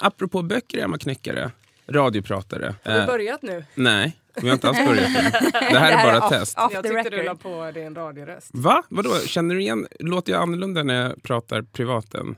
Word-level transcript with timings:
Apropå 0.00 0.42
böcker, 0.42 0.78
Emma 0.84 0.98
Knyckare, 0.98 1.50
radiopratare. 1.88 2.74
Har 2.84 2.92
vi 2.94 2.98
Eh, 3.00 3.06
börjat 3.06 3.42
nu? 3.42 3.64
nej, 3.74 4.16
vi 4.42 4.48
har 4.48 4.54
inte 4.54 4.68
alls 4.68 4.78
börjat 4.86 5.16
än. 5.16 5.24
Det 5.72 5.78
här 5.78 5.92
är 5.92 6.04
bara 6.12 6.20
off- 6.20 6.28
test. 6.28 6.58
off 6.58 6.72
jag 6.72 6.84
tyckte 6.84 7.10
du 7.10 7.22
la 7.22 7.34
på 7.34 7.70
din 7.74 7.94
radioröst. 7.94 8.50
Va? 8.52 8.82
Vadå? 8.88 9.14
Känner 9.26 9.54
du 9.54 9.60
igen? 9.60 9.86
Låter 10.00 10.32
jag 10.32 10.42
annorlunda 10.42 10.82
när 10.82 10.94
jag 10.94 11.22
pratar 11.22 11.62
privaten? 11.62 12.36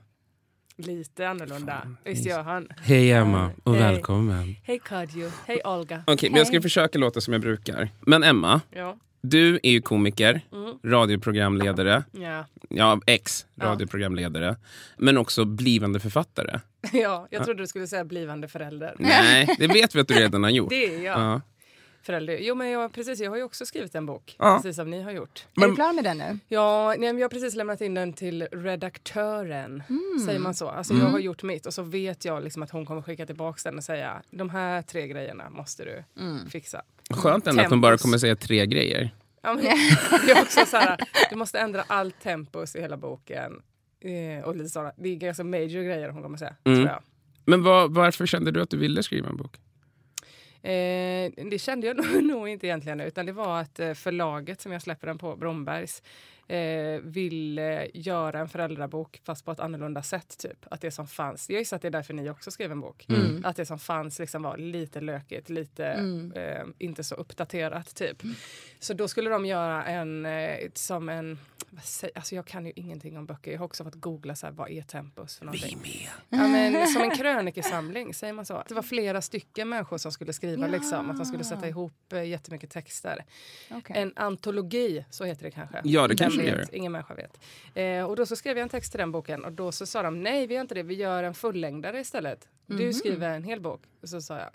Lite 0.77 1.29
annorlunda. 1.29 1.83
Visst 2.05 2.27
gör 2.27 2.43
han? 2.43 2.69
Hej 2.83 3.13
Emma 3.13 3.51
och 3.65 3.75
Hej. 3.75 3.83
välkommen. 3.83 4.57
Hej 4.65 4.81
Kadjo. 4.85 5.31
Hej 5.47 5.61
Olga. 5.65 6.05
Okej, 6.07 6.31
men 6.31 6.39
jag 6.39 6.47
ska 6.47 6.63
försöka 6.63 6.99
låta 6.99 7.21
som 7.21 7.33
jag 7.33 7.41
brukar. 7.43 7.89
Men 8.01 8.23
Emma, 8.25 8.61
Ja. 8.71 8.97
Du 9.23 9.61
är 9.63 9.71
ju 9.71 9.81
komiker, 9.83 10.41
Mm. 10.53 10.79
radioprogramledare, 10.85 12.05
Ja. 12.13 12.45
ja, 12.69 13.01
ex-radioprogramledare, 13.07 14.57
men 14.99 15.17
också 15.19 15.45
blivande 15.45 16.01
författare. 16.01 16.61
ja, 16.93 17.27
jag 17.31 17.45
trodde 17.45 17.63
du 17.63 17.67
skulle 17.67 17.87
säga 17.87 18.05
blivande 18.05 18.49
förälder. 18.49 18.95
Nej, 18.99 19.49
det 19.59 19.67
vet 19.67 19.95
vi 19.95 20.01
att 20.01 20.09
du 20.09 20.15
redan 20.15 20.43
har 20.43 20.51
gjort. 20.61 20.71
Det 20.71 20.95
är 20.95 21.01
jag. 21.03 21.21
Ja. 21.21 21.41
Förälder. 22.05 22.39
Jo, 22.41 22.55
men 22.55 22.71
jag, 22.71 22.93
precis, 22.93 23.21
jag 23.21 23.31
har 23.31 23.37
ju 23.37 23.43
också 23.43 23.67
skrivit 23.67 23.95
en 23.95 24.07
bok, 24.07 24.37
Ja. 24.39 24.57
precis 24.63 24.77
som 24.77 24.91
ni 24.91 25.03
har 25.03 25.11
gjort. 25.13 25.47
Är 25.63 25.69
du 25.69 25.75
klar 25.75 25.93
med 25.93 26.05
den 26.05 26.19
nu? 26.19 26.39
Ja, 26.49 26.89
nej, 26.89 26.99
men 27.13 27.19
jag 27.19 27.25
har 27.25 27.29
precis 27.31 27.55
lämnat 27.55 27.81
in 27.81 27.95
den 27.95 28.13
till 28.13 28.43
redaktören. 28.53 29.83
Säger 30.27 30.39
man 30.39 30.55
så? 30.55 30.69
Alltså 30.69 30.95
jag 30.95 31.07
har 31.07 31.19
gjort 31.19 31.43
mitt 31.43 31.67
och 31.67 31.75
så 31.75 31.83
vet 31.83 32.25
jag 32.25 32.45
liksom 32.45 32.63
att 32.63 32.71
hon 32.71 32.87
kommer 32.87 33.03
skicka 33.03 33.27
tillbaka 33.27 33.61
den 33.65 33.79
och 33.79 33.85
säga 33.85 34.23
de 34.31 34.51
här 34.51 34.83
tre 34.83 35.07
grejerna 35.09 35.51
måste 35.51 35.85
du 35.85 36.05
fixa. 36.51 36.83
Skönt 37.11 37.47
ändå 37.47 37.63
att 37.63 37.71
hon 37.71 37.81
bara 37.81 37.99
kommer 37.99 38.19
säga 38.19 38.37
tre 38.37 38.67
grejer. 38.67 39.11
Ja, 39.43 39.55
men, 39.55 39.65
det 39.65 40.33
är 40.33 40.43
också 40.43 40.67
så 40.67 40.77
här, 40.77 40.97
du 41.31 41.37
måste 41.37 41.59
ändra 41.59 41.85
allt 41.87 42.21
tempus 42.21 42.77
i 42.77 42.81
hela 42.81 42.97
boken. 42.97 43.63
Eh, 44.01 44.45
och 44.45 44.57
lite 44.57 44.69
sådana, 44.71 44.93
det 44.97 45.09
är 45.09 45.17
ganska 45.17 45.45
major 45.45 45.83
grejer 45.83 46.09
hon 46.09 46.23
kommer 46.23 46.39
säga. 46.39 46.57
Mm. 46.65 46.79
Tror 46.79 46.89
jag. 46.89 47.03
Men 47.45 47.63
vad- 47.63 47.95
varför 47.95 48.27
kände 48.27 48.51
du 48.51 48.63
att 48.63 48.71
du 48.71 48.77
ville 48.77 49.03
skriva 49.03 49.29
en 49.29 49.37
bok? 49.37 49.57
Eh, 50.63 51.33
det 51.51 51.61
kände 51.61 51.87
jag 51.87 51.97
nog, 51.97 52.25
nog 52.25 52.49
inte 52.49 52.67
egentligen 52.67 53.01
utan 53.01 53.27
det 53.27 53.33
var 53.33 53.61
att 53.61 53.81
eh, 53.81 53.93
förlaget 53.95 54.61
som 54.61 54.73
jag 54.73 54.83
släpper 54.83 55.07
den 55.07 55.19
på, 55.19 55.37
Brombergs, 55.37 56.03
eh, 56.53 57.01
ville 57.03 57.89
göra 57.95 58.41
en 58.41 58.49
föräldrabok 58.49 59.21
fast 59.25 59.45
på 59.45 59.53
ett 59.53 59.61
annorlunda 59.61 60.03
sätt. 60.03 60.39
Typ. 60.39 60.67
Att 60.71 60.81
det 60.81 60.91
som 60.91 61.07
fanns, 61.07 61.51
jag 61.51 61.59
gissar 61.59 61.77
att 61.77 61.83
det 61.83 61.89
är 61.89 61.93
därför 61.93 62.15
ni 62.15 62.31
också 62.31 62.51
skrev 62.51 62.73
en 62.73 62.81
bok. 62.81 63.07
Att 63.45 63.57
det 63.57 63.67
som 63.67 63.79
fanns 63.79 64.19
liksom 64.19 64.43
var 64.43 64.57
lite 64.57 65.01
lökigt, 65.01 65.49
lite 65.49 65.87
eh, 66.35 66.65
inte 66.79 67.05
så 67.05 67.15
uppdaterat 67.15 67.95
typ. 67.95 68.23
Så 68.79 68.95
då 68.95 69.09
skulle 69.09 69.31
de 69.31 69.47
göra 69.47 69.85
en 69.85 70.27
eh, 70.27 70.59
som 70.75 71.09
en 71.09 71.39
vad 71.75 71.85
säger, 71.85 72.17
alltså 72.17 72.35
jag 72.35 72.47
kan 72.47 72.67
ju 72.67 72.73
ingenting 72.77 73.19
om 73.19 73.27
böcker. 73.27 73.53
Jag 73.53 73.59
har 73.59 73.65
också 73.65 73.85
fått 73.85 73.95
googla 73.95 74.37
så 74.37 74.47
här, 74.47 74.53
vad 74.53 74.71
är 74.71 74.83
tempus 74.83 75.37
för 75.37 75.45
någonting. 75.45 75.79
Ja, 76.29 76.49
men, 76.49 76.87
som 76.87 77.03
en 77.03 77.11
krönikesamling, 77.11 78.15
säger 78.15 78.33
man 78.33 78.47
så? 78.47 78.63
Det 78.69 78.75
var 78.75 78.83
flera 78.83 79.23
stycken 79.23 79.69
människor 79.69 79.99
som 79.99 80.13
skulle 80.13 80.33
skriva 80.33 80.67
liksom, 80.67 81.11
att 81.11 81.17
de 81.17 81.27
skulle 81.27 81.45
sätta 81.45 81.69
ihop 81.69 82.13
eh, 82.13 82.25
jättemycket 82.25 82.71
texter. 82.71 83.25
Okej. 83.71 83.97
En 83.99 84.13
antologi, 84.17 85.05
så 85.11 85.25
heter 85.25 85.45
det 85.45 85.51
kanske. 85.51 85.81
Ja, 85.85 86.09
det 86.09 86.17
kanske 86.17 86.42
vet. 86.51 86.73
Ingen 86.73 86.93
människa 86.93 87.15
vet. 87.15 87.41
Eh, 87.75 88.05
och 88.11 88.17
då 88.17 88.27
så 88.27 88.37
skrev 88.37 88.57
jag 88.57 88.63
en 88.63 88.69
text 88.69 88.93
till 88.93 88.99
den 88.99 89.13
boken 89.13 89.45
och 89.45 89.53
då 89.53 89.73
så 89.73 89.87
sa 89.87 90.03
de 90.03 90.23
nej, 90.23 90.47
vi 90.47 90.55
gör 90.55 90.61
inte 90.61 90.75
det, 90.75 90.83
vi 90.83 90.95
gör 90.95 91.23
en 91.23 91.35
fullängdare 91.35 92.01
istället. 92.01 92.49
Du 92.67 92.93
skriver 92.93 93.29
en 93.31 93.45
hel 93.45 93.61
bok. 93.61 93.83
Och 94.03 94.09
så 94.09 94.21
sa 94.23 94.39
jag 94.39 94.51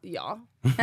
ja. 0.00 0.40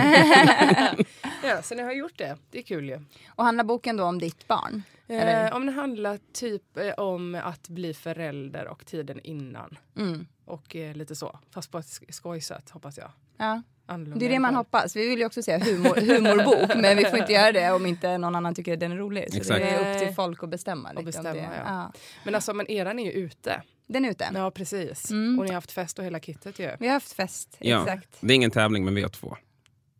ja, 1.44 1.62
så 1.62 1.76
nu 1.76 1.84
har 1.84 1.90
jag 1.90 1.98
gjort 1.98 2.18
det. 2.18 2.38
Det 2.52 2.58
är 2.60 2.64
kul 2.64 2.90
ju. 2.90 3.00
Och 3.36 3.44
handlar 3.44 3.64
boken 3.64 3.98
då 3.98 4.04
om 4.04 4.20
ditt 4.20 4.48
barn? 4.48 4.84
Eh, 5.08 5.56
om 5.56 5.66
det 5.66 5.72
handlar 5.72 6.20
typ 6.34 6.78
eh, 6.78 6.90
om 6.94 7.36
att 7.44 7.70
bli 7.70 7.94
förälder 7.94 8.68
och 8.68 8.86
tiden 8.86 9.20
innan. 9.24 9.78
Mm. 9.96 10.28
Och 10.46 10.76
eh, 10.76 10.96
lite 10.96 11.16
så. 11.16 11.40
Fast 11.52 11.72
på 11.72 11.78
ett 11.78 11.86
sk- 11.86 12.12
skojsätt 12.12 12.70
hoppas 12.70 12.98
jag. 12.98 13.12
Ja. 13.38 13.62
Annorlunda 13.90 14.20
Det 14.20 14.26
är 14.26 14.30
det 14.30 14.40
man 14.40 14.56
hoppas. 14.56 14.96
Vi 14.96 15.10
vill 15.10 15.20
ju 15.20 15.26
också 15.26 15.42
säga 15.44 15.60
humor, 15.60 15.96
humorbok, 15.96 16.76
men 16.76 16.98
vi 16.98 17.06
får 17.06 17.20
inte 17.20 17.34
göra 17.34 17.52
det 17.52 17.72
om 17.72 17.86
inte 17.86 18.18
någon 18.18 18.36
annan 18.36 18.56
tycker 18.56 18.74
att 18.74 18.80
den 18.80 18.92
är 18.92 18.96
rolig. 18.98 19.28
Så 19.32 19.38
Exakt. 19.38 19.60
det 19.60 19.70
är 19.70 19.94
upp 19.96 20.00
till 20.08 20.16
folk 20.16 20.44
att 20.44 20.50
bestämma. 20.50 20.90
lite 20.90 21.00
om 21.00 21.06
bestämma, 21.06 21.34
det. 21.34 21.50
ja. 21.66 21.92
Men 22.24 22.36
alltså, 22.36 22.54
men 22.54 22.72
eran 22.72 23.00
är 23.00 23.04
ju 23.06 23.12
ute. 23.12 23.62
Den 23.88 24.06
är 24.06 24.10
ute. 24.12 24.32
Ja, 24.34 24.52
precis. 24.52 25.12
Mm. 25.12 25.40
Och 25.40 25.46
ni 25.46 25.52
har 25.52 25.56
haft 25.56 25.72
fest 25.72 26.00
och 26.00 26.06
hela 26.06 26.20
kittet 26.20 26.60
ju. 26.60 26.72
Vi 26.80 26.88
har 26.88 26.94
haft 26.94 27.14
fest, 27.14 27.56
Ja. 27.60 27.82
exakt. 27.82 28.18
Det 28.20 28.34
är 28.34 28.36
ingen 28.36 28.52
tävling, 28.52 28.86
men 28.86 28.96
vi 28.96 29.02
har 29.02 29.10
två. 29.10 29.38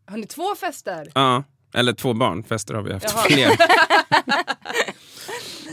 Har 0.06 0.18
ni 0.18 0.26
två 0.28 0.56
fester? 0.56 1.12
Ja, 1.16 1.44
eller 1.74 1.94
två 1.94 2.14
barn. 2.14 2.44
Fester 2.44 2.74
har 2.74 2.82
vi 2.82 2.94
haft 2.94 3.06
Jaha. 3.16 3.24
fler. 3.24 3.50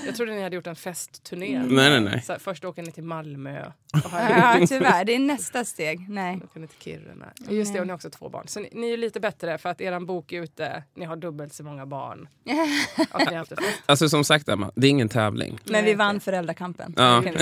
Jag 0.07 0.17
trodde 0.17 0.33
ni 0.35 0.43
hade 0.43 0.57
gjort 0.57 0.67
en 0.67 0.77
festturné. 0.77 1.55
Mm. 1.55 1.69
Nej, 1.69 1.91
nej, 1.91 2.01
nej. 2.01 2.23
Så 2.23 2.33
här, 2.33 2.39
först 2.41 2.65
åker 2.65 2.83
ni 2.83 2.93
till 2.93 3.05
Malmö. 3.05 3.67
Och 4.05 4.11
har 4.11 4.21
Ja, 4.21 4.67
tyvärr. 4.69 5.05
Det 5.05 5.15
är 5.15 5.19
nästa 5.19 5.65
steg. 5.65 6.07
Nej. 6.11 6.41
åker 6.45 6.61
ni 6.61 6.67
till 6.67 6.79
Kiruna. 6.79 7.27
Just 7.49 7.73
det, 7.73 7.81
och 7.81 7.87
ni 7.87 7.91
har 7.91 7.97
också 7.97 8.11
två 8.11 8.29
barn. 8.29 8.49
Så 8.49 8.61
ni, 8.61 8.69
ni 8.73 8.93
är 8.93 8.97
lite 8.97 9.21
bättre 9.21 9.59
för 9.59 9.69
att 9.69 9.81
eran 9.81 10.07
bok 10.07 10.33
är 10.33 10.43
ute. 10.43 10.83
Ni 10.95 11.05
har 11.05 11.17
dubbelt 11.17 11.53
så 11.53 11.65
många 11.65 11.87
barn. 11.87 12.29
Och 13.13 13.21
ni 13.21 13.27
har 13.27 13.35
haft 13.35 13.51
det 13.51 13.57
fest. 13.57 13.83
Alltså 13.87 14.09
som 14.09 14.25
sagt, 14.25 14.49
Emma, 14.49 14.71
det 14.75 14.87
är 14.87 14.91
ingen 14.91 15.09
tävling. 15.09 15.59
Men 15.65 15.85
vi 15.85 15.95
vann 15.95 16.21
föräldrakampen. 16.21 16.95
Ja. 16.97 17.23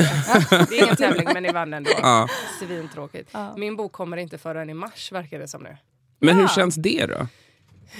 Det 0.51 0.79
är 0.79 0.83
ingen 0.85 0.97
tävling, 0.97 1.29
men 1.35 1.43
ni 1.43 1.53
vann 1.53 1.75
ändå. 1.75 1.91
Ja. 2.03 2.29
Svintråkigt. 2.61 3.31
Ja. 3.33 3.55
Min 3.57 3.77
bok 3.77 3.93
kommer 3.93 4.17
inte 4.17 4.39
förrän 4.39 4.71
i 4.71 4.75
mars, 4.75 5.13
verkar 5.13 5.39
det 5.39 5.49
som 5.49 5.63
nu. 5.63 5.77
Men 6.19 6.37
hur 6.37 6.49
känns 6.49 6.75
det 6.75 7.07
då? 7.07 7.27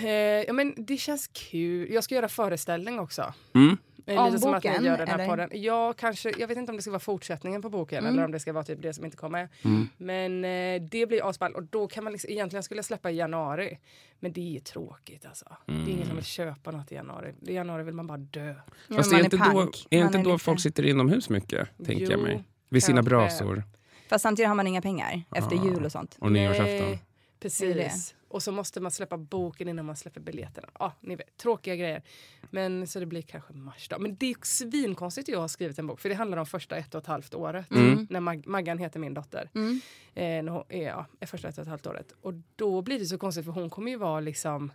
Eh, 0.07 0.11
ja, 0.47 0.53
men 0.53 0.75
det 0.77 0.97
känns 0.97 1.31
kul. 1.33 1.93
Jag 1.93 2.05
ska 2.05 2.15
göra 2.15 2.29
föreställning 2.29 3.01
också. 3.01 3.35
Mm. 3.55 3.77
Eh, 4.07 4.19
Om 4.19 4.27
Lite 4.27 4.39
som 4.39 4.55
att 4.55 4.63
boken, 4.63 4.83
ni 4.83 4.89
gör 4.89 4.99
den 4.99 5.09
här 5.09 5.15
eller? 5.19 5.27
podden. 5.29 5.49
Ja, 5.53 5.93
kanske. 5.93 6.33
Jag 6.39 6.49
vet 6.49 6.59
inte 6.59 6.73
om 6.73 6.77
det 6.77 6.83
ska 6.83 6.91
vara 6.91 7.01
fortsättningen 7.01 7.63
på 7.63 7.71
boken 7.71 7.99
Mm. 7.99 8.13
eller 8.13 8.25
om 8.25 8.31
det 8.33 8.41
ska 8.41 8.53
vara 8.53 8.65
typ 8.65 8.83
det 8.83 8.93
som 8.93 9.05
inte 9.05 9.17
kommer. 9.17 9.49
Men 9.97 10.45
eh, 10.45 10.83
det 10.91 11.07
blir 11.07 11.29
asball 11.29 11.55
och 11.55 11.63
då 11.63 11.87
kan 11.89 12.05
man 12.05 12.13
liksom, 12.13 12.31
egentligen 12.31 12.63
skulle 12.63 12.79
jag 12.79 12.85
släppa 12.85 13.11
i 13.11 13.17
januari. 13.17 13.79
Men 14.21 14.33
det 14.33 14.41
är 14.41 14.53
ju 14.53 14.61
tråkigt 14.61 15.27
alltså. 15.27 15.57
Det 15.67 15.73
är 15.73 15.89
ingen 15.89 16.07
som 16.07 16.17
vill 16.17 16.25
köpa 16.25 16.71
något 16.71 16.93
i 16.93 16.95
januari. 16.95 17.35
I 17.47 17.55
januari 17.55 17.83
vill 17.83 17.95
man 17.95 18.07
bara 18.07 18.19
dö. 18.19 18.55
Ja, 18.89 18.97
Fast 18.97 19.11
man 19.13 19.21
är 19.21 19.25
inte 19.25 19.37
då, 19.37 19.43
är 19.91 19.99
Man 19.99 20.07
inte 20.07 20.19
då 20.19 20.33
lite- 20.33 20.45
folk 20.45 20.61
sitter 20.61 20.83
inomhus 20.87 21.31
mycket, 21.31 21.69
tänker 21.85 22.03
jag 22.05 22.13
Jo, 22.13 22.23
mig. 22.23 22.45
Vid 22.69 22.83
sina 22.83 23.03
brasor 23.03 23.63
Fast 24.09 24.23
samtidigt 24.23 24.49
har 24.49 24.55
man 24.55 24.67
inga 24.67 24.83
pengar 24.83 25.23
efter 25.35 25.57
Ah. 25.57 25.65
jul 25.65 25.85
och 25.85 25.93
sånt. 25.93 26.17
och 26.21 26.33
nyårsafton. 26.33 26.99
Precis. 27.45 28.15
Och 28.29 28.43
så 28.43 28.53
måste 28.53 28.81
man 28.81 28.91
släppa 28.91 29.17
boken 29.17 29.69
innan 29.69 29.85
man 29.87 29.97
släpper 29.97 30.21
biljetterna. 30.21 30.69
Ja, 30.79 30.93
ni 31.01 31.17
vet, 31.17 31.37
tråkiga 31.37 31.77
grejer. 31.77 32.03
Men 32.51 32.87
så 32.87 33.01
det 33.01 33.07
blir 33.07 33.23
kanske 33.23 33.53
mars 33.53 33.89
då. 33.89 33.99
Men 33.99 34.17
det 34.17 34.31
är 34.31 34.37
svinkonstigt 34.43 35.29
att 35.29 35.33
jag 35.33 35.41
har 35.41 35.49
skrivit 35.49 35.79
en 35.79 35.87
bok. 35.87 36.01
För 36.01 36.09
det 36.09 36.15
handlar 36.15 36.39
om 36.39 36.47
första 36.47 36.77
ett 36.77 36.95
och 36.95 37.01
ett 37.01 37.07
halvt 37.07 37.35
året. 37.35 37.71
Mm. 37.71 38.07
När 38.11 38.21
Mag- 38.21 38.47
Maggan 38.47 38.79
heter 38.79 39.01
min 39.01 39.15
dotter. 39.15 39.51
Mm. 39.55 39.81
Eh, 40.15 40.55
är, 40.69 40.83
ja, 40.83 41.07
är 41.21 41.27
första 41.27 41.49
ett 41.49 41.59
och 41.59 41.63
ett 41.63 41.69
halvt 41.69 41.87
året. 41.87 42.13
Och 42.21 42.35
då 42.57 42.83
blir 42.83 42.99
det 42.99 43.07
så 43.07 43.19
konstigt 43.19 43.45
för 43.45 43.53
hon 43.53 43.71
kommer 43.71 43.91
ju 43.91 43.97
vara 43.97 44.21
liksom 44.21 44.73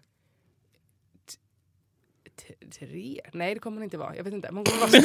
tre? 2.80 3.22
Nej 3.34 3.54
det 3.54 3.60
kommer 3.60 3.78
hon 3.78 3.84
inte 3.84 3.98
vara. 3.98 4.16
Jag 4.16 4.24
vet 4.24 4.34
inte. 4.34 4.48
Men 4.52 4.58
hon 4.58 4.66
kommer 4.66 4.80
vara 4.82 5.02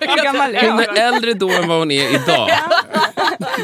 Hur 0.00 0.24
gammal 0.24 0.54
är 0.54 0.62
Hon 0.62 0.70
hon? 0.72 0.80
är 0.80 1.14
äldre 1.14 1.34
då 1.34 1.50
än 1.50 1.68
vad 1.68 1.78
hon 1.78 1.90
är 1.90 2.14
idag. 2.14 2.48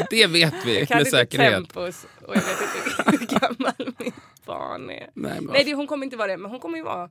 Det 0.09 0.27
vet 0.27 0.53
vi 0.65 0.85
kan 0.85 0.97
med 0.97 0.99
inte 1.07 1.11
säkerhet. 1.11 1.53
tempus 1.53 2.05
och 2.27 2.35
jag 2.35 2.41
vet 2.41 2.57
inte 2.61 3.11
hur 3.11 3.39
gammal 3.39 3.93
min 3.99 4.11
barn 4.45 4.89
är. 4.89 5.09
Nej, 5.13 5.39
Nej 5.41 5.63
det, 5.63 5.73
hon 5.73 5.87
kommer 5.87 6.03
inte 6.05 6.17
vara 6.17 6.27
det, 6.27 6.37
men 6.37 6.51
hon 6.51 6.59
kommer 6.59 6.77
ju 6.77 6.83
vara 6.83 7.09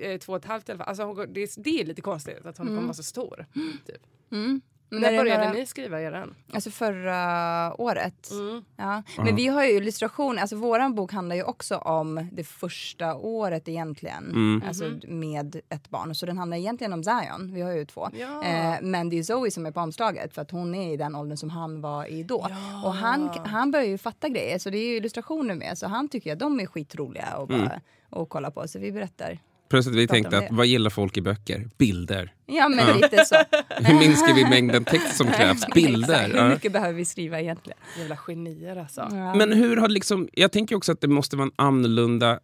eh, 0.00 0.18
två 0.18 0.32
och 0.32 0.38
ett 0.38 0.44
halvt 0.44 0.68
i 0.68 0.72
alla 0.72 0.78
fall. 0.78 0.88
Alltså, 0.88 1.02
hon, 1.04 1.32
det, 1.32 1.42
är- 1.42 1.62
det 1.62 1.80
är 1.80 1.84
lite 1.84 2.00
konstigt 2.02 2.46
att 2.46 2.58
hon 2.58 2.66
kommer 2.66 2.82
vara 2.82 2.94
så 2.94 3.02
stor. 3.02 3.46
Typ. 3.86 3.96
Mm. 4.32 4.60
Men 4.90 5.00
När 5.00 5.16
började 5.16 5.44
några- 5.44 5.58
ni 5.58 5.66
skriva 5.66 6.00
eran? 6.02 6.34
Alltså 6.52 6.70
förra 6.70 7.80
året. 7.80 8.30
Mm. 8.30 8.64
Ja. 8.76 9.02
Men 9.16 9.36
vi 9.36 9.46
har 9.46 9.64
ju 9.64 9.70
illustration, 9.70 10.38
alltså 10.38 10.56
våran 10.56 10.94
bok 10.94 11.12
handlar 11.12 11.36
ju 11.36 11.42
också 11.42 11.76
om 11.76 12.28
det 12.32 12.44
första 12.44 13.14
året 13.14 13.68
egentligen. 13.68 14.24
Mm. 14.30 14.62
Alltså 14.68 14.84
med 15.08 15.60
ett 15.68 15.90
barn. 15.90 16.14
Så 16.14 16.26
den 16.26 16.38
handlar 16.38 16.56
egentligen 16.56 16.92
om 16.92 17.04
Zion, 17.04 17.54
vi 17.54 17.60
har 17.60 17.72
ju 17.72 17.84
två. 17.84 18.08
Ja. 18.18 18.44
Eh, 18.44 18.74
men 18.82 19.08
det 19.10 19.18
är 19.18 19.22
Zoe 19.22 19.50
som 19.50 19.66
är 19.66 19.70
på 19.70 19.80
omslaget 19.80 20.34
för 20.34 20.42
att 20.42 20.50
hon 20.50 20.74
är 20.74 20.92
i 20.92 20.96
den 20.96 21.14
åldern 21.14 21.36
som 21.36 21.50
han 21.50 21.80
var 21.80 22.06
i 22.06 22.22
då. 22.22 22.46
Och 22.84 22.94
han, 22.94 23.28
han 23.44 23.70
börjar 23.70 23.86
ju 23.86 23.98
fatta 23.98 24.28
grejer 24.28 24.58
så 24.58 24.70
det 24.70 24.78
är 24.78 24.88
ju 24.90 24.96
illustrationer 24.96 25.54
med. 25.54 25.78
Så 25.78 25.86
han 25.86 26.08
tycker 26.08 26.32
att 26.32 26.38
de 26.38 26.60
är 26.60 26.66
skitroliga 26.66 27.36
och 27.36 27.48
bara 27.48 27.80
och 28.10 28.28
kolla 28.28 28.50
på. 28.50 28.68
Så 28.68 28.78
vi 28.78 28.92
berättar 28.92 29.38
Plötsligt 29.68 29.96
vi 29.96 30.06
Prata 30.06 30.14
tänkte 30.14 30.38
att 30.38 30.46
vad 30.50 30.66
gillar 30.66 30.90
folk 30.90 31.16
i 31.16 31.20
böcker? 31.20 31.68
Bilder. 31.78 32.32
Ja, 32.46 32.68
men 32.68 32.96
lite 33.00 33.24
så. 33.24 33.34
Hur 33.76 33.98
minskar 33.98 34.34
vi 34.34 34.44
mängden 34.44 34.84
text 34.84 35.16
som 35.16 35.26
krävs? 35.26 35.66
Bilder. 35.74 36.28
Hur 36.28 36.36
Ja. 36.36 36.48
mycket 36.48 36.72
behöver 36.72 36.92
vi 36.92 37.04
skriva 37.04 37.40
egentligen? 37.40 37.78
Jävla 37.98 38.16
genier 38.16 38.76
alltså. 38.76 39.00
Ja. 39.10 39.34
Men 39.34 39.52
hur 39.52 39.76
har 39.76 39.88
liksom, 39.88 40.28
jag 40.32 40.52
tänker 40.52 40.76
också 40.76 40.92
att 40.92 41.00
det 41.00 41.08
måste 41.08 41.36
vara 41.36 41.46
en 41.46 41.52
annorlunda, 41.56 42.38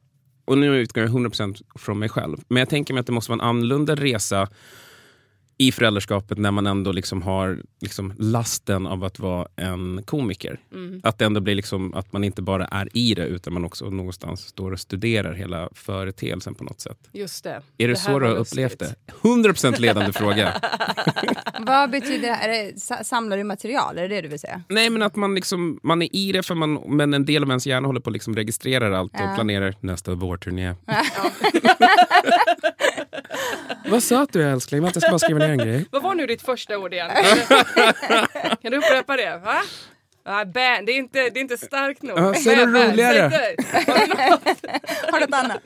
och 0.44 0.58
nu 0.58 0.76
utgår 0.76 1.02
jag 1.04 1.12
100% 1.12 1.62
från 1.78 1.98
mig 1.98 2.08
själv, 2.08 2.36
men 2.48 2.56
jag 2.60 2.68
tänker 2.68 2.94
mig 2.94 3.00
att 3.00 3.06
det 3.06 3.12
måste 3.12 3.30
vara 3.30 3.42
en 3.42 3.48
annorlunda 3.48 3.94
resa 3.94 4.48
i 5.58 5.72
föräldraskapet 5.72 6.38
när 6.38 6.50
man 6.50 6.66
ändå 6.66 6.92
liksom 6.92 7.22
har 7.22 7.58
liksom 7.80 8.12
lasten 8.18 8.86
av 8.86 9.04
att 9.04 9.18
vara 9.18 9.48
en 9.56 10.02
komiker. 10.04 10.60
Mm. 10.72 11.00
Att 11.04 11.18
det 11.18 11.24
ändå 11.24 11.40
blir 11.40 11.54
liksom 11.54 11.94
att 11.94 12.12
man 12.12 12.24
inte 12.24 12.42
bara 12.42 12.64
är 12.64 12.88
i 12.96 13.14
det 13.14 13.26
utan 13.26 13.52
man 13.54 13.64
också 13.64 13.90
någonstans 13.90 14.40
står 14.40 14.72
och 14.72 14.80
studerar 14.80 15.32
hela 15.32 15.68
företeelsen 15.72 16.54
på 16.54 16.64
något 16.64 16.80
sätt. 16.80 16.98
Just 17.12 17.44
det. 17.44 17.62
Är 17.78 17.88
det, 17.88 17.98
här 17.98 18.12
så 18.12 18.18
du 18.18 18.26
har 18.26 18.34
upplevt 18.34 18.78
det? 18.78 18.94
100% 19.22 19.80
ledande 19.80 20.12
fråga. 20.18 20.52
Vad 21.60 21.90
betyder 21.90 22.28
det? 22.28 22.34
Är 22.34 22.48
det 22.72 22.80
sa- 22.80 23.04
samlar 23.04 23.36
du 23.36 23.44
material? 23.44 23.98
Är 23.98 24.02
det 24.02 24.14
det 24.16 24.20
du 24.20 24.28
vill 24.28 24.40
säga? 24.40 24.62
Nej 24.68 24.90
men 24.90 25.02
att 25.02 25.16
man, 25.16 25.34
liksom, 25.34 25.80
man 25.82 26.02
är 26.02 26.16
i 26.16 26.32
det 26.32 26.42
för 26.42 26.54
man, 26.54 26.74
men 26.74 27.14
en 27.14 27.24
del 27.24 27.42
av 27.42 27.48
ens 27.48 27.66
hjärna 27.66 27.86
håller 27.88 28.00
på 28.00 28.10
att 28.10 28.14
liksom 28.14 28.36
registrera 28.36 28.98
allt 28.98 29.12
och 29.12 29.20
Ja. 29.20 29.32
planerar 29.34 29.74
nästa 29.80 30.14
vårturné. 30.14 30.74
Vad 33.90 34.02
sa 34.02 34.26
du 34.30 34.42
älskling? 34.42 34.82
Vänta, 34.82 34.96
jag 34.96 35.02
ska 35.02 35.10
bara 35.10 35.18
skriva 35.18 35.38
ner 35.38 35.50
en 35.50 35.58
grej. 35.58 35.86
Vad 35.90 36.02
var 36.02 36.14
nu 36.14 36.26
ditt 36.26 36.42
första 36.42 36.78
ord 36.78 36.92
igen? 36.94 37.10
kan 38.62 38.70
du 38.72 38.76
upprepa 38.76 39.16
det? 39.16 39.40
Va? 39.44 39.62
Nej, 40.26 40.44
bä- 40.44 40.86
det, 40.86 40.92
är 40.92 40.96
inte, 40.96 41.18
det 41.18 41.38
är 41.38 41.40
inte 41.40 41.58
starkt 41.58 42.02
nog. 42.02 42.18
Ja, 42.18 42.34
säg 42.34 42.56
bä- 42.56 42.90
roligare. 42.90 43.20
Har 45.12 45.20
du 45.20 45.26
något 45.26 45.34
annat? 45.34 45.60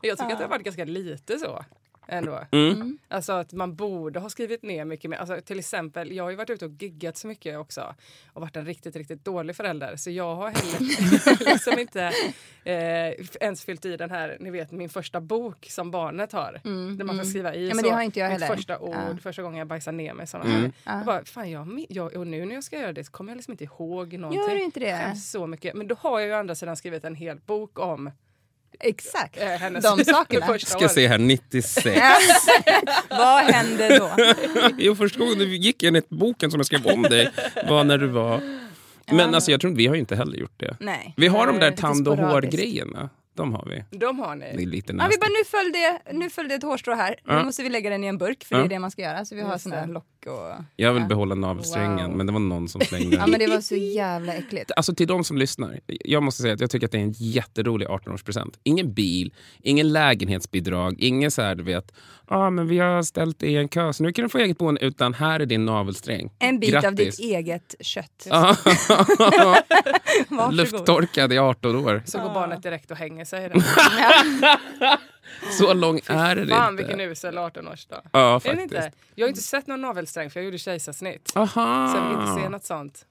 Jag 0.00 0.18
tycker 0.18 0.32
att 0.32 0.38
det 0.38 0.44
har 0.44 0.48
varit 0.48 0.64
ganska 0.64 0.84
lite 0.84 1.38
så. 1.38 1.64
Ändå. 2.08 2.40
Mm. 2.52 2.98
Alltså 3.08 3.32
att 3.32 3.52
man 3.52 3.74
borde 3.74 4.20
ha 4.20 4.30
skrivit 4.30 4.62
ner 4.62 4.84
mycket 4.84 5.10
mer. 5.10 5.16
Alltså, 5.18 5.40
till 5.40 5.58
exempel, 5.58 6.12
jag 6.12 6.24
har 6.24 6.30
ju 6.30 6.36
varit 6.36 6.50
ute 6.50 6.64
och 6.64 6.72
giggat 6.82 7.16
så 7.16 7.26
mycket 7.26 7.58
också 7.58 7.94
och 8.32 8.40
varit 8.40 8.56
en 8.56 8.66
riktigt, 8.66 8.96
riktigt 8.96 9.24
dålig 9.24 9.56
förälder. 9.56 9.96
Så 9.96 10.10
jag 10.10 10.34
har 10.36 10.48
heller 10.50 11.44
liksom 11.52 11.78
inte 11.78 12.02
eh, 12.64 13.26
ens 13.40 13.64
fyllt 13.64 13.84
i 13.84 13.96
den 13.96 14.10
här, 14.10 14.36
ni 14.40 14.50
vet 14.50 14.70
min 14.72 14.88
första 14.88 15.20
bok 15.20 15.66
som 15.70 15.90
barnet 15.90 16.32
har. 16.32 16.60
Där 16.96 17.04
man 17.04 17.18
får 17.18 17.24
skriva 17.24 17.54
i 17.54 17.56
Mm, 17.56 17.68
Ja, 17.68 17.74
men 17.74 17.84
så, 17.84 17.90
det 17.90 17.94
har 17.94 18.02
inte 18.02 18.20
jag 18.20 18.32
mitt 18.32 18.42
heller. 18.42 18.56
första 18.56 18.78
ord, 18.78 18.94
Ja. 18.94 19.16
första 19.22 19.42
gången 19.42 19.58
jag 19.58 19.66
bajsade 19.68 19.96
ner 19.96 20.14
mig. 20.14 20.26
Såna 20.26 20.44
Mm. 20.44 20.56
här. 20.60 20.72
Ja. 20.84 20.96
Jag 20.96 21.06
bara, 21.06 21.24
fan 21.24 21.50
jag, 21.50 21.84
jag, 21.88 22.16
och 22.16 22.26
nu 22.26 22.44
när 22.44 22.54
jag 22.54 22.64
ska 22.64 22.78
göra 22.80 22.92
det 22.92 23.04
så 23.04 23.12
kommer 23.12 23.32
jag 23.32 23.36
liksom 23.36 23.52
inte 23.52 23.64
ihåg 23.64 24.12
någonting. 24.12 24.40
Gör 24.42 24.54
du 24.54 24.62
inte 24.62 24.80
det? 24.80 25.16
Så 25.16 25.46
mycket. 25.46 25.74
Men 25.74 25.86
då 25.88 25.94
har 25.98 26.20
jag 26.20 26.28
ju 26.28 26.34
å 26.34 26.38
andra 26.38 26.54
sidan 26.54 26.76
skrivit 26.76 27.04
en 27.04 27.14
hel 27.14 27.38
bok 27.46 27.78
om 27.78 28.10
Exakt. 28.80 29.40
eh, 29.40 29.46
hennes 29.48 29.84
De 29.84 30.04
sakerna. 30.04 30.58
Ska 30.58 30.78
jag 30.78 30.84
år. 30.84 30.88
se 30.88 31.08
här, 31.08 31.18
96. 31.18 32.00
Vad 33.10 33.44
hände 33.44 33.98
då? 33.98 34.10
jo, 34.78 34.94
första 34.94 35.18
gången 35.18 35.38
du 35.38 35.56
gick 35.56 35.82
enligt 35.82 36.08
boken 36.08 36.50
som 36.50 36.58
jag 36.60 36.66
skrev 36.66 36.86
om 36.86 37.02
dig 37.02 37.30
var 37.68 37.84
när 37.84 37.98
du 37.98 38.06
var... 38.06 38.40
Men 39.12 39.34
alltså, 39.34 39.50
jag 39.50 39.60
tror 39.60 39.70
inte 39.70 39.78
vi 39.78 39.86
har 39.86 39.94
ju 39.94 40.00
inte 40.00 40.16
heller 40.16 40.36
gjort 40.38 40.54
det. 40.60 40.76
Nej. 40.80 41.14
Vi 41.16 41.26
har 41.26 41.46
de 41.46 41.58
där 41.58 41.70
tand 41.70 42.08
och 42.08 42.16
hårgrejerna. 42.18 43.10
De 43.36 43.52
har 43.52 43.66
vi. 43.66 43.98
De 43.98 44.18
har 44.18 44.36
Det 44.36 44.46
är 44.46 44.56
ni. 44.56 44.66
lite 44.66 44.92
Ja, 44.98 45.08
vi 45.10 45.18
bara, 45.18 45.26
nu 45.28 45.44
föll 45.50 45.72
det, 45.72 46.12
nu 46.12 46.30
det 46.48 46.54
ett 46.54 46.62
hårstrå 46.62 46.94
här. 46.94 47.16
Ja. 47.24 47.38
Nu 47.38 47.44
måste 47.44 47.62
vi 47.62 47.68
lägga 47.68 47.90
den 47.90 48.04
i 48.04 48.06
en 48.06 48.18
burk 48.18 48.44
för 48.44 48.54
det 48.54 48.60
Ja. 48.60 48.64
är 48.64 48.68
det 48.68 48.78
man 48.78 48.90
ska 48.90 49.02
göra. 49.02 49.24
Så 49.24 49.34
vi 49.34 49.40
har 49.40 49.52
Just 49.52 49.64
sådana 49.64 49.82
och... 50.26 50.52
Jag 50.76 50.92
vill 50.92 51.02
ja. 51.02 51.08
behålla 51.08 51.34
navelsträngen, 51.34 52.06
Wow. 52.08 52.16
men 52.16 52.26
det 52.26 52.32
var 52.32 52.40
någon 52.40 52.68
som 52.68 52.80
slängde 52.80 53.16
Ja 53.20 53.26
men 53.26 53.40
det 53.40 53.46
var 53.46 53.60
så 53.60 53.76
jävla 53.76 54.34
äckligt. 54.34 54.70
Alltså 54.76 54.94
till 54.94 55.06
de 55.06 55.24
som 55.24 55.38
lyssnar, 55.38 55.80
jag 55.86 56.22
måste 56.22 56.42
säga 56.42 56.54
att 56.54 56.60
jag 56.60 56.70
tycker 56.70 56.86
att 56.86 56.92
det 56.92 56.98
är 56.98 57.02
en 57.02 57.14
jätterolig 57.16 57.86
18-årspresent. 57.88 58.58
Ingen 58.62 58.92
bil, 58.94 59.34
ingen 59.62 59.92
lägenhetsbidrag, 59.92 61.00
ingen 61.00 61.30
så 61.30 61.42
här 61.42 61.54
du 61.54 61.62
vet, 61.64 61.92
ah, 62.26 62.50
men 62.50 62.68
vi 62.68 62.78
har 62.78 63.02
ställt 63.02 63.38
dig 63.38 63.52
i 63.52 63.56
en 63.56 63.68
kö 63.68 63.92
så 63.92 64.02
nu 64.02 64.12
kan 64.12 64.22
du 64.22 64.28
få 64.28 64.38
eget 64.38 64.58
boende, 64.58 64.80
utan 64.80 65.14
här 65.14 65.40
är 65.40 65.46
din 65.46 65.64
navelsträng. 65.64 66.30
En 66.38 66.60
bit 66.60 66.74
av 66.74 66.80
Grattis. 66.82 67.16
ditt 67.16 67.26
eget 67.26 67.74
kött. 67.80 68.26
Lufttorkad 70.50 71.32
i 71.32 71.38
18 71.38 71.76
år. 71.76 72.02
Så 72.06 72.18
går 72.18 72.34
barnet 72.34 72.62
direkt 72.62 72.90
och 72.90 72.96
hänger 72.96 73.24
sig. 73.24 73.50
Så 75.58 75.74
lång 75.74 75.96
är 76.06 76.34
det 76.36 76.46
Fan 76.46 76.70
inte. 76.72 76.82
vilken 76.82 77.00
usel 77.00 77.38
18-årsdag. 77.38 78.00
Ja, 78.12 78.40
Är 78.44 78.60
inte? 78.60 78.92
Jag 79.14 79.24
har 79.26 79.28
inte 79.28 79.42
sett 79.42 79.66
någon 79.66 79.80
navelsträng 79.80 80.30
för 80.30 80.40
jag 80.40 80.44
gjorde 80.44 80.58
kejsarsnitt. 80.58 81.32
Aha. 81.34 81.88
Så 81.92 81.96
jag 81.98 82.08
vill 82.08 82.20
inte 82.28 82.42
se 82.42 82.48
något 82.48 82.64
sånt. 82.64 83.06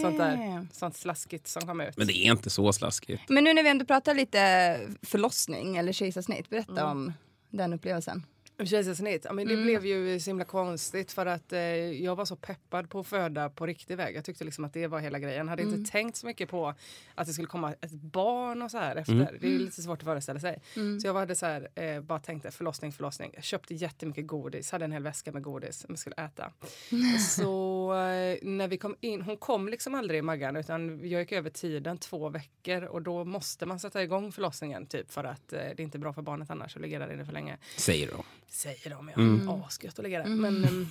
Sånt 0.00 0.18
där. 0.18 0.66
Sånt 0.72 0.96
slaskigt 0.96 1.48
som 1.48 1.66
kom 1.66 1.80
ut. 1.80 1.96
Men 1.96 2.06
det 2.06 2.12
är 2.16 2.32
inte 2.32 2.50
så 2.50 2.72
slaskigt. 2.72 3.22
Men 3.28 3.44
nu 3.44 3.52
när 3.54 3.62
vi 3.62 3.68
ändå 3.68 3.84
pratar 3.84 4.14
lite 4.14 4.80
förlossning 5.02 5.76
eller 5.76 5.92
kejsarsnitt, 5.92 6.50
berätta 6.50 6.72
Mm. 6.80 6.86
om 6.90 7.12
den 7.50 7.72
upplevelsen. 7.72 8.26
Kejsarsnitt, 8.58 9.24
ja, 9.24 9.32
men 9.32 9.46
det 9.48 9.52
Mm. 9.54 9.64
blev 9.64 9.86
ju 9.86 10.20
så 10.20 10.30
himla 10.30 10.44
konstigt 10.44 11.12
för 11.12 11.26
att 11.26 11.52
eh, 11.52 11.60
jag 12.04 12.16
var 12.16 12.24
så 12.24 12.36
peppad 12.36 12.90
på 12.90 13.00
att 13.00 13.06
föda 13.06 13.50
på 13.50 13.66
riktig 13.66 13.96
väg. 13.96 14.16
Jag 14.16 14.24
tyckte 14.24 14.44
liksom 14.44 14.64
att 14.64 14.72
det 14.72 14.86
var 14.86 15.00
hela 15.00 15.18
grejen. 15.18 15.48
Hade 15.48 15.62
Mm. 15.62 15.74
inte 15.74 15.90
tänkt 15.92 16.16
så 16.16 16.26
mycket 16.26 16.48
på 16.50 16.74
att 17.14 17.26
det 17.26 17.32
skulle 17.32 17.48
komma 17.48 17.72
ett 17.80 17.90
barn 17.92 18.62
och 18.62 18.70
så 18.70 18.78
här 18.78 18.96
efter. 18.96 19.12
Mm. 19.12 19.26
Det 19.40 19.46
är 19.46 19.50
ju 19.50 19.58
lite 19.58 19.82
svårt 19.82 19.98
att 19.98 20.04
föreställa 20.04 20.40
sig. 20.40 20.60
Så 21.02 21.06
jag 21.06 21.14
hade 21.14 21.34
så 21.34 21.46
här, 21.46 21.68
eh, 21.74 22.00
bara 22.00 22.18
tänkte 22.18 22.50
förlossning, 22.50 22.92
förlossning. 22.92 23.30
Jag 23.34 23.44
köpte 23.44 23.74
jättemycket 23.74 24.26
godis, 24.26 24.70
hade 24.70 24.84
en 24.84 24.92
hel 24.92 25.02
väska 25.02 25.32
med 25.32 25.42
godis 25.42 25.76
som 25.78 25.86
jag 25.90 25.98
skulle 25.98 26.16
äta. 26.16 26.52
så 27.30 27.92
eh, 27.94 28.38
när 28.42 28.68
vi 28.68 28.78
kom 28.78 28.96
in, 29.00 29.22
hon 29.22 29.36
kom 29.36 29.68
liksom 29.68 29.94
aldrig 29.94 30.18
i 30.18 30.22
Maggan 30.22 30.56
utan 30.56 31.08
jag 31.08 31.20
gick 31.20 31.32
över 31.32 31.50
tiden 31.50 31.98
två 31.98 32.28
veckor 32.28 32.82
och 32.84 33.02
då 33.02 33.24
måste 33.24 33.66
man 33.66 33.78
sätta 33.80 34.02
igång 34.02 34.32
förlossningen 34.32 34.86
typ 34.86 35.10
för 35.12 35.24
att 35.24 35.52
eh, 35.52 35.58
det 35.58 35.80
är 35.80 35.80
inte 35.80 35.98
bra 35.98 36.12
för 36.12 36.22
barnet 36.22 36.50
annars 36.50 36.76
att 36.76 36.82
ligga 36.82 36.98
där 36.98 37.12
inne 37.12 37.24
för 37.24 37.32
länge. 37.32 37.58
Säger 37.76 38.10
de. 38.10 38.22
Säger 38.48 38.90
de 38.90 39.08
ja. 39.08 39.22
Mm. 39.22 39.48
Asgött 39.48 39.98
att 39.98 40.04
ligga 40.04 40.18
där. 40.22 40.28
Men, 40.28 40.64
ehm, 40.64 40.86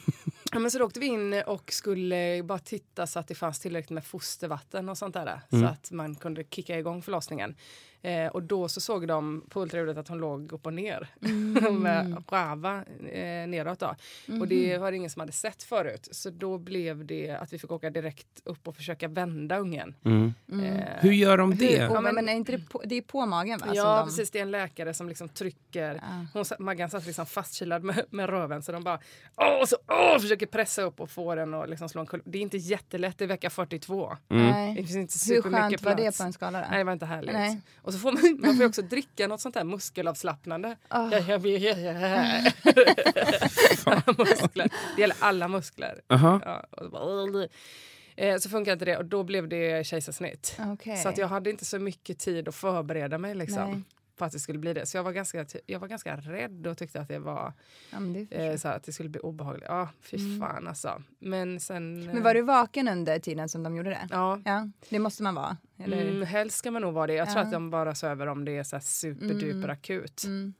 ja, 0.53 0.59
men 0.59 0.71
så 0.71 0.79
då 0.79 0.85
åkte 0.85 0.99
vi 0.99 1.05
in 1.05 1.33
och 1.45 1.71
skulle 1.73 2.43
bara 2.43 2.59
titta 2.59 3.07
så 3.07 3.19
att 3.19 3.27
det 3.27 3.35
fanns 3.35 3.59
tillräckligt 3.59 3.89
med 3.89 4.05
fostervatten 4.05 4.89
och 4.89 4.97
sånt 4.97 5.13
där. 5.13 5.41
Så 5.49 5.65
att 5.65 5.91
man 5.91 6.15
kunde 6.15 6.43
kicka 6.43 6.79
igång 6.79 7.01
förlossningen. 7.01 7.55
Eh, 8.01 8.27
och 8.27 8.43
då 8.43 8.67
så 8.67 8.81
såg 8.81 9.07
de 9.07 9.45
på 9.49 9.61
ultraljudet 9.61 9.97
att 9.97 10.07
hon 10.07 10.17
låg 10.17 10.51
upp 10.53 10.65
och 10.65 10.73
ner. 10.73 11.07
med 11.71 12.23
rava 12.31 12.83
eh, 13.11 13.47
neråt 13.47 13.79
då. 13.79 13.95
Och 14.41 14.47
det 14.47 14.77
var 14.77 14.91
det 14.91 14.97
ingen 14.97 15.09
som 15.09 15.19
hade 15.19 15.31
sett 15.31 15.63
förut. 15.63 16.07
Så 16.11 16.29
då 16.29 16.57
blev 16.57 17.05
det 17.05 17.29
att 17.31 17.53
vi 17.53 17.59
fick 17.59 17.71
åka 17.71 17.89
direkt 17.89 18.27
upp 18.43 18.67
och 18.67 18.75
försöka 18.75 19.07
vända 19.07 19.57
ungen. 19.57 19.95
Eh, 20.05 20.87
Hur 20.99 21.11
gör 21.11 21.37
de 21.37 21.55
det? 21.55 21.73
Ja, 21.73 22.01
men, 22.01 22.15
men- 22.15 22.29
är 22.29 22.33
inte 22.33 22.51
det, 22.51 22.69
på, 22.69 22.81
det 22.85 22.95
är 22.95 23.01
på 23.01 23.25
magen 23.25 23.59
va? 23.59 23.65
Ja 23.75 23.97
de, 23.97 24.05
precis, 24.05 24.31
det 24.31 24.39
är 24.39 24.43
en 24.43 24.51
läkare 24.51 24.93
som 24.93 25.09
liksom 25.09 25.29
trycker. 25.29 26.01
Hon, 26.33 26.45
satt- 26.45 26.59
Maggan 26.59 26.89
satt 26.89 27.05
liksom 27.05 27.25
fastkilad 27.25 27.83
med, 27.83 28.05
med 28.09 28.29
röven 28.29 28.63
så 28.63 28.71
de 28.71 28.83
bara 28.83 28.99
åh, 29.35 29.65
så, 29.65 29.77
åh, 29.87 30.19
försöker 30.19 30.42
pressa 30.47 30.81
upp 30.81 30.99
och 30.99 31.09
få 31.09 31.35
den 31.35 31.53
att 31.53 31.69
liksom 31.69 31.89
slå 31.89 32.01
en 32.01 32.07
kull. 32.07 32.21
Det 32.25 32.37
är 32.37 32.41
inte 32.41 32.57
jättelätt, 32.57 33.17
det 33.17 33.23
är 33.23 33.27
vecka 33.27 33.49
42. 33.49 34.17
Det 34.27 34.35
Nej. 34.35 34.75
finns 34.75 34.95
inte 34.95 35.13
Hur 35.13 35.35
supermycket 35.35 35.61
skönt 35.61 35.81
var 35.81 35.95
det 35.95 36.01
plats. 36.01 36.17
på 36.17 36.23
en 36.23 36.33
skala 36.33 36.59
då? 36.61 36.65
Nej 36.69 36.77
det 36.77 36.83
var 36.83 36.93
inte 36.93 37.05
härligt. 37.05 37.33
Nej. 37.33 37.61
Och 37.81 37.93
så 37.93 37.99
får 37.99 38.11
man, 38.11 38.39
man 38.47 38.57
får 38.57 38.65
också 38.65 38.81
dricka 38.81 39.27
något 39.27 39.41
sånt 39.41 39.55
där 39.55 39.63
muskelavslappnande. 39.63 40.77
Ja, 40.89 41.09
ja, 41.11 41.37
ja, 41.37 41.57
ja, 41.77 42.51
ja. 43.85 44.13
muskler. 44.17 44.71
Det 44.95 45.01
gäller 45.01 45.17
alla 45.19 45.47
muskler. 45.47 46.01
Aha. 46.09 46.41
Ja, 46.45 46.65
och 46.71 46.83
så, 46.83 46.89
bara, 46.89 47.47
eh, 48.15 48.37
så 48.37 48.49
funkar 48.49 48.73
inte 48.73 48.85
det 48.85 48.97
och 48.97 49.05
då 49.05 49.23
blev 49.23 49.47
det 49.47 49.87
kejsarsnitt. 49.87 50.57
Okej. 50.59 50.97
Så 50.97 51.09
att 51.09 51.17
jag 51.17 51.27
hade 51.27 51.49
inte 51.49 51.65
så 51.65 51.79
mycket 51.79 52.19
tid 52.19 52.47
att 52.47 52.55
förbereda 52.55 53.17
mig 53.17 53.35
Nej. 53.35 53.83
På 54.15 54.25
att 54.25 54.31
det 54.31 54.39
skulle 54.39 54.59
bli 54.59 54.73
det. 54.73 54.85
Så 54.85 54.97
jag 54.97 55.03
var 55.03 55.11
ganska, 55.11 55.45
jag 55.65 55.79
var 55.79 55.87
ganska 55.87 56.15
rädd 56.17 56.67
och 56.67 56.77
tyckte 56.77 57.01
att 57.01 57.07
det 57.07 57.19
var 57.19 57.53
ja, 57.91 57.99
det 57.99 58.47
eh, 58.47 58.55
så 58.57 58.67
att 58.67 58.83
det 58.83 58.91
skulle 58.93 59.09
bli 59.09 59.19
obehagligt. 59.19 59.65
Ja, 59.67 59.89
fy 60.01 60.39
fan 60.39 60.67
alltså. 60.67 61.03
Men 61.19 61.59
sen... 61.59 62.01
Mm. 62.01 62.13
men 62.13 62.23
var 62.23 62.33
du 62.33 62.41
vaken 62.41 62.87
under 62.87 63.19
tiden 63.19 63.49
som 63.49 63.63
de 63.63 63.75
gjorde 63.75 63.89
det? 63.89 64.07
Ja. 64.11 64.41
Ja, 64.45 64.69
det 64.89 64.99
måste 64.99 65.23
man 65.23 65.35
vara. 65.35 65.57
Eller? 65.77 66.05
Mm, 66.05 66.21
helst 66.21 66.57
ska 66.57 66.71
man 66.71 66.81
nog 66.81 66.93
vara 66.93 67.07
det. 67.07 67.13
Jag 67.13 67.27
tror 67.27 67.39
Ja. 67.39 67.45
att 67.45 67.51
de 67.51 67.69
bara 67.69 67.95
söver 67.95 68.27
om 68.27 68.45
det 68.45 68.57
är 68.57 68.63
så 68.63 68.75
här 68.75 68.83
superduper 68.83 69.69
akut. 69.69 70.23
Mm. 70.23 70.53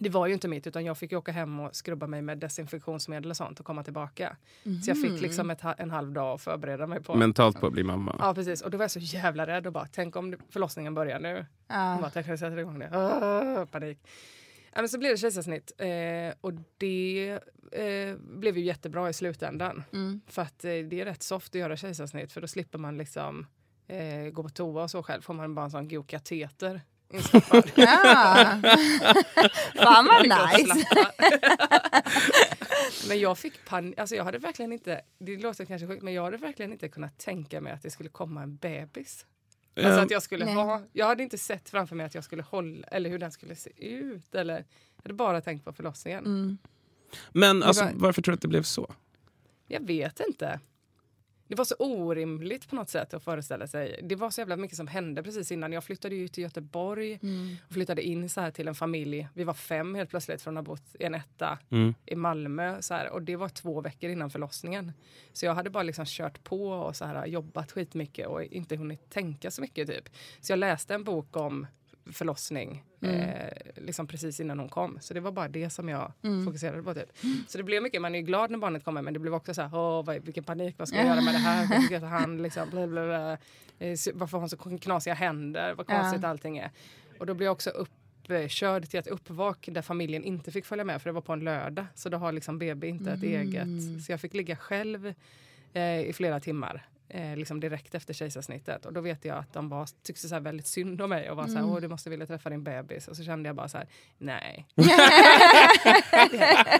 Det 0.00 0.08
var 0.08 0.26
ju 0.26 0.32
inte 0.34 0.48
mitt 0.48 0.66
utan 0.66 0.84
jag 0.84 0.98
fick 0.98 1.12
ju 1.12 1.18
åka 1.18 1.32
hem 1.32 1.60
och 1.60 1.76
skrubba 1.76 2.06
mig 2.06 2.22
med 2.22 2.38
desinfektionsmedel 2.38 3.30
och 3.30 3.36
sånt 3.36 3.60
och 3.60 3.66
komma 3.66 3.82
tillbaka. 3.84 4.36
Så 4.62 4.90
jag 4.90 4.96
Mhm. 4.96 5.10
fick 5.10 5.20
liksom 5.22 5.50
ett, 5.50 5.60
en 5.78 5.90
halv 5.90 6.12
dag 6.12 6.34
att 6.34 6.40
förbereda 6.42 6.86
mig 6.86 7.02
på. 7.02 7.14
Mentalt 7.14 7.60
på 7.60 7.66
att 7.66 7.72
bli 7.72 7.82
mamma. 7.82 8.16
Ja 8.18 8.34
precis 8.34 8.62
och 8.62 8.70
då 8.70 8.78
var 8.78 8.84
jag 8.84 8.90
så 8.90 8.98
jävla 8.98 9.46
rädd 9.46 9.66
och 9.66 9.72
bara 9.72 9.86
tänk 9.86 10.16
om 10.16 10.36
förlossningen 10.50 10.94
börjar 10.94 11.20
nu. 11.20 11.28
Jag 11.28 11.46
Ja. 11.78 11.98
bara, 12.00 12.10
tänk 12.10 12.26
om 12.26 12.30
jag 12.30 12.38
sätter 12.38 12.58
igång 12.58 12.78
det. 12.78 12.90
Ah, 12.98 13.66
panik. 13.66 13.98
Ja, 14.74 14.82
men 14.82 14.88
så 14.88 14.98
blev 14.98 15.10
det 15.12 15.16
kejsarsnitt 15.18 15.72
eh, 15.78 16.34
och 16.40 16.52
det 16.78 17.38
eh, 17.72 18.16
blev 18.18 18.58
ju 18.58 18.64
jättebra 18.64 19.08
i 19.08 19.12
slutändan. 19.12 19.82
Mm. 19.92 20.20
För 20.26 20.42
att 20.42 20.64
eh, 20.64 20.70
det 20.70 21.00
är 21.00 21.04
rätt 21.04 21.22
soft 21.22 21.48
att 21.54 21.60
göra 21.60 21.76
kejsarsnitt 21.76 22.32
för 22.32 22.40
då 22.40 22.46
slipper 22.48 22.78
man 22.78 22.98
liksom 22.98 23.46
eh, 23.88 24.30
gå 24.32 24.42
på 24.42 24.48
toa 24.48 24.82
och 24.82 24.90
så 24.90 25.02
själv. 25.02 25.22
Får 25.22 25.34
man 25.34 25.54
bara 25.54 25.64
en 25.64 25.70
sån 25.70 25.88
god 25.88 26.06
kateter 26.08 26.80
instoppad. 27.10 27.70
Ja. 27.74 28.58
Fan 29.74 30.06
vad 30.06 30.22
nice. 30.22 30.86
men 33.08 33.20
jag 33.20 33.38
fick 33.38 33.64
panik. 33.64 33.98
Alltså 33.98 34.14
jag 34.16 34.24
hade 34.24 34.38
verkligen 34.38 34.72
inte, 34.72 35.00
det 35.18 35.36
låter 35.36 35.64
kanske 35.64 35.86
sjukt, 35.86 36.02
men 36.02 36.14
jag 36.14 36.24
hade 36.24 36.36
verkligen 36.36 36.72
inte 36.72 36.88
kunnat 36.88 37.18
tänka 37.18 37.60
mig 37.60 37.72
att 37.72 37.82
det 37.82 37.90
skulle 37.90 38.08
komma 38.08 38.42
en 38.42 38.56
bebis. 38.56 39.26
Alltså 39.76 40.00
att 40.00 40.10
jag 40.10 40.22
skulle 40.22 40.44
Nej. 40.44 40.54
ha, 40.54 40.82
jag 40.92 41.06
hade 41.06 41.22
inte 41.22 41.38
sett 41.38 41.68
framför 41.70 41.96
mig 41.96 42.06
att 42.06 42.14
jag 42.14 42.24
skulle 42.24 42.42
hålla, 42.42 42.86
eller 42.86 43.10
hur 43.10 43.18
den 43.18 43.32
skulle 43.32 43.56
se 43.56 43.70
ut. 43.86 44.34
Eller, 44.34 44.54
jag 44.96 45.02
hade 45.02 45.14
bara 45.14 45.40
tänkt 45.40 45.64
på 45.64 45.72
förlossningen. 45.72 46.24
Mm. 46.26 46.58
Men 47.32 47.62
alltså, 47.62 47.84
var- 47.84 47.92
varför 47.94 48.22
tror 48.22 48.32
du 48.32 48.34
att 48.34 48.42
det 48.42 48.48
blev 48.48 48.62
så? 48.62 48.94
Jag 49.66 49.86
vet 49.86 50.20
inte. 50.28 50.60
Det 51.48 51.54
var 51.54 51.64
så 51.64 51.74
orimligt 51.78 52.68
på 52.68 52.76
något 52.76 52.88
sätt 52.88 53.14
att 53.14 53.24
föreställa 53.24 53.66
sig. 53.66 54.00
Det 54.02 54.14
var 54.14 54.30
så 54.30 54.40
jävla 54.40 54.56
mycket 54.56 54.76
som 54.76 54.86
hände 54.86 55.22
precis 55.22 55.52
innan. 55.52 55.72
Jag 55.72 55.84
flyttade 55.84 56.14
ju 56.14 56.28
till 56.28 56.42
Göteborg 56.42 57.18
och 57.68 57.72
flyttade 57.74 58.02
in 58.02 58.28
så 58.28 58.40
här 58.40 58.50
till 58.50 58.68
en 58.68 58.74
familj. 58.74 59.28
Vi 59.34 59.44
var 59.44 59.54
fem 59.54 59.94
helt 59.94 60.10
plötsligt 60.10 60.42
från 60.42 60.56
att 60.56 60.66
ha 60.66 60.74
bott 60.74 60.96
i 61.00 61.04
en 61.04 61.14
etta 61.14 61.58
Mm. 61.70 61.94
i 62.06 62.16
Malmö. 62.16 62.82
Så 62.82 62.94
här, 62.94 63.10
och 63.10 63.22
det 63.22 63.36
var 63.36 63.48
två 63.48 63.80
veckor 63.80 64.10
innan 64.10 64.30
förlossningen. 64.30 64.92
Så 65.32 65.46
jag 65.46 65.54
hade 65.54 65.70
bara 65.70 65.82
liksom 65.82 66.04
kört 66.08 66.44
på 66.44 66.68
och 66.68 66.96
så 66.96 67.04
här, 67.04 67.26
jobbat 67.26 67.72
skitmycket 67.72 68.26
och 68.26 68.42
inte 68.42 68.76
hunnit 68.76 69.10
tänka 69.10 69.50
så 69.50 69.60
mycket. 69.60 69.88
Typ. 69.88 70.08
Så 70.40 70.52
jag 70.52 70.58
läste 70.58 70.94
en 70.94 71.04
bok 71.04 71.36
om 71.36 71.66
förlossning 72.12 72.84
eh, 73.02 73.52
liksom 73.76 74.06
precis 74.06 74.40
innan 74.40 74.58
hon 74.58 74.68
kom. 74.68 74.98
Så 75.00 75.14
det 75.14 75.20
var 75.20 75.32
bara 75.32 75.48
det 75.48 75.70
som 75.70 75.88
jag 75.88 76.12
fokuserade 76.44 76.82
på. 76.82 76.94
Typ. 76.94 77.08
Så 77.48 77.58
det 77.58 77.64
blev 77.64 77.82
mycket, 77.82 78.02
man 78.02 78.14
är 78.14 78.18
ju 78.18 78.24
glad 78.24 78.50
när 78.50 78.58
barnet 78.58 78.84
kommer 78.84 79.02
men 79.02 79.12
det 79.14 79.18
blev 79.20 79.34
också 79.34 79.54
så 79.54 79.62
här, 79.62 79.74
Åh, 79.74 80.04
vad, 80.04 80.24
vilken 80.24 80.44
panik, 80.44 80.74
vad 80.78 80.88
ska 80.88 80.96
jag 80.96 81.06
göra 81.06 81.20
med 81.20 81.34
det 81.34 81.38
här? 81.38 81.68
Vad 81.70 81.82
ska 81.84 81.94
jag 81.94 82.02
ta 82.02 82.08
hand, 82.08 82.40
liksom, 82.42 82.70
bla, 82.70 82.86
bla, 82.86 83.06
bla. 83.06 83.32
Eh, 83.78 83.96
Varför 84.14 84.32
har 84.32 84.40
hon 84.40 84.48
så 84.48 84.56
knasiga 84.78 85.14
händer? 85.14 85.74
Vad 85.74 85.86
konstigt 85.86 86.24
allting 86.24 86.58
är. 86.58 86.70
Och 87.18 87.26
då 87.26 87.34
blev 87.34 87.44
jag 87.44 87.52
också 87.52 87.70
uppkörd 87.70 88.88
till 88.88 89.00
ett 89.00 89.06
uppvak 89.06 89.68
där 89.72 89.82
familjen 89.82 90.24
inte 90.24 90.50
fick 90.50 90.64
följa 90.66 90.84
med 90.84 91.02
för 91.02 91.08
det 91.10 91.14
var 91.14 91.20
på 91.20 91.32
en 91.32 91.40
lördag. 91.44 91.86
Så 91.94 92.08
då 92.08 92.18
har 92.18 92.32
liksom 92.32 92.58
BB 92.58 92.88
inte 92.88 93.12
ett 93.12 93.22
eget. 93.22 94.02
Så 94.06 94.12
jag 94.12 94.20
fick 94.20 94.34
ligga 94.34 94.56
själv 94.56 95.14
eh, 95.72 96.00
i 96.00 96.12
flera 96.12 96.40
timmar. 96.40 96.86
Eh, 97.08 97.36
liksom 97.36 97.60
direkt 97.60 97.94
efter 97.94 98.14
kejsarsnittet. 98.14 98.86
Och 98.86 98.92
då 98.92 99.00
vet 99.00 99.24
jag 99.24 99.38
att 99.38 99.52
de 99.52 99.68
var, 99.68 99.88
tyckte 100.02 100.28
så 100.28 100.34
här 100.34 100.40
väldigt 100.42 100.66
synd 100.66 101.00
om 101.02 101.10
mig 101.10 101.30
och 101.30 101.36
var 101.36 101.46
så 101.46 101.54
här, 101.56 101.64
åh 101.64 101.80
du 101.80 101.88
måste 101.88 102.10
vilja 102.10 102.26
träffa 102.26 102.50
din 102.50 102.64
bebis. 102.64 103.08
Och 103.08 103.16
så 103.16 103.24
kände 103.24 103.48
jag 103.48 103.56
bara 103.56 103.68
så 103.68 103.78
här, 103.78 103.86
nej. 104.18 104.66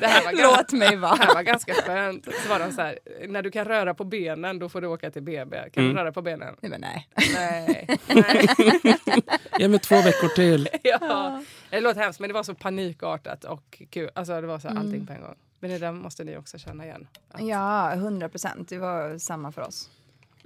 det 0.01 0.07
här 0.07 0.25
var 0.25 0.33
ganska, 0.33 0.57
Låt 0.57 0.73
mig 0.73 0.91
det 0.91 0.97
vara. 0.97 1.15
här 1.15 1.35
var 1.35 1.43
ganska 1.43 1.75
skönt. 1.75 2.25
Så 2.43 2.49
var 2.49 2.59
de 2.59 2.73
så 2.73 2.81
här, 2.83 2.99
när 3.29 3.43
du 3.43 3.51
kan 3.51 3.65
röra 3.65 3.95
på 3.95 4.05
benen 4.05 4.59
då 4.59 4.69
får 4.69 4.81
du 4.81 4.87
åka 4.87 5.11
till 5.11 5.23
BB. 5.23 5.57
Kan 5.73 5.85
Mm. 5.85 5.97
du 5.97 6.01
röra 6.03 6.13
på 6.13 6.23
benen? 6.23 6.57
Nej, 6.61 6.71
men 6.71 6.81
nej. 6.81 7.09
Nej. 7.35 7.87
nej. 8.09 8.97
Ge 9.59 9.69
mig 9.69 9.79
två 9.81 9.97
veckor 9.97 10.29
till. 10.29 10.69
ja. 10.83 11.43
Det 11.71 11.81
låter 11.81 12.01
hemskt 12.01 12.21
men 12.21 12.29
det 12.29 12.35
var 12.35 12.43
så 12.43 12.55
panikartat 12.55 13.45
och 13.45 13.83
kul. 13.91 14.11
Alltså 14.15 14.41
det 14.41 14.47
var 14.47 14.59
så 14.59 14.69
här, 14.69 14.75
Mm. 14.77 14.87
allting 14.87 15.07
på 15.07 15.13
en 15.13 15.21
gång. 15.21 15.35
Men 15.61 15.71
det 15.71 15.79
där 15.79 15.93
måste 15.93 16.25
ni 16.25 16.37
också 16.37 16.59
känna 16.59 16.85
igen. 16.85 17.09
Att- 17.31 17.47
Ja, 17.47 17.95
hundra 17.95 18.29
procent. 18.29 18.69
Det 18.69 18.79
var 18.79 19.19
samma 19.19 19.53
för 19.53 19.63
oss. 19.63 19.91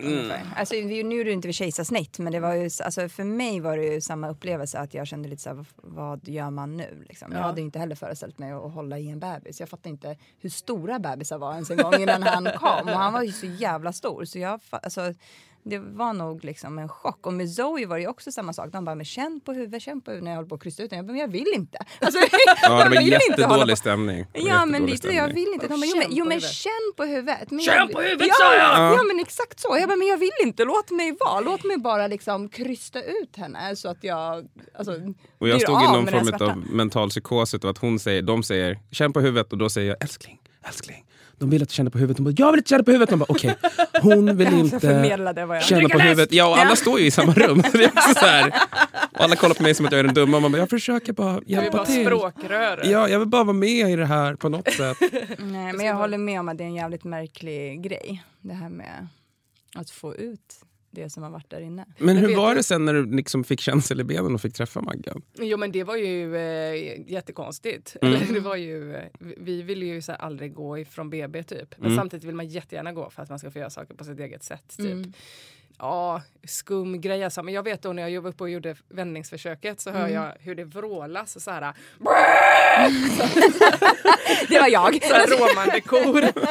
Mm. 0.03 0.33
Alltså, 0.57 0.75
nu 0.75 1.21
är 1.21 1.25
det 1.25 1.33
inte 1.33 1.49
vid 1.49 1.55
kejsarsnitt, 1.55 2.19
men 2.19 2.33
det 2.33 2.41
var 2.41 2.55
ju, 2.55 2.71
alltså, 2.85 3.09
för 3.09 3.25
mig 3.25 3.61
var 3.61 3.77
det 3.77 3.85
ju 3.85 4.01
samma 4.01 4.29
upplevelse 4.31 4.79
att 4.79 4.95
jag 4.95 5.07
kände 5.07 5.29
lite 5.29 5.43
så 5.43 5.49
här, 5.55 5.65
vad, 5.77 6.29
gör 6.29 6.51
man 6.51 6.77
nu? 6.77 7.05
Liksom. 7.09 7.33
Jag 7.33 7.41
Ja. 7.41 7.45
hade 7.45 7.61
inte 7.61 7.79
heller 7.79 7.95
föreställt 7.95 8.39
mig 8.39 8.53
att, 8.53 8.65
att 8.65 8.73
hålla 8.73 8.99
i 8.99 9.11
en 9.11 9.21
bebis. 9.21 9.61
Jag 9.61 9.69
fattade 9.69 9.89
inte 9.89 10.17
hur 10.41 10.51
stora 10.51 10.99
bebisar 10.99 11.39
var 11.39 11.53
ens 11.53 11.71
en 11.71 11.77
gång 11.77 11.95
innan 11.95 12.23
han 12.23 12.45
kom. 12.57 12.89
Och 12.89 12.95
han 12.99 13.13
var 13.13 13.23
ju 13.23 13.33
så 13.33 13.47
jävla 13.47 13.93
stor. 13.93 14.25
Så 14.25 14.39
jag, 14.39 14.61
alltså, 14.71 15.15
det 15.63 15.79
var 15.79 16.13
nog 16.13 16.45
liksom 16.45 16.79
en 16.79 16.89
chock. 16.89 17.27
Och 17.27 17.33
med 17.33 17.51
Zoe 17.51 17.87
var 17.87 17.99
det 17.99 18.07
också 18.09 18.33
samma 18.33 18.53
sak. 18.53 18.73
De 18.73 18.85
bara, 18.85 18.95
men 18.95 19.05
känn 19.05 19.41
på 19.45 19.53
huvudet, 19.53 19.83
känn 19.83 20.01
på 20.01 20.11
huvudet 20.11 20.25
när 20.25 20.31
jag 20.31 20.37
håller 20.37 20.49
på 20.49 20.55
att 20.55 20.63
krysta 20.63 20.83
ut 20.83 20.91
den. 20.91 20.97
Jag 20.97 21.07
bara, 21.07 21.13
men 21.13 21.21
jag 21.21 21.29
vill 21.29 21.53
inte. 21.55 21.79
Alltså, 22.01 22.19
Ja, 22.63 22.71
det 22.71 22.85
jag 22.85 22.91
var 22.91 23.01
jättedålig 23.03 23.73
på- 23.73 23.77
stämning. 23.77 24.27
Ja 24.33 24.65
men 24.67 24.87
lite, 24.87 25.09
jag 25.09 25.29
vill 25.35 25.49
inte. 25.55 25.67
De 25.69 25.81
bara, 25.81 25.87
jo, 25.87 25.97
men, 25.97 26.07
jo 26.11 26.25
på 26.25 26.29
men 26.29 26.33
huvudet. 26.39 26.51
känn 26.55 26.93
på 26.97 27.05
huvudet. 27.05 27.51
Men 27.51 27.61
Känn 27.61 27.75
jag, 27.77 27.93
på 27.93 28.01
huvudet, 28.01 28.27
ja, 28.29 28.35
sa 28.39 28.55
jag! 28.55 28.93
Ja 28.99 29.03
men 29.03 29.21
exakt 29.21 29.61
så. 29.61 29.77
Jag 29.81 29.89
bara, 29.89 29.97
men 29.97 30.07
jag 30.09 30.19
vill 30.19 30.31
inte. 30.45 30.65
Låt 30.65 30.91
mig 30.91 31.17
vara. 31.21 31.41
Låt 31.41 31.65
mig 31.65 31.77
bara 31.79 32.07
liksom 32.07 32.49
krysta 32.49 33.03
ut 33.03 33.37
henne 33.37 33.77
så 33.77 33.89
att 33.89 34.05
jag 34.05 34.49
alltså, 34.75 34.93
Och 35.39 35.49
jag 35.49 35.61
stod 35.61 35.83
i 35.83 35.85
någon 35.87 36.07
form 36.07 36.49
av 36.51 36.57
mental 36.71 37.09
psykos 37.11 37.55
att 37.55 37.79
hon 37.79 37.99
säger, 37.99 38.23
de 38.23 38.43
säger 38.43 38.79
känn 38.91 39.13
på 39.13 39.21
huvudet 39.21 39.53
och 39.53 39.59
då 39.59 39.69
säger 39.71 39.89
jag 39.89 40.03
älskling, 40.03 40.39
älskling. 40.67 41.07
De 41.41 41.51
vill 41.51 41.63
att 41.63 41.69
du 41.69 41.73
känner 41.75 41.91
på 41.91 41.99
huvudet. 41.99 42.17
De 42.17 42.25
bara, 42.25 42.35
jag 42.37 42.53
vill 42.53 42.59
inte 42.59 42.69
känna 42.71 42.83
på 42.85 42.91
huvudet. 42.91 43.11
De 43.11 43.19
bara, 43.19 43.27
okej, 43.29 43.55
hon 44.03 44.37
vill 44.37 44.53
inte 44.59 45.05
vad 45.47 45.57
jag- 45.57 45.65
känna 45.65 45.89
på 45.89 45.99
huvudet. 45.99 46.33
Ja, 46.33 46.47
och 46.49 46.59
alla 46.59 46.77
står 46.77 47.01
ju 47.01 47.07
i 47.07 47.11
samma 47.11 47.33
rum. 47.33 47.63
Det 47.73 47.85
är 47.85 47.89
också 47.89 48.15
så 48.15 48.27
här, 48.27 48.53
och 49.13 49.21
alla 49.21 49.37
kollar 49.37 49.55
på 49.55 49.63
mig 49.63 49.75
som 49.75 49.87
att 49.87 49.93
jag 49.93 49.99
är 49.99 50.05
den 50.05 50.15
dumma. 50.15 50.41
Man 50.41 50.53
bara, 50.53 50.59
jag 50.59 50.71
försöker 50.71 51.13
bara 51.13 51.33
Du 51.41 51.55
är 51.55 51.63
hjälpa 51.63 51.77
bara 51.77 51.87
till. 51.87 52.05
språkrör. 52.05 52.81
Ja, 52.85 53.09
jag 53.09 53.19
vill 53.19 53.29
bara 53.29 53.45
vara 53.45 53.57
med 53.57 53.91
i 53.91 53.97
det 53.97 54.07
här 54.07 54.35
på 54.35 54.49
något 54.49 54.73
sätt. 54.73 54.97
Nej 55.39 55.73
men 55.73 55.87
jag 55.87 55.95
håller 55.95 56.19
med 56.19 56.41
om 56.41 56.49
att 56.49 56.59
det 56.59 56.65
är 56.65 56.69
en 56.69 56.75
jävligt 56.75 57.05
märklig 57.05 57.83
grej. 57.83 58.23
Det 58.41 58.55
här 58.55 58.69
med 58.69 59.07
att 59.77 59.91
få 59.91 60.15
ut 60.15 60.55
det 60.91 61.11
som 61.11 61.23
har 61.23 61.31
varit 61.31 61.51
där 61.51 61.61
inne. 61.61 61.87
Men 61.99 62.17
hur 62.17 62.37
var 62.37 62.51
du- 62.51 62.57
det 62.57 62.63
sen 62.63 62.85
när 62.85 62.95
du 62.95 63.17
liksom 63.17 63.45
fick 63.45 63.61
känsel 63.61 64.01
i 64.01 64.05
benen 64.05 64.35
och 64.35 64.41
fick 64.41 64.55
träffa 64.55 64.81
Maggan? 64.81 65.23
Jo 65.39 65.57
men 65.59 65.73
det 65.73 65.85
var 65.85 65.97
ju 65.97 66.37
eh, 66.37 67.11
jättekonstigt. 67.13 67.97
Mm. 68.03 68.15
Eller, 68.15 68.35
det 68.35 68.41
var 68.41 68.57
ju, 68.57 68.95
eh, 68.97 69.03
vi- 69.19 69.35
vi 69.39 69.63
ville 69.63 69.87
ju 69.87 70.03
så 70.03 70.13
här, 70.13 70.19
aldrig 70.19 70.55
gå 70.55 70.79
ifrån 70.79 71.11
BB 71.11 71.43
typ. 71.43 71.75
Men 71.79 71.87
Mm. 71.87 71.97
samtidigt 71.99 72.25
vill 72.25 72.35
man 72.35 72.47
jättegärna 72.49 72.93
gå 72.93 73.11
för 73.11 73.23
att 73.23 73.29
man 73.29 73.39
ska 73.39 73.51
få 73.51 73.59
göra 73.59 73.71
saker 73.71 73.95
på 73.95 74.05
sitt 74.05 74.21
eget 74.21 74.43
sätt. 74.43 74.77
Typ. 74.77 74.93
Mm. 74.93 75.13
Ja, 75.79 76.23
skum 76.45 77.01
grej 77.01 77.25
alltså. 77.25 77.43
Men 77.43 77.55
jag 77.55 77.63
vet 77.63 77.83
då 77.83 77.93
när 77.93 78.09
jag 78.09 78.23
var 78.23 78.31
uppe 78.31 78.43
och 78.45 78.51
gjorde 78.51 78.77
vändningsförsöket 78.89 79.81
så 79.81 79.91
hör 79.91 80.01
Mm. 80.09 80.15
jag 80.15 80.33
hur 80.41 80.55
det 80.55 80.65
vrålas 80.65 81.45
så 81.45 81.51
här. 81.51 81.75
Det 84.49 84.61
var 84.61 84.69
jag. 84.69 85.03
så 85.03 85.15
här 85.15 85.27
råmande 85.27 85.81
kor. 85.81 86.25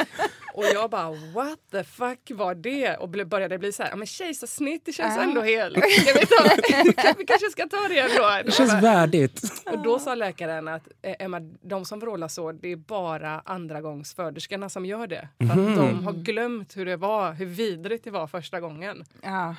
Och 0.60 0.66
jag 0.74 0.90
bara 0.90 1.10
what 1.12 1.60
the 1.72 1.84
fuck 1.84 2.32
var 2.32 2.56
det? 2.56 2.96
Och 2.96 3.10
började 3.10 3.58
bli 3.58 3.72
så 3.72 3.84
här, 3.84 3.96
men 3.96 4.08
kejsarsnitt 4.08 4.86
det 4.86 4.92
känns 4.94 5.18
Ah. 5.18 5.22
ändå 5.22 5.42
helt... 5.42 5.78
Ska 5.92 6.20
vi, 6.20 6.26
ta, 6.26 7.14
vi 7.18 7.26
kanske 7.26 7.50
ska 7.50 7.68
ta 7.68 7.88
det 7.90 8.00
ändå. 8.00 8.30
Det 8.46 8.52
känns 8.52 8.74
värdigt. 8.84 9.42
Och 9.66 9.84
då 9.84 10.00
sa 10.00 10.16
läkaren 10.16 10.68
att 10.68 10.88
eh, 11.02 11.16
Emma, 11.20 11.40
de 11.62 11.86
som 11.86 12.00
vrålar 12.00 12.28
så, 12.28 12.52
det 12.52 12.72
är 12.72 12.76
bara 12.76 13.42
andra 13.46 13.82
gångs 13.82 14.14
föderskorna 14.16 14.70
som 14.70 14.86
gör 14.86 15.08
det. 15.08 15.28
För 15.38 15.46
att 15.46 15.76
de 15.76 16.04
har 16.06 16.14
glömt 16.14 16.78
hur 16.78 16.86
det 16.86 16.98
var, 16.98 17.34
hur 17.34 17.46
vidrigt 17.46 18.04
det 18.04 18.12
var 18.12 18.28
första 18.28 18.60
gången. 18.60 19.04
Ja. 19.22 19.56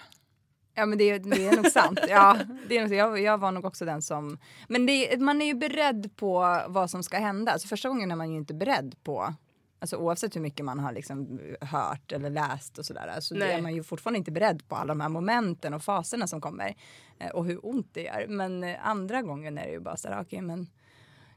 Ja 0.75 0.87
men 0.87 0.99
det, 0.99 1.19
det 1.19 1.47
är 1.47 1.57
nog 1.57 1.67
sant. 1.67 2.01
Ja, 2.09 2.37
det 2.69 2.77
är 2.79 2.83
nog, 2.83 2.93
jag, 2.95 3.21
jag 3.21 3.39
var 3.39 3.53
nog 3.53 3.65
också 3.65 3.85
den 3.85 4.03
som... 4.03 4.39
Men 4.69 4.87
det, 4.87 5.21
man 5.21 5.43
är 5.43 5.47
ju 5.47 5.55
beredd 5.55 6.17
på 6.17 6.61
vad 6.69 6.91
som 6.91 7.03
ska 7.03 7.19
hända. 7.19 7.53
Alltså 7.53 7.69
första 7.69 7.89
gången 7.89 8.11
är 8.11 8.17
man 8.17 8.31
ju 8.31 8.37
inte 8.37 8.55
beredd 8.55 8.95
på 9.05 9.35
Alltså 9.81 9.97
oavsett 9.97 10.37
hur 10.37 10.41
mycket 10.41 10.65
man 10.65 10.79
har 10.79 10.93
liksom 10.93 11.41
hört 11.61 12.13
eller 12.13 12.31
läst 12.31 12.79
och 12.79 12.87
sådär. 12.87 13.17
Så 13.21 13.35
Nej. 13.35 13.53
är 13.53 13.63
man 13.63 13.75
ju 13.75 13.83
fortfarande 13.83 14.19
inte 14.19 14.31
beredd 14.33 14.69
på 14.69 14.77
alla 14.77 14.89
de 14.89 15.01
här 15.01 15.09
momenten 15.09 15.75
och 15.75 15.83
faserna 15.83 16.27
som 16.27 16.41
kommer. 16.41 16.75
Eh, 17.19 17.29
och 17.31 17.45
hur 17.45 17.67
ont 17.67 17.89
det 17.93 18.03
gör. 18.03 18.27
Men 18.29 18.65
eh, 18.65 18.77
andra 18.89 19.23
gången 19.23 19.59
är 19.59 19.67
det 19.67 19.73
ju 19.73 19.81
bara 19.81 19.97
så 19.97 20.09
här, 20.09 20.21
okej 20.23 20.41
men 20.43 20.67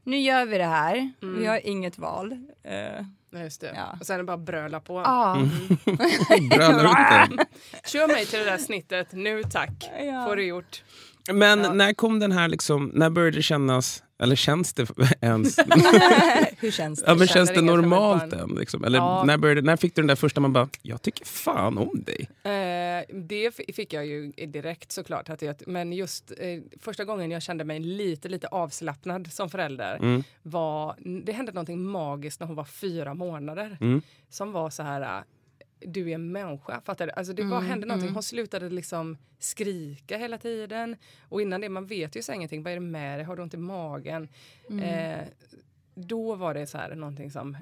nu 0.02 0.18
gör 0.18 0.46
vi 0.46 0.58
det 0.58 0.64
här. 0.64 1.12
Vi 1.20 1.46
har 1.46 1.66
inget 1.66 1.98
val. 1.98 2.32
Eh, 2.62 3.04
Ja, 3.30 3.40
Just 3.40 3.60
det. 3.60 3.72
Ja. 3.76 3.96
Och 4.00 4.06
sen 4.06 4.14
är 4.14 4.18
det 4.18 4.24
bara 4.24 4.36
bröla 4.38 4.80
på. 4.80 4.98
ah, 4.98 5.34
Bröla 6.50 6.84
runt. 6.84 7.40
Kör 7.86 8.06
mig 8.08 8.26
till 8.26 8.38
det 8.38 8.44
där 8.44 8.58
snittet 8.58 9.12
nu 9.12 9.42
tack. 9.42 9.90
Ja. 10.00 10.26
Får 10.26 10.36
du 10.36 10.44
gjort. 10.46 10.84
Men 11.32 11.78
när 11.78 11.94
kom 11.94 12.18
den 12.18 12.32
här 12.32 12.48
liksom, 12.48 12.90
när 12.94 13.10
började 13.10 13.36
det 13.36 13.42
kännas, 13.42 14.03
eller 14.18 14.36
känns 14.36 14.72
det 14.74 14.86
ens, 15.20 15.58
hur 16.58 16.70
känns 16.70 17.00
det? 17.00 17.10
ja, 17.10 17.14
men 17.14 17.26
känns 17.26 17.50
det 17.50 17.56
ett 17.56 17.64
normalt 17.64 18.32
än? 18.32 18.48
Liksom? 18.54 18.84
Eller 18.84 18.98
Ja. 18.98 19.24
när, 19.26 19.36
började, 19.38 19.62
när 19.62 19.76
fick 19.76 19.94
du 19.94 20.02
den 20.02 20.06
där 20.06 20.14
första 20.16 20.40
man 20.40 20.52
bara, 20.52 20.68
jag 20.82 21.02
tycker 21.02 21.24
fan 21.24 21.78
om 21.78 22.04
dig. 22.06 22.28
Eh, 22.52 23.04
det 23.14 23.54
fick 23.74 23.92
jag 23.92 24.06
ju 24.06 24.32
direkt 24.32 24.92
såklart. 24.92 25.28
Att 25.30 25.42
jag, 25.42 25.56
men 25.66 25.92
just 25.92 26.32
eh, 26.38 26.60
första 26.80 27.04
gången 27.04 27.30
jag 27.30 27.42
kände 27.42 27.64
mig 27.64 27.80
lite, 27.80 28.28
lite 28.28 28.46
avslappnad 28.48 29.32
som 29.32 29.50
förälder 29.50 29.96
Mm. 29.96 30.22
var, 30.42 30.94
det 31.24 31.32
hände 31.32 31.52
någonting 31.52 31.82
magiskt 31.82 32.40
när 32.40 32.46
hon 32.46 32.56
var 32.56 32.64
fyra 32.64 33.14
månader. 33.14 33.76
Mm. 33.80 34.02
Som 34.28 34.52
var 34.52 34.70
så 34.70 34.82
här, 34.82 35.24
du 35.80 36.10
är 36.10 36.14
en 36.14 36.32
människa. 36.32 36.80
Fattar 36.80 37.06
du? 37.06 37.12
Alltså 37.12 37.32
det 37.32 37.42
var, 37.42 37.60
hände 37.60 37.86
någonting. 37.86 38.14
Hon 38.14 38.22
slutade 38.22 38.70
liksom 38.70 39.18
skrika 39.38 40.18
hela 40.18 40.38
tiden. 40.38 40.96
Och 41.28 41.42
innan 41.42 41.60
det, 41.60 41.68
man 41.68 41.86
vet 41.86 42.16
ju 42.16 42.22
så 42.22 42.32
ingenting. 42.32 42.62
Vad 42.62 42.72
är 42.72 42.76
det 42.76 42.80
med 42.80 43.18
dig? 43.18 43.26
Har 43.26 43.36
du 43.36 43.42
ont 43.42 43.54
i 43.54 43.56
magen? 43.56 44.28
Eh, 44.82 45.20
då 45.94 46.34
var 46.34 46.54
det 46.54 46.66
så 46.66 46.78
här 46.78 46.94
någonting 46.94 47.30
som, 47.30 47.56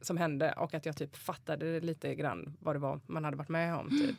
som 0.00 0.16
hände 0.16 0.52
och 0.52 0.74
att 0.74 0.86
jag 0.86 0.96
typ 0.96 1.16
fattade 1.16 1.80
lite 1.80 2.14
grann 2.14 2.56
vad 2.60 2.74
det 2.74 2.78
var 2.78 3.00
man 3.06 3.24
hade 3.24 3.36
varit 3.36 3.48
med 3.48 3.76
om. 3.76 3.90
Typ. 3.90 4.16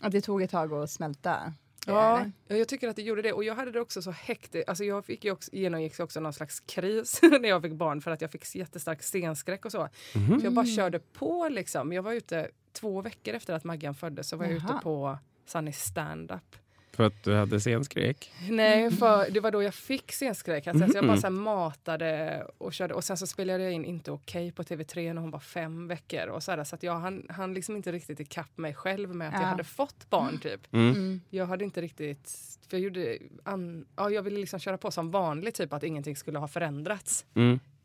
Att 0.00 0.12
det 0.12 0.20
tog 0.20 0.42
ett 0.42 0.50
tag 0.50 0.72
att 0.72 0.90
smälta? 0.90 1.54
Ja, 1.86 2.26
jag 2.48 2.68
tycker 2.68 2.88
att 2.88 2.96
det 2.96 3.02
gjorde 3.02 3.22
det. 3.22 3.32
Och 3.32 3.44
jag 3.44 3.54
hade 3.54 3.70
det 3.70 3.80
också 3.80 4.02
så 4.02 4.10
hektiskt. 4.10 4.68
Alltså 4.68 4.84
jag 4.84 5.04
fick 5.04 5.24
också, 5.24 5.50
genomgick 5.52 6.00
också 6.00 6.20
någon 6.20 6.32
slags 6.32 6.60
kris 6.60 7.20
när 7.40 7.48
jag 7.48 7.62
fick 7.62 7.72
barn 7.72 8.00
för 8.00 8.10
att 8.10 8.20
jag 8.20 8.30
fick 8.30 8.54
jättestark 8.54 9.02
stenskräck 9.02 9.64
och 9.64 9.72
så. 9.72 9.88
Så 10.12 10.44
jag 10.44 10.52
bara 10.52 10.66
körde 10.66 10.98
på 10.98 11.48
liksom. 11.48 11.92
Jag 11.92 12.02
var 12.02 12.12
ute 12.12 12.50
två 12.72 13.02
veckor 13.02 13.34
efter 13.34 13.54
att 13.54 13.64
Maggan 13.64 13.94
föddes 13.94 14.28
så 14.28 14.36
var 14.36 14.44
jag 14.44 14.54
Jaha. 14.54 14.64
ute 14.74 14.82
på 14.82 15.18
Sunny 15.46 15.72
stand-up. 15.72 16.56
För 16.96 17.04
att 17.04 17.22
du 17.24 17.34
hade 17.34 17.60
scenskräck? 17.60 18.32
Nej, 18.50 18.90
för 18.90 19.30
det 19.30 19.40
var 19.40 19.50
då 19.50 19.62
jag 19.62 19.74
fick 19.74 20.12
scenskräck. 20.12 20.66
Alltså, 20.66 20.88
så 20.88 20.96
jag 20.96 21.04
bara 21.04 21.12
Mhm. 21.12 21.20
så 21.20 21.26
här 21.26 21.30
matade 21.32 22.46
och 22.58 22.72
körde. 22.72 22.94
Och 22.94 23.04
sen 23.04 23.16
så 23.16 23.26
spelade 23.26 23.62
jag 23.64 23.72
in 23.72 23.84
Inte 23.84 24.10
okej 24.12 24.52
på 24.52 24.62
TV3 24.62 25.12
när 25.14 25.20
hon 25.22 25.30
var 25.30 25.38
fem 25.38 25.88
veckor. 25.88 26.26
Och 26.26 26.42
så 26.42 26.50
här, 26.52 26.64
så 26.64 26.74
att 26.74 26.82
jag 26.82 26.94
han, 26.98 27.26
han 27.28 27.54
liksom 27.54 27.76
inte 27.76 27.92
riktigt 27.92 28.20
ikapp 28.20 28.58
mig 28.58 28.74
själv 28.74 29.14
med 29.14 29.28
att 29.28 29.34
jag 29.34 29.42
Ja. 29.42 29.46
hade 29.46 29.64
fått 29.64 30.10
barn 30.10 30.38
typ. 30.38 30.60
Mm. 30.74 31.20
Jag 31.30 31.46
hade 31.46 31.64
inte 31.64 31.80
riktigt... 31.80 32.30
För 32.68 32.76
jag, 32.76 32.84
gjorde 32.84 33.18
an, 33.44 33.86
ja, 33.96 34.10
jag 34.10 34.22
ville 34.22 34.40
liksom 34.40 34.58
köra 34.60 34.78
på 34.78 34.90
som 34.90 35.10
vanligt, 35.10 35.54
typ 35.54 35.72
att 35.72 35.82
ingenting 35.82 36.16
skulle 36.16 36.38
ha 36.38 36.48
förändrats. 36.48 37.24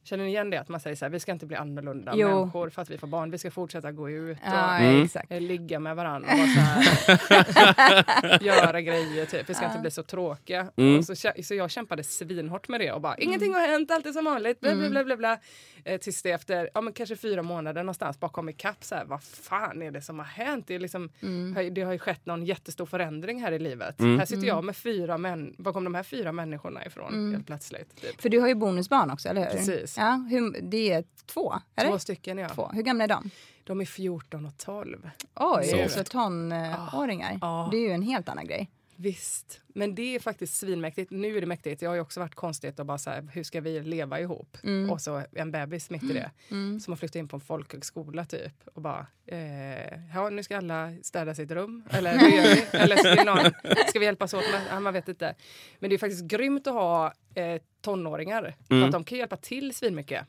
Mm. 0.07 0.09
Känner 0.09 0.23
ni 0.23 0.29
igen 0.29 0.49
det? 0.49 0.57
Att 0.57 0.69
man 0.69 0.79
säger 0.79 0.95
så 0.95 1.05
här, 1.05 1.09
vi 1.09 1.19
ska 1.19 1.31
inte 1.31 1.45
bli 1.45 1.55
annorlunda 1.55 2.11
Jo. 2.15 2.27
människor 2.39 2.69
för 2.69 2.81
att 2.81 2.89
vi 2.89 2.97
får 2.97 3.07
barn. 3.07 3.31
Vi 3.31 3.37
ska 3.37 3.51
fortsätta 3.51 3.91
gå 3.91 4.09
ut 4.09 4.37
och 4.37 4.43
Ja, 4.45 4.77
Mm. 4.77 5.07
ligga 5.43 5.79
med 5.79 5.95
varandra 5.95 6.29
och 6.31 6.37
här, 6.37 8.41
göra 8.43 8.81
grejer. 8.81 9.25
Typ. 9.25 9.49
Vi 9.49 9.53
ska 9.53 9.65
inte 9.65 9.79
bli 9.79 9.91
så 9.91 10.03
tråkiga. 10.03 10.67
Mm. 10.75 10.97
Och 10.97 11.05
så, 11.05 11.15
så 11.43 11.55
jag 11.55 11.71
kämpade 11.71 12.03
svinhårt 12.03 12.67
med 12.67 12.79
det 12.81 12.91
och 12.91 13.01
bara 13.01 13.15
ingenting 13.17 13.53
har 13.53 13.67
hänt, 13.67 13.91
allt 13.91 14.05
är 14.05 14.11
som 14.11 14.25
vanligt. 14.25 14.59
Bla, 14.59 14.75
bla, 14.75 14.89
bla, 14.89 15.03
bla, 15.03 15.17
bla. 15.17 15.39
Eh, 15.83 15.99
tills 15.99 16.21
det 16.21 16.31
efter 16.31 16.69
ja, 16.73 16.81
men 16.81 16.93
kanske 16.93 17.15
fyra 17.15 17.43
månader 17.43 17.83
någonstans 17.83 18.19
bakom 18.19 18.49
ikapp 18.49 18.83
så 18.83 18.95
här, 18.95 19.05
vad 19.05 19.23
fan 19.23 19.81
är 19.81 19.91
det 19.91 20.01
som 20.01 20.19
har 20.19 20.25
hänt? 20.25 20.67
Det, 20.67 20.75
är 20.75 20.79
liksom, 20.79 21.09
har- 21.55 21.69
det 21.69 21.81
har 21.81 21.93
ju 21.93 21.99
skett 21.99 22.25
någon 22.25 22.45
jättestor 22.45 22.85
förändring 22.85 23.41
här 23.41 23.51
i 23.51 23.59
livet. 23.59 23.99
Mm. 23.99 24.19
Här 24.19 24.25
sitter 24.25 24.47
jag 24.47 24.63
med 24.63 24.75
fyra 24.75 25.17
män, 25.17 25.55
var 25.57 25.73
kom 25.73 25.83
de 25.83 25.95
här 25.95 26.03
fyra 26.03 26.31
människorna 26.31 26.85
ifrån 26.85 27.31
helt 27.33 27.47
plötsligt? 27.47 28.01
Typ. 28.01 28.21
För 28.21 28.29
du 28.29 28.39
har 28.39 28.47
ju 28.47 28.55
bonusbarn 28.55 29.11
också, 29.11 29.29
eller 29.29 29.41
hur? 29.41 29.49
Precis. 29.49 29.96
Ja, 29.97 30.25
hur, 30.29 30.61
det 30.61 30.91
är 30.91 31.03
två, 31.25 31.53
eller? 31.75 31.89
Två 31.89 31.99
stycken 31.99 32.37
ja. 32.37 32.49
Två. 32.49 32.69
Hur 32.73 32.81
gamla 32.81 33.03
är 33.03 33.07
de? 33.07 33.29
De 33.63 33.81
är 33.81 33.85
14 33.85 34.45
och 34.45 34.57
12. 34.57 35.09
Oj, 35.35 35.87
Så. 35.87 35.89
så 35.89 36.03
tonåringar. 36.03 37.37
Ja. 37.41 37.69
Det 37.71 37.77
är 37.77 37.81
ju 37.81 37.91
en 37.91 38.01
helt 38.01 38.29
annan 38.29 38.47
grej. 38.47 38.69
Visst, 38.99 39.61
men 39.67 39.95
det 39.95 40.15
är 40.15 40.19
faktiskt 40.19 40.57
svinmäktigt. 40.57 41.11
Nu 41.11 41.37
är 41.37 41.41
det 41.41 41.47
mäktigt. 41.47 41.79
Det 41.79 41.85
har 41.85 41.95
ju 41.95 42.01
också 42.01 42.19
varit 42.19 42.35
konstigt 42.35 42.79
att 42.79 42.85
bara 42.87 42.97
så 42.97 43.09
här, 43.09 43.29
hur 43.33 43.43
ska 43.43 43.61
vi 43.61 43.81
leva 43.81 44.19
ihop? 44.19 44.57
Och 44.91 45.01
så 45.01 45.23
en 45.31 45.51
bebis 45.51 45.89
mitt 45.89 46.03
i 46.03 46.13
det. 46.13 46.31
Som 46.79 46.91
har 46.91 46.95
flyttat 46.95 47.15
in 47.15 47.27
på 47.27 47.35
en 47.35 47.41
folkhögskola 47.41 48.25
typ. 48.25 48.53
Och 48.73 48.81
bara, 48.81 49.07
eh, 49.25 50.13
ja 50.13 50.29
nu 50.29 50.43
ska 50.43 50.57
alla 50.57 50.93
städa 51.01 51.35
sitt 51.35 51.51
rum. 51.51 51.83
Eller 51.89 52.17
hur 52.17 52.27
gör 52.29 52.55
vi? 52.55 52.65
Eller 52.77 52.95
ska 52.95 53.15
vi, 53.15 53.23
någon, 53.23 53.51
ska 53.89 53.99
vi 53.99 54.05
hjälpas 54.05 54.33
åt 54.33 54.51
med? 54.51 54.61
Ja, 54.69 54.79
man 54.79 54.93
vet 54.93 55.07
inte. 55.07 55.35
Men 55.79 55.89
det 55.89 55.95
är 55.95 55.97
faktiskt 55.97 56.23
grymt 56.25 56.67
att 56.67 56.73
ha 56.73 57.13
eh, 57.35 57.61
tonåringar. 57.81 58.55
För 58.67 58.75
att 58.85 58.91
de 58.91 59.03
kan 59.03 59.17
hjälpa 59.17 59.37
till 59.37 59.75
svinmycket. 59.75 60.25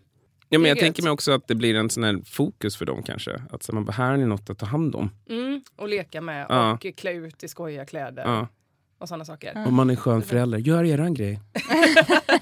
Ja, 0.48 0.58
men 0.58 0.68
jag 0.68 0.78
tänker 0.78 1.02
mig 1.02 1.12
också 1.12 1.32
att 1.32 1.48
det 1.48 1.54
blir 1.54 1.74
en 1.74 1.90
sån 1.90 2.04
här 2.04 2.20
fokus 2.24 2.76
för 2.76 2.86
dem 2.86 3.02
kanske. 3.02 3.42
Att 3.50 3.62
så 3.62 3.74
man 3.74 3.84
bara, 3.84 3.92
här 3.92 4.12
är 4.12 4.16
något 4.26 4.50
att 4.50 4.58
ta 4.58 4.66
hand 4.66 4.94
om. 4.94 5.10
Mm, 5.30 5.62
och 5.76 5.88
leka 5.88 6.20
med 6.20 6.46
Ja. 6.48 6.72
och 6.72 6.86
klä 6.96 7.12
ut 7.12 7.44
i 7.44 7.48
skojiga 7.48 7.86
kläder. 7.86 8.22
Ja. 8.24 8.48
Och 8.98 9.08
sådana 9.08 9.24
saker. 9.24 9.64
Om 9.66 9.74
man 9.74 9.90
är 9.90 9.96
skön 9.96 10.22
förälder, 10.22 10.58
gör 10.58 10.84
eran 10.84 11.14
grej. 11.14 11.40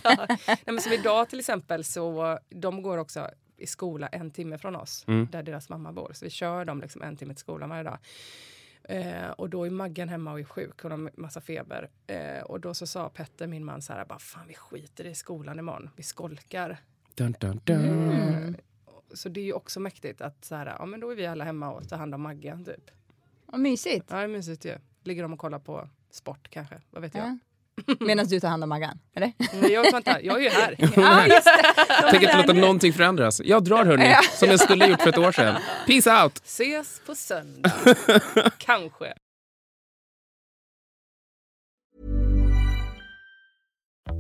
Nej, 0.49 0.59
men 0.67 0.81
som 0.81 0.93
idag 0.93 1.29
till 1.31 1.39
exempel 1.39 1.85
så 1.85 2.39
de 2.51 2.83
går 2.83 2.99
också 2.99 3.29
i 3.57 3.67
skola 3.67 4.07
en 4.07 4.31
timme 4.31 4.59
från 4.59 4.77
oss 4.77 5.05
Mm. 5.09 5.29
där 5.33 5.43
deras 5.43 5.69
mamma 5.69 5.93
bor. 5.93 6.11
Så 6.15 6.25
vi 6.25 6.31
kör 6.31 6.65
dem 6.65 6.81
liksom 6.81 7.03
en 7.03 7.17
timme 7.17 7.35
till 7.35 7.41
skolan 7.41 7.69
varje 7.71 7.83
dag. 7.83 7.99
Eh, 8.89 9.31
och 9.39 9.51
då 9.51 9.67
är 9.67 9.71
Maggan 9.71 10.09
hemma 10.09 10.33
och 10.33 10.41
är 10.41 10.45
sjuk. 10.45 10.83
Hon 10.83 10.91
har 10.91 11.11
massa 11.21 11.41
feber. 11.41 11.89
Eh, 12.07 12.43
och 12.45 12.61
då 12.61 12.75
så 12.75 12.87
sa 12.87 13.09
Petter, 13.09 13.47
min 13.47 13.65
man, 13.65 13.83
så 13.83 13.93
här, 13.93 14.05
bara, 14.05 14.19
fan 14.19 14.45
vi 14.49 14.55
skiter 14.55 15.05
i 15.07 15.15
skolan 15.15 15.59
imorgon. 15.59 15.91
Vi 15.97 16.03
skolkar. 16.03 16.79
Dun, 17.17 17.35
dun, 17.41 17.61
dun. 17.65 18.11
Mm. 18.11 18.57
Så 19.15 19.29
det 19.29 19.41
är 19.41 19.45
ju 19.45 19.53
också 19.53 19.81
mäktigt 19.81 20.21
att 20.21 20.45
så 20.45 20.55
här, 20.55 20.77
ja 20.79 20.87
men 20.87 21.01
då 21.01 21.11
är 21.11 21.17
vi 21.17 21.27
alla 21.27 21.45
hemma 21.45 21.71
och 21.71 21.89
tar 21.89 21.97
hand 21.97 22.15
om 22.15 22.23
Maggan 22.23 22.65
typ. 22.65 22.91
Vad 23.47 23.61
mysigt. 23.61 24.07
Ja 24.11 24.17
det 24.17 24.23
är 24.23 24.29
mysigt 24.29 24.65
ju. 24.65 24.75
Ligger 25.05 25.23
de 25.23 25.33
och 25.33 25.39
kollar 25.39 25.59
på 25.59 25.89
sport 26.11 26.49
kanske, 26.51 26.81
vad 26.91 27.03
vet 27.03 27.15
jag. 27.15 27.25
Ja. 27.27 27.39
Medan 28.01 28.27
du 28.27 28.41
tar 28.41 28.49
hand 28.49 28.63
om 28.63 28.69
Maggan, 28.69 28.99
eller? 29.15 29.33
Men 29.61 29.73
jag, 29.73 29.87
inte, 29.87 30.21
jag 30.23 30.37
är 30.37 30.41
ju 30.41 30.49
här. 30.49 30.75
Ja, 30.97 31.27
just 31.27 31.45
det. 31.45 31.75
Tänk 32.11 32.23
inte 32.23 32.37
låta 32.37 32.53
någonting 32.53 32.93
förändras. 32.93 33.41
Jag 33.45 33.65
drar 33.65 33.85
hörni, 33.85 34.15
som 34.33 34.49
jag 34.49 34.61
skulle 34.61 34.87
gjort 34.87 35.03
för 35.03 35.09
ett 35.09 35.19
år 35.19 35.33
sedan. 35.33 35.57
Peace 35.87 36.23
out! 36.23 36.37
Ses 36.45 37.01
på 37.07 37.15
söndag. 37.15 37.73
kanske. 38.59 39.15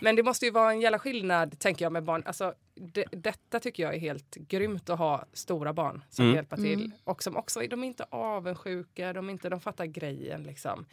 Men 0.00 0.16
det 0.16 0.22
måste 0.22 0.44
ju 0.44 0.50
vara 0.50 0.70
en 0.72 0.80
jävla 0.80 0.98
skillnad, 0.98 1.58
tänker 1.58 1.84
jag, 1.84 1.92
med 1.92 2.04
barn. 2.04 2.22
Alltså, 2.26 2.54
det, 2.74 3.04
detta 3.10 3.60
tycker 3.60 3.82
jag 3.82 3.94
är 3.94 3.98
helt 3.98 4.34
grymt 4.34 4.90
att 4.90 4.98
ha 4.98 5.24
stora 5.32 5.72
barn 5.72 6.04
som 6.10 6.24
Mm. 6.24 6.34
hjälper 6.36 6.56
till. 6.56 6.92
Och 7.04 7.22
som 7.22 7.36
också, 7.36 7.60
de 7.60 7.82
är 7.82 7.86
inte 7.86 8.04
avundsjuka, 8.10 9.12
de, 9.12 9.28
är 9.28 9.32
inte, 9.32 9.48
de 9.48 9.60
fattar 9.60 9.84
grejen 9.86 10.42
liksom. 10.42 10.86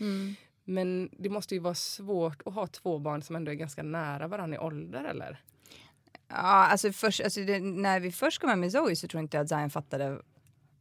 Men 0.63 1.09
det 1.11 1.29
måste 1.29 1.55
ju 1.55 1.59
vara 1.61 1.75
svårt 1.75 2.41
att 2.45 2.53
ha 2.53 2.67
två 2.67 2.99
barn 2.99 3.21
som 3.21 3.35
ändå 3.35 3.51
är 3.51 3.55
ganska 3.55 3.83
nära 3.83 4.27
varandra 4.27 4.55
i 4.55 4.59
ålder, 4.59 5.03
eller? 5.03 5.41
Ja, 6.27 6.35
alltså, 6.37 6.91
först, 6.91 7.21
alltså 7.21 7.41
det, 7.41 7.59
när 7.59 7.99
vi 7.99 8.11
först 8.11 8.41
kom 8.41 8.49
hem 8.49 8.59
med 8.59 8.71
Zoe 8.71 8.95
så 8.95 9.07
tror 9.07 9.21
inte 9.23 9.37
jag 9.37 9.43
att 9.43 9.49
Zion 9.49 9.69
fattade 9.69 10.21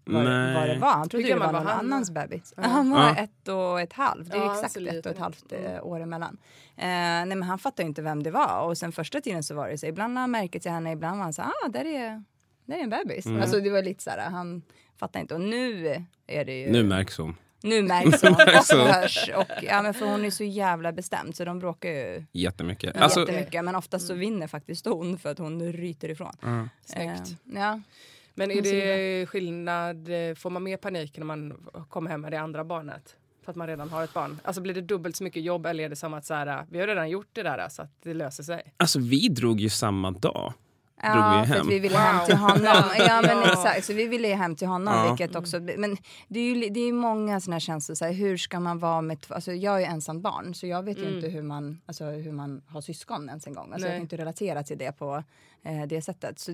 vad, 0.04 0.24
Nej. 0.24 0.54
vad 0.54 0.68
det 0.68 0.78
var. 0.78 0.92
Han 0.92 1.08
trodde 1.08 1.26
det 1.28 1.34
var 1.34 1.52
någon 1.52 1.66
han? 1.66 1.78
annans 1.78 2.10
bebis. 2.10 2.54
Han 2.56 2.90
var 2.90 3.00
Ja. 3.00 3.16
ett 3.16 3.48
och 3.48 3.80
ett 3.80 3.92
halvt. 3.92 4.30
Det 4.30 4.36
är 4.36 4.40
Ja, 4.40 4.54
exakt 4.54 4.76
ett 4.76 5.06
och 5.06 5.12
ett 5.12 5.18
halvt 5.18 5.52
eh, 5.52 5.84
år 5.86 6.00
emellan. 6.00 6.36
Eh, 6.76 6.86
nej, 6.86 7.26
men 7.26 7.42
han 7.42 7.58
fattade 7.58 7.88
inte 7.88 8.02
vem 8.02 8.22
det 8.22 8.30
var. 8.30 8.60
Och 8.60 8.78
sen 8.78 8.92
första 8.92 9.20
tiden 9.20 9.42
så 9.42 9.54
var 9.54 9.68
det 9.68 9.78
så. 9.78 9.86
Ibland 9.86 10.14
la 10.14 10.20
han 10.20 10.30
märke 10.30 10.60
till 10.60 10.70
henne, 10.70 10.92
ibland 10.92 11.16
var 11.16 11.24
han 11.24 11.32
så 11.32 11.42
ah, 11.42 11.68
där 11.68 11.84
är, 11.84 12.22
där 12.66 12.76
är 12.78 12.82
en 12.82 12.90
bebis. 12.90 13.26
Mm. 13.26 13.42
Alltså 13.42 13.60
det 13.60 13.70
var 13.70 13.82
lite 13.82 14.02
så 14.02 14.10
här, 14.10 14.30
han 14.30 14.62
fattade 14.96 15.20
inte. 15.20 15.34
Och 15.34 15.40
nu 15.40 15.86
är 16.26 16.44
det 16.44 16.60
ju... 16.60 16.72
Nu 16.72 16.82
märks 16.82 17.18
hon. 17.18 17.36
nu 17.62 17.82
märks 17.92 18.22
hon 18.22 18.80
och 18.80 18.86
hörs. 18.86 19.30
Och, 19.36 19.46
ja, 19.62 19.82
men 19.82 19.94
för 19.94 20.06
hon 20.06 20.24
är 20.24 20.30
så 20.30 20.44
jävla 20.44 20.92
bestämd 20.92 21.36
så 21.36 21.44
de 21.44 21.58
bråkar 21.58 21.88
ju 21.90 22.24
Jättemycket. 22.32 22.96
Alltså, 22.96 23.20
jättemycket. 23.20 23.64
Men 23.64 23.74
oftast 23.74 24.06
så 24.06 24.14
vinner 24.14 24.46
faktiskt 24.46 24.86
hon 24.86 25.18
för 25.18 25.30
att 25.30 25.38
hon 25.38 25.72
ryter 25.72 26.10
ifrån. 26.10 26.36
Snyggt. 26.84 27.28
Eh, 27.52 27.60
ja. 27.60 27.80
Men 28.34 28.50
är 28.50 28.62
det 28.62 29.26
skillnad, 29.26 30.08
eh, 30.08 30.34
får 30.34 30.50
man 30.50 30.62
mer 30.62 30.76
panik 30.76 31.18
när 31.18 31.24
man 31.24 31.66
kommer 31.88 32.10
hem 32.10 32.20
med 32.20 32.32
det 32.32 32.40
andra 32.40 32.64
barnet? 32.64 33.16
För 33.44 33.50
att 33.50 33.56
man 33.56 33.66
redan 33.66 33.88
har 33.88 34.04
ett 34.04 34.14
barn. 34.14 34.40
Alltså 34.44 34.62
blir 34.62 34.74
det 34.74 34.80
dubbelt 34.80 35.16
så 35.16 35.24
mycket 35.24 35.42
jobb 35.42 35.66
eller 35.66 35.84
är 35.84 35.88
det 35.88 35.96
som 35.96 36.14
att 36.14 36.24
så 36.24 36.34
här, 36.34 36.66
vi 36.70 36.80
har 36.80 36.86
redan 36.86 37.10
gjort 37.10 37.28
det 37.32 37.42
där 37.42 37.68
så 37.68 37.82
att 37.82 38.02
det 38.02 38.14
löser 38.14 38.42
sig? 38.42 38.74
alltså 38.76 38.98
vi 38.98 39.28
drog 39.28 39.60
ju 39.60 39.68
samma 39.68 40.10
dag. 40.10 40.52
Drog 41.12 41.24
Ja, 41.24 41.44
för 41.48 41.54
hem. 41.54 41.60
att 41.66 41.72
vi 41.72 41.78
ville 41.78 41.94
Wow. 41.94 42.02
hem 42.04 42.26
till 42.26 42.36
honom. 42.36 42.84
Ja, 42.98 43.22
men 43.22 43.36
Ja. 43.38 43.52
exakt. 43.52 43.84
Så 43.84 43.92
vi 43.92 44.06
ville 44.08 44.28
ju 44.28 44.34
hem 44.34 44.56
till 44.56 44.68
honom. 44.68 44.94
Ja. 44.94 45.08
Vilket 45.08 45.36
också, 45.36 45.60
men 45.60 45.96
det 46.28 46.40
är 46.40 46.54
ju 46.54 46.68
det 46.70 46.80
är 46.80 46.92
många 46.92 47.40
såna 47.40 47.54
här 47.54 47.60
känslor. 47.60 47.94
Så 47.94 48.04
här, 48.04 48.12
hur 48.12 48.36
ska 48.36 48.60
man 48.60 48.78
vara 48.78 49.00
med... 49.02 49.26
Alltså, 49.28 49.52
jag 49.52 49.82
är 49.82 49.86
ensam 49.86 50.22
barn 50.22 50.54
så 50.54 50.66
jag 50.66 50.82
vet 50.82 50.98
ju 50.98 51.16
inte 51.16 51.28
hur 51.28 51.42
man, 51.42 51.80
alltså, 51.86 52.04
hur 52.04 52.32
man 52.32 52.62
har 52.68 52.80
syskon 52.80 53.28
ens 53.28 53.46
en 53.46 53.54
gång. 53.54 53.72
Alltså, 53.72 53.88
jag 53.88 53.94
kan 53.96 54.02
inte 54.02 54.16
relatera 54.16 54.62
till 54.62 54.78
det 54.78 54.92
på 54.92 55.22
eh, 55.64 55.82
det 55.88 56.02
sättet. 56.02 56.38
Så, 56.38 56.52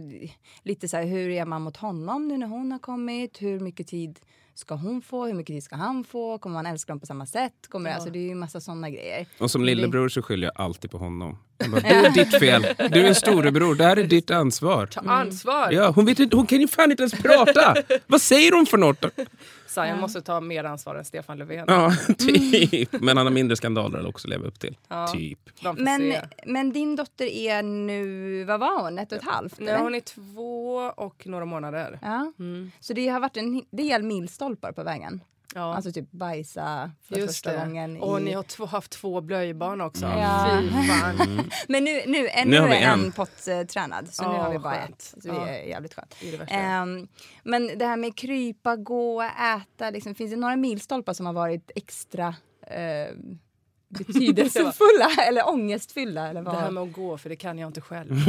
lite 0.63 0.89
så 0.89 0.97
här, 0.97 1.05
hur 1.05 1.31
är 1.31 1.45
man 1.45 1.63
mot 1.63 1.77
honom 1.77 2.29
nu 2.29 2.37
när 2.39 2.47
hon 2.47 2.73
har 2.73 2.79
kommit? 2.79 3.43
Hur 3.43 3.61
mycket 3.61 3.87
tid 3.87 4.21
ska 4.55 4.75
hon 4.75 5.03
få? 5.03 5.27
Hur 5.27 5.35
mycket 5.35 5.55
tid 5.55 5.63
ska 5.65 5.77
han 5.77 6.05
få? 6.05 6.39
Kommer 6.39 6.55
man 6.55 6.67
älska 6.67 6.93
dem 6.93 7.01
på 7.01 7.07
samma 7.07 7.27
sätt? 7.27 7.53
Kommer, 7.69 7.91
alltså, 7.91 8.11
det 8.11 8.19
är 8.19 8.23
ju 8.23 8.31
en 8.31 8.39
massa 8.39 8.61
sådana 8.61 8.91
grejer. 8.91 9.27
Och 9.41 9.51
som 9.51 9.65
lillebror 9.65 10.09
så 10.09 10.23
skyller 10.23 10.47
jag 10.47 10.61
alltid 10.65 10.91
på 10.91 10.99
honom. 10.99 11.39
Bara, 11.69 11.81
det 11.81 11.89
är 11.89 12.11
ditt 12.11 12.39
fel. 12.39 12.67
Du 12.91 13.01
är 13.01 13.09
en 13.09 13.15
storebror. 13.15 13.75
Det 13.75 13.85
här 13.85 13.97
är 13.97 14.05
ditt 14.05 14.31
ansvar. 14.31 14.87
Ta 14.87 15.01
ansvar! 15.01 15.73
Ja, 15.73 15.91
hon, 15.91 16.07
vet 16.07 16.19
inte, 16.19 16.37
hon 16.37 16.47
kan 16.47 16.61
ju 16.61 16.69
fan 16.69 16.91
inte 16.91 17.03
ens 17.03 17.13
prata. 17.13 17.75
Vad 18.07 18.23
säger 18.23 18.53
hon 18.53 18.67
för 18.67 18.79
något? 18.79 19.05
Zion 19.67 20.01
måste 20.01 20.21
ta 20.21 20.41
mer 20.41 20.65
ansvar 20.65 20.95
än 20.95 21.05
Stefan 21.05 21.39
Löfven. 21.39 21.65
Ja, 21.69 21.93
typ. 22.19 22.93
Men 22.93 23.17
han 23.17 23.27
har 23.27 23.33
mindre 23.33 23.57
skandaler 23.57 23.99
att 23.99 24.07
också 24.07 24.29
leva 24.29 24.47
upp 24.47 24.59
till. 24.59 24.77
Ja. 24.89 25.09
Typ. 25.09 25.39
Men, 25.77 26.01
se. 26.01 26.21
men 26.47 26.73
din 26.73 26.97
dotter 26.97 27.27
är 27.27 27.63
nu, 27.63 28.45
vad 28.45 28.61
var 28.61 28.83
hon, 28.83 28.99
ett 28.99 29.13
och 29.13 29.19
ett 29.19 29.25
halvt? 29.25 29.61
Nej, 29.61 29.79
hon 29.79 29.95
är 29.95 30.01
två 30.01 30.75
och 30.97 31.27
några 31.27 31.45
månader. 31.45 31.99
Ja. 32.03 32.33
Så 32.81 32.93
det 32.93 33.09
har 33.09 33.21
varit 33.21 33.37
en 33.37 33.63
del 33.71 34.03
milstolpar 34.03 34.73
på 34.73 34.83
vägen? 34.83 35.21
Ja. 35.55 35.75
Alltså 35.75 35.93
typ 35.93 36.11
bajsa 36.13 36.91
för 37.09 37.17
Just 37.17 37.29
första 37.35 37.53
det. 37.53 37.59
gången. 37.59 38.01
Och 38.01 38.21
i... 38.21 38.25
ni 38.25 38.33
har 38.33 38.43
två, 38.43 38.67
haft 38.67 38.91
två 38.93 39.21
blöjbarn 39.21 39.81
också. 39.81 40.07
Ja. 40.07 40.59
Fy 40.61 40.71
fan. 40.89 41.51
Men 41.69 41.85
nu, 41.85 42.03
nu, 42.07 42.23
nu, 42.23 42.29
Nu 42.47 42.61
har 42.61 42.69
vi 42.69 42.77
en, 42.77 43.05
en. 43.05 43.13
pott 43.13 43.49
eh, 43.49 43.63
tränad, 43.63 44.09
så 44.15 44.29
nu 44.31 44.37
Ja, 44.37 44.43
har 44.43 44.51
vi 44.53 44.59
bara 44.59 44.75
skönt. 44.75 44.91
ett. 45.17 45.23
Så 45.23 45.29
Ja. 45.29 45.35
det 45.45 45.51
är 45.59 45.69
jävligt 45.69 45.95
skönt. 45.95 46.15
Det 46.21 46.35
är 46.35 46.39
det. 46.39 46.45
Ehm, 46.45 47.09
men 47.43 47.79
det 47.79 47.87
här 47.87 47.97
med 47.97 48.17
krypa, 48.17 48.77
gå, 48.77 49.23
äta, 49.23 49.91
liksom, 49.91 50.15
finns 50.15 50.31
det 50.31 50.37
några 50.37 50.57
milstolpar 50.57 51.13
som 51.13 51.27
har 51.27 51.33
varit 51.33 51.71
extra 51.75 52.35
eh, 52.67 53.17
betydelsefulla 53.89 55.11
eller 55.29 55.49
ångestfyllda? 55.49 56.29
Eller 56.29 56.43
vad? 56.43 56.55
Det 56.55 56.61
här 56.61 56.71
med 56.71 56.83
att 56.83 56.93
gå, 56.93 57.19
för 57.19 57.29
det 57.29 57.37
kan 57.37 57.59
jag 57.59 57.69
inte 57.69 57.81
själv. 57.81 58.29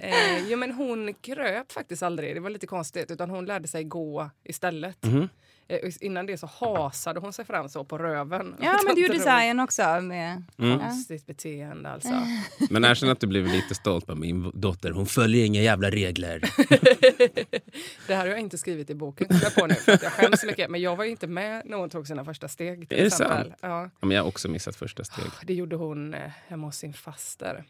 eh, 0.00 0.48
jo, 0.48 0.58
men 0.58 0.72
hon 0.72 1.14
kröp 1.14 1.72
faktiskt 1.72 2.02
aldrig, 2.02 2.36
det 2.36 2.40
var 2.40 2.50
lite 2.50 2.66
konstigt. 2.66 3.10
Utan 3.10 3.30
hon 3.30 3.46
lärde 3.46 3.68
sig 3.68 3.84
gå 3.84 4.30
istället. 4.44 5.04
Mhm. 5.04 5.28
Eh, 5.72 5.92
innan 6.00 6.26
det 6.26 6.38
så 6.38 6.46
hasade 6.46 7.20
hon 7.20 7.32
sig 7.32 7.44
fram 7.44 7.68
så 7.68 7.84
på 7.84 7.98
röven. 7.98 8.54
Ja, 8.60 8.78
men 8.86 8.94
det 8.94 9.00
gjorde. 9.00 9.18
Zion 9.18 9.60
också. 9.60 10.00
Med, 10.00 10.44
Mm. 10.58 10.78
Konstigt 10.80 11.26
beteende 11.26 11.90
alltså. 11.90 12.26
Men 12.70 12.94
känner 12.94 13.12
att 13.12 13.20
du 13.20 13.26
blev 13.26 13.46
lite 13.46 13.74
stolt 13.74 14.06
på 14.06 14.14
min 14.14 14.50
dotter. 14.54 14.90
Hon 14.90 15.06
följer 15.06 15.44
inga 15.46 15.60
jävla 15.60 15.90
regler. 15.90 16.40
Det 18.06 18.14
här 18.14 18.20
har 18.20 18.26
jag 18.26 18.40
inte 18.40 18.58
skrivit 18.58 18.90
i 18.90 18.94
boken 18.94 19.28
på 19.56 19.66
nu 19.66 19.74
för 19.74 19.98
jag 20.02 20.12
skäms 20.12 20.40
så 20.40 20.46
mycket. 20.46 20.70
Men 20.70 20.80
jag 20.80 20.96
var 20.96 21.04
ju 21.04 21.10
inte 21.10 21.26
med 21.26 21.62
när 21.64 21.76
hon 21.76 21.90
tog 21.90 22.06
sina 22.06 22.24
första 22.24 22.48
steg. 22.48 22.88
Till 22.88 22.98
Är 22.98 23.04
det 23.04 23.10
sant? 23.10 23.54
Ja, 23.60 23.82
Ja, 23.82 23.90
men 24.00 24.10
jag 24.10 24.22
har 24.22 24.28
också 24.28 24.48
missat 24.48 24.76
första 24.76 25.04
steg. 25.04 25.24
det 25.46 25.54
gjorde 25.54 25.76
hon 25.76 26.14
eh, 26.14 26.30
hemma 26.48 26.66
hos 26.66 26.76
sin 26.76 26.92
faster. 26.92 27.64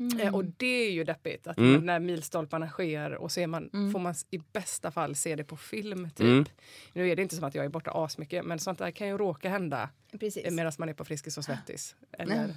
Mm. 0.00 0.20
Eh, 0.20 0.34
och 0.34 0.44
det 0.44 0.86
är 0.86 0.90
ju 0.90 1.04
deppigt 1.04 1.46
att 1.46 1.58
Mm. 1.58 1.86
när 1.86 2.00
milstolparna 2.00 2.68
sker 2.68 3.14
och 3.14 3.32
så 3.32 3.40
är 3.40 3.46
man, 3.46 3.70
får 3.92 3.98
man 3.98 4.14
i 4.30 4.38
bästa 4.52 4.90
fall 4.90 5.14
se 5.14 5.36
det 5.36 5.44
på 5.44 5.56
film. 5.56 6.08
Typ. 6.10 6.20
Mm. 6.26 6.44
Nu 6.92 7.10
är 7.10 7.16
det 7.16 7.22
inte 7.22 7.34
som 7.36 7.44
att 7.44 7.54
jag 7.54 7.64
är 7.64 7.68
borta 7.68 7.90
asmycket 7.90 8.44
men 8.44 8.58
sånt 8.58 8.78
där 8.78 8.90
kan 8.90 9.08
ju 9.08 9.18
råka 9.18 9.48
hända 9.48 9.88
precis. 10.20 10.50
medan 10.50 10.72
man 10.78 10.88
är 10.88 10.94
på 10.94 11.04
Friskis 11.04 11.38
och 11.38 11.44
Svettis. 11.44 11.94
Eller, 12.18 12.54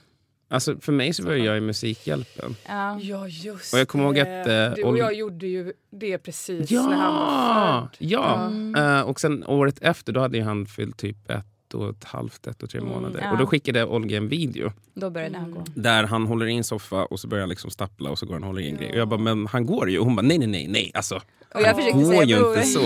Alltså, 0.47 0.79
för 0.79 0.91
mig 0.91 1.13
så 1.13 1.23
var 1.23 1.33
jag 1.33 1.57
i 1.57 1.61
Musikhjälpen. 1.61 2.55
Ja. 2.67 2.99
Ja 3.01 3.27
just 3.27 3.73
Och 3.73 3.79
jag 3.79 3.87
kommer 3.87 4.03
ihåg 4.05 4.19
att, 4.19 4.27
eh, 4.47 4.73
Du 4.75 4.83
och 4.83 4.97
jag 4.97 5.13
gjorde 5.15 5.47
ju 5.47 5.73
det 5.89 6.17
precis 6.17 6.71
när 6.71 6.81
han 6.81 7.13
var 7.13 7.27
Ja! 7.31 7.89
född. 7.91 7.97
ja. 8.09 8.45
Mm. 8.47 8.75
Eh, 8.75 9.01
och 9.01 9.19
sen 9.19 9.43
året 9.47 9.79
efter 9.81 10.13
då 10.13 10.19
hade 10.19 10.41
han 10.43 10.65
fyllt 10.65 10.97
typ 10.97 11.29
ett 11.31 11.45
och 11.73 11.89
ett 11.89 12.03
halvt, 12.03 12.47
ett 12.47 12.63
och 12.63 12.69
tre 12.69 12.81
månader. 12.81 13.19
Ja. 13.23 13.31
Och 13.31 13.37
då 13.37 13.45
skickade 13.47 13.85
Olga 13.85 14.17
en 14.17 14.27
video 14.27 14.71
Då 14.93 15.09
började 15.09 15.37
han 15.37 15.51
gå. 15.51 15.63
där 15.75 16.03
han 16.03 16.25
håller 16.27 16.45
i 16.45 16.53
en 16.57 16.63
soffa 16.63 17.05
och 17.05 17.19
så 17.19 17.27
börjar 17.27 17.41
han 17.41 17.49
liksom 17.49 17.71
stappla 17.71 18.09
och 18.09 18.19
så 18.19 18.25
går 18.25 18.33
han 18.33 18.43
och 18.43 18.47
håller 18.49 18.61
i 18.61 18.69
en 18.69 18.77
grej. 18.77 18.89
Och 18.91 18.97
jag 18.97 19.07
bara, 19.07 19.19
men 19.19 19.47
han 19.47 19.65
går 19.65 19.89
ju. 19.89 19.99
Och 19.99 20.05
hon 20.05 20.15
bara, 20.15 20.21
nej, 20.21 20.37
nej, 20.37 20.47
nej, 20.47 20.67
nej. 20.67 20.91
Alltså, 20.93 21.15
Och 21.55 21.61
jag 21.61 21.75
försökte 21.75 21.99
går 21.99 22.05
säga 22.11 22.23
ju 22.23 22.35
"Bro, 22.35 22.49
inte 22.55 22.65
så. 22.67 22.81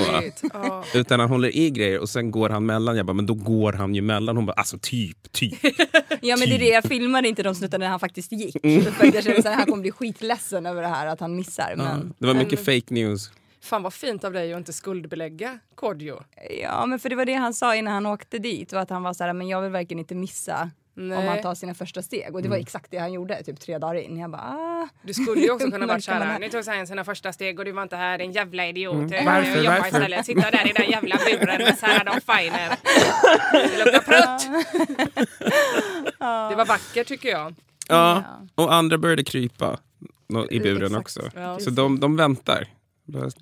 Ja. 0.54 0.84
Utan 0.94 1.20
han 1.20 1.30
håller 1.30 1.56
i 1.56 1.70
grejer 1.70 2.00
och 2.00 2.10
sen 2.10 2.32
går 2.32 2.50
han 2.50 2.66
mellan. 2.66 2.98
Jag 2.98 3.06
bara, 3.06 3.14
men 3.14 3.26
då 3.26 3.34
går 3.34 3.74
han 3.74 3.96
ju 3.96 4.02
mellan. 4.02 4.36
Hon 4.36 4.46
bara, 4.46 4.54
alltså 4.54 4.78
typ, 4.82 5.32
typ. 5.32 5.54
Ja 6.22 6.38
men 6.38 6.50
det 6.50 6.56
är 6.56 6.60
det, 6.60 6.68
jag 6.70 6.84
filmade 6.84 7.28
inte 7.28 7.44
de 7.44 7.56
snuttarna 7.56 7.84
när 7.86 7.90
han 7.90 8.00
faktiskt 8.00 8.32
gick. 8.32 8.62
För 8.62 9.08
att 9.08 9.14
jag 9.14 9.24
kände 9.24 9.50
att 9.50 9.56
han 9.56 9.66
kommer 9.66 9.82
bli 9.82 9.92
skitledsen 9.92 10.66
över 10.66 10.82
det 10.82 10.88
här 10.88 11.08
att 11.08 11.20
han 11.20 11.36
missar. 11.36 11.74
Men, 11.78 12.14
Det 12.20 12.28
var 12.28 12.34
mycket 12.34 12.60
fake 12.66 12.94
news. 12.94 13.32
Fan 13.68 13.84
vad 13.84 13.94
fint 13.94 14.24
av 14.24 14.34
dig 14.34 14.54
att 14.54 14.58
inte 14.58 14.74
skuldbelägga 14.74 15.60
Kodjo. 15.76 16.24
ja 16.62 16.86
men 16.86 17.00
för 17.00 17.10
det 17.10 17.16
var 17.16 17.26
det 17.26 17.34
han 17.34 17.54
sa 17.54 17.76
innan 17.76 17.94
han 17.94 18.06
åkte 18.06 18.38
dit 18.40 18.74
och 18.74 18.82
att 18.82 18.90
han 18.90 19.04
var 19.04 19.14
så 19.14 19.24
här, 19.24 19.34
men 19.34 19.48
jag 19.48 19.62
vill 19.62 19.72
verkligen 19.72 20.00
inte 20.00 20.16
missa 20.16 20.72
Nej. 20.94 21.18
om 21.18 21.28
han 21.28 21.42
tar 21.42 21.56
sina 21.56 21.74
första 21.74 22.02
steg. 22.02 22.36
Och 22.36 22.42
det 22.42 22.50
var 22.50 22.58
exakt 22.58 22.92
det 22.92 22.98
han 22.98 23.14
gjorde 23.14 23.44
typ 23.44 23.60
tre 23.60 23.78
dagar 23.78 23.96
in. 23.96 24.18
Jag 24.18 24.30
bara 24.30 24.42
ah. 24.42 24.88
Du 25.02 25.14
skulle 25.14 25.42
ju 25.42 25.52
också 25.52 25.72
kunna 25.72 25.86
man 25.86 26.02
såhär, 26.02 26.26
ha- 26.26 26.38
nu 26.40 26.50
tog 26.50 26.66
han 26.66 26.88
sina 26.88 27.04
första 27.04 27.34
steg 27.34 27.60
och 27.60 27.66
du 27.66 27.72
var 27.72 27.84
inte 27.84 27.96
här, 27.96 28.18
din 28.18 28.32
jävla 28.32 28.68
idiot. 28.68 28.94
Mm. 28.96 29.26
Varför? 29.26 29.26
Varför? 29.26 29.58
Jobba 29.64 29.70
Varför? 29.70 29.88
istället, 29.88 30.26
sitta 30.26 30.52
där 30.52 30.70
i 30.70 30.74
den 30.74 30.90
jävla 30.90 31.16
buren 31.26 31.64
med 31.64 31.78
Sarah 31.78 32.04
Dawn 32.06 32.22
Finer. 32.22 32.78
Det 33.52 33.86
luktar 33.86 34.00
prutt. 34.10 34.68
Det 36.50 36.56
var 36.56 36.66
vackert 36.66 37.08
tycker 37.08 37.30
jag. 37.30 37.56
Ja, 37.88 38.24
och 38.56 38.74
andra 38.74 38.98
började 38.98 39.24
krypa 39.24 39.80
i 40.50 40.60
buren 40.60 40.84
Exakt. 40.84 40.98
också. 41.02 41.22
Ja. 41.36 41.60
Så 41.60 41.70
de, 41.70 42.00
de 42.00 42.16
väntar. 42.16 42.68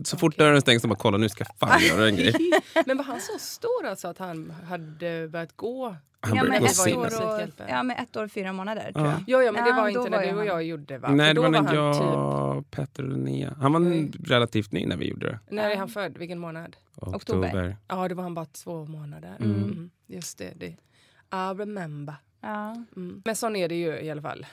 Så 0.03 0.17
fort 0.17 0.37
dörren 0.37 0.61
stängs, 0.61 0.81
de 0.81 0.87
bara 0.87 0.95
kolla 0.95 1.17
nu 1.17 1.29
ska 1.29 1.43
jag 1.59 1.69
fan 1.69 1.81
göra 1.81 2.07
en 2.07 2.15
grej. 2.15 2.35
Men 2.85 2.97
var 2.97 3.03
han 3.05 3.19
så 3.21 3.39
stor 3.39 3.85
alltså 3.85 4.07
att 4.07 4.17
han 4.17 4.49
hade 4.67 5.27
börjat 5.27 5.55
gå? 5.55 5.95
Han 6.19 6.35
ja, 6.35 6.43
men 6.43 6.59
gå 6.61 6.65
ett 6.67 6.95
år 6.97 7.05
och, 7.05 7.41
ja 7.69 7.83
men 7.83 7.97
ett 7.97 8.15
år 8.15 8.23
och 8.23 8.31
fyra 8.31 8.53
månader 8.53 8.91
tror 8.91 9.05
jag. 9.07 9.15
Ja, 9.27 9.43
ja 9.43 9.51
men 9.51 9.63
det 9.63 9.69
Ja, 9.69 9.75
var 9.75 9.83
då 9.83 9.89
inte 9.89 10.09
när 10.09 10.17
var 10.17 10.33
du 10.33 10.39
och 10.39 10.45
jag 10.45 10.63
gjorde 10.63 10.97
va? 10.97 11.09
Nej, 11.11 11.27
det 11.27 11.33
då 11.33 11.41
var 11.41 11.49
när 11.49 11.73
jag, 11.73 12.71
Petter 12.71 13.03
och 13.03 13.09
Linnea. 13.11 13.55
Han 13.61 13.73
var 13.73 14.07
relativt 14.27 14.71
ny 14.71 14.85
när 14.85 14.97
vi 14.97 15.07
gjorde 15.09 15.25
det. 15.25 15.31
typ, 15.39 15.51
när 15.51 15.69
är 15.69 15.75
han 15.75 15.89
född? 15.89 16.17
Vilken 16.17 16.39
månad? 16.39 16.75
Oktober. 16.95 17.77
Ja, 17.87 18.07
det 18.07 18.15
var 18.15 18.23
han 18.23 18.33
bara 18.33 18.45
två 18.45 18.85
månader. 18.85 19.35
Mm. 19.39 19.89
Just 20.07 20.37
det, 20.37 20.51
det. 20.55 20.65
I 21.31 21.53
remember. 21.57 22.15
Ja. 22.41 22.85
Mm. 22.95 23.21
Men 23.25 23.35
sån 23.35 23.55
är 23.55 23.69
det 23.69 23.75
ju 23.75 23.99
i 23.99 24.11
alla 24.11 24.21
fall. 24.21 24.45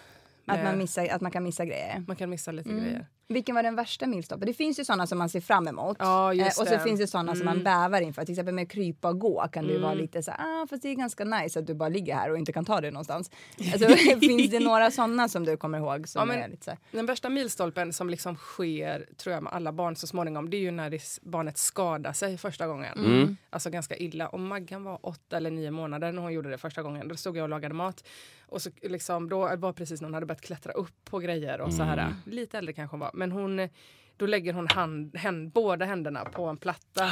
Att, 0.46 0.64
man 0.64 0.78
missar, 0.78 1.06
att 1.08 1.20
man 1.20 1.30
kan 1.30 1.42
missa 1.42 1.64
grejer. 1.64 2.04
man 2.06 2.16
kan 2.16 2.30
missa 2.30 2.52
lite 2.52 2.70
Mm. 2.70 2.84
grejer. 2.84 3.06
Vilken 3.28 3.54
var 3.54 3.62
den 3.62 3.76
värsta 3.76 4.06
milstolpen? 4.06 4.46
Det 4.46 4.54
finns 4.54 4.80
ju 4.80 4.84
sådana 4.84 5.06
som 5.06 5.18
man 5.18 5.28
ser 5.28 5.40
fram 5.40 5.68
emot. 5.68 5.96
Ja, 6.00 6.34
just 6.34 6.60
och 6.60 6.66
så 6.66 6.70
det. 6.70 6.76
Mm. 6.76 6.84
finns 6.84 7.00
det 7.00 7.06
sådana 7.06 7.34
som 7.36 7.44
man 7.44 7.62
bävar 7.64 8.00
inför. 8.00 8.24
Till 8.24 8.32
exempel 8.32 8.54
med 8.54 8.70
krypa 8.70 9.08
och 9.08 9.18
gå 9.18 9.48
kan 9.52 9.66
det 9.66 9.72
ju 9.72 9.78
vara 9.78 9.94
lite 9.94 10.22
så 10.22 10.30
här, 10.30 10.62
ah, 10.62 10.66
fast 10.66 10.82
det 10.82 10.88
är 10.88 10.94
ganska 10.94 11.24
nice 11.24 11.58
att 11.58 11.66
du 11.66 11.74
bara 11.74 11.88
ligger 11.88 12.14
här 12.14 12.30
och 12.30 12.38
inte 12.38 12.52
kan 12.52 12.64
ta 12.64 12.80
dig 12.80 12.90
någonstans. 12.90 13.30
Alltså, 13.72 13.88
finns 14.20 14.50
det 14.50 14.60
några 14.60 14.90
sådana 14.90 15.28
som 15.28 15.44
du 15.44 15.56
kommer 15.56 15.78
ihåg 15.78 16.08
som 16.08 16.20
Ja, 16.20 16.24
men- 16.24 16.42
är 16.42 16.48
lite 16.48 16.64
så 16.64 16.76
Den 16.90 17.06
värsta 17.06 17.28
milstolpen 17.28 17.92
som 17.92 18.10
liksom 18.10 18.36
sker 18.36 19.06
tror 19.16 19.34
jag 19.34 19.42
med 19.42 19.52
alla 19.52 19.72
barn 19.72 19.96
så 19.96 20.06
småningom 20.06 20.50
det 20.50 20.56
är 20.56 20.60
ju 20.60 20.70
när 20.70 20.90
det, 20.90 21.02
barnet 21.22 21.58
skadar 21.58 22.12
sig 22.12 22.38
första 22.38 22.66
gången. 22.66 22.98
Mm. 22.98 23.36
Alltså 23.50 23.70
ganska 23.70 23.96
illa. 23.96 24.28
Och 24.28 24.40
Maggan 24.40 24.84
var 24.84 24.98
åtta 25.02 25.36
eller 25.36 25.50
nio 25.50 25.70
månader 25.70 26.12
när 26.12 26.22
hon 26.22 26.32
gjorde 26.32 26.50
det 26.50 26.58
första 26.58 26.82
gången. 26.82 27.08
Då 27.08 27.16
stod 27.16 27.36
jag 27.36 27.42
och 27.42 27.48
lagade 27.48 27.74
mat. 27.74 28.04
Och 28.46 28.62
så 28.62 28.70
liksom, 28.82 29.28
då 29.28 29.56
var 29.56 29.72
precis 29.72 30.00
när 30.00 30.06
hon 30.08 30.14
hade 30.14 30.26
börjat 30.26 30.40
klättra 30.40 30.72
upp 30.72 31.04
på 31.04 31.18
grejer 31.18 31.60
och 31.60 31.74
så 31.74 31.82
här. 31.82 32.14
Lite 32.26 32.58
äldre 32.58 32.72
kanske 32.72 32.92
hon 32.94 33.00
var. 33.00 33.10
Men 33.12 33.32
hon, 33.32 33.68
då 34.16 34.26
lägger 34.26 34.52
hon 34.52 34.68
hand, 34.68 35.16
händ, 35.16 35.52
båda 35.52 35.84
händerna 35.84 36.24
på 36.24 36.44
en 36.46 36.56
platta 36.56 37.10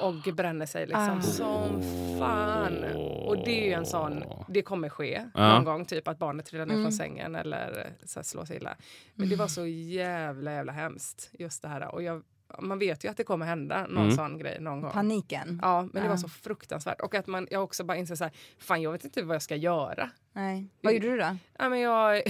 och 0.00 0.34
bränner 0.34 0.66
sig 0.66 0.86
liksom 0.86 1.22
som 1.22 1.82
fan. 2.18 2.84
Och 3.26 3.36
det 3.44 3.62
är 3.62 3.66
ju 3.66 3.72
en 3.72 3.86
sån, 3.86 4.24
det 4.48 4.62
kommer 4.62 4.88
ske 4.88 5.26
Ja. 5.34 5.54
någon 5.54 5.64
gång. 5.64 5.84
Typ 5.84 6.08
att 6.08 6.18
barnet 6.18 6.46
trillar 6.46 6.66
ner 6.66 6.74
från 6.74 6.92
sängen 6.92 7.34
eller 7.34 7.86
så 8.04 8.18
här, 8.18 8.24
slår 8.24 8.44
sig 8.44 8.56
illa. 8.56 8.76
Men 9.14 9.28
det 9.28 9.36
var 9.36 9.48
så 9.48 9.66
jävla 9.66 10.52
jävla 10.52 10.72
hemskt 10.72 11.30
just 11.38 11.62
det 11.62 11.68
här. 11.68 11.94
Och 11.94 12.02
jag, 12.02 12.22
man 12.58 12.78
vet 12.78 13.04
ju 13.04 13.08
att 13.08 13.16
det 13.16 13.24
kommer 13.24 13.46
hända 13.46 13.86
någon 13.86 14.04
Mm. 14.04 14.16
sån 14.16 14.38
grej 14.38 14.60
någon 14.60 14.80
gång. 14.80 14.90
paniken. 14.90 15.58
Ja, 15.62 15.82
men 15.82 16.02
det 16.02 16.08
var 16.08 16.14
Ja. 16.14 16.18
så 16.18 16.28
fruktansvärt. 16.28 17.00
Och 17.00 17.14
att 17.14 17.26
man, 17.26 17.46
jag 17.50 17.62
också 17.64 17.84
bara 17.84 17.96
inser 17.98 18.14
så 18.14 18.24
här, 18.24 18.32
fan 18.58 18.82
jag 18.82 18.92
vet 18.92 19.04
inte 19.04 19.22
vad 19.22 19.34
jag 19.34 19.42
ska 19.42 19.56
göra. 19.56 20.10
Nej. 20.32 20.66
Vad 20.82 20.92
gjorde 20.94 21.10
du 21.10 21.16
då? 21.16 21.36
Ja, 21.58 21.68
men 21.68 21.80
jag, 21.80 22.12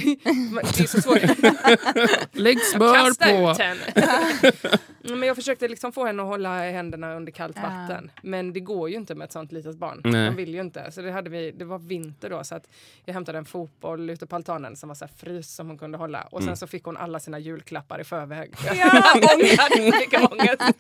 det 0.77 0.81
är 0.81 0.87
så 0.87 1.01
svårt. 1.01 1.19
Lägg 2.33 2.61
smör 2.61 2.95
kastade 2.95 3.31
ut 3.33 3.57
på! 3.57 3.63
henne. 3.63 3.81
men 5.19 5.23
jag 5.29 5.37
försökte 5.37 5.69
liksom 5.69 5.93
få 5.93 6.07
henne 6.07 6.23
att 6.23 6.29
hålla 6.29 6.59
händerna 6.71 7.15
under 7.15 7.33
kallt 7.33 7.57
Ja. 7.57 7.63
vatten. 7.63 8.11
Men 8.23 8.53
det 8.53 8.61
går 8.61 8.91
ju 8.91 8.97
inte 8.97 9.15
med 9.15 9.25
ett 9.25 9.33
sånt 9.33 9.53
litet 9.53 9.77
barn. 9.79 10.01
Nej. 10.05 10.27
De 10.31 10.37
vill 10.37 10.55
ju 10.55 10.61
inte. 10.61 10.93
Så 10.93 11.03
det, 11.03 11.11
hade 11.13 11.31
vi, 11.31 11.51
det 11.51 11.65
var 11.65 11.79
vinter 11.79 12.31
då 12.31 12.45
så 12.45 12.55
att 12.55 12.69
jag 13.05 13.15
hämtade 13.15 13.39
en 13.39 13.45
fotboll 13.45 14.11
ute 14.11 14.27
på 14.27 14.37
altanen 14.37 14.77
som 14.77 14.89
var 14.89 14.95
så 14.95 15.05
här 15.05 15.13
frys 15.17 15.55
som 15.55 15.69
hon 15.69 15.79
kunde 15.79 15.99
hålla. 15.99 16.23
Och 16.23 16.41
sen 16.41 16.49
Mm. 16.49 16.57
så 16.57 16.67
fick 16.67 16.85
hon 16.85 16.97
alla 16.97 17.21
sina 17.21 17.39
julklappar 17.39 18.01
i 18.01 18.05
förväg. 18.05 18.55
Ja, 18.67 18.73
Hon 19.15 19.23
hade 19.59 20.57
så 20.59 20.73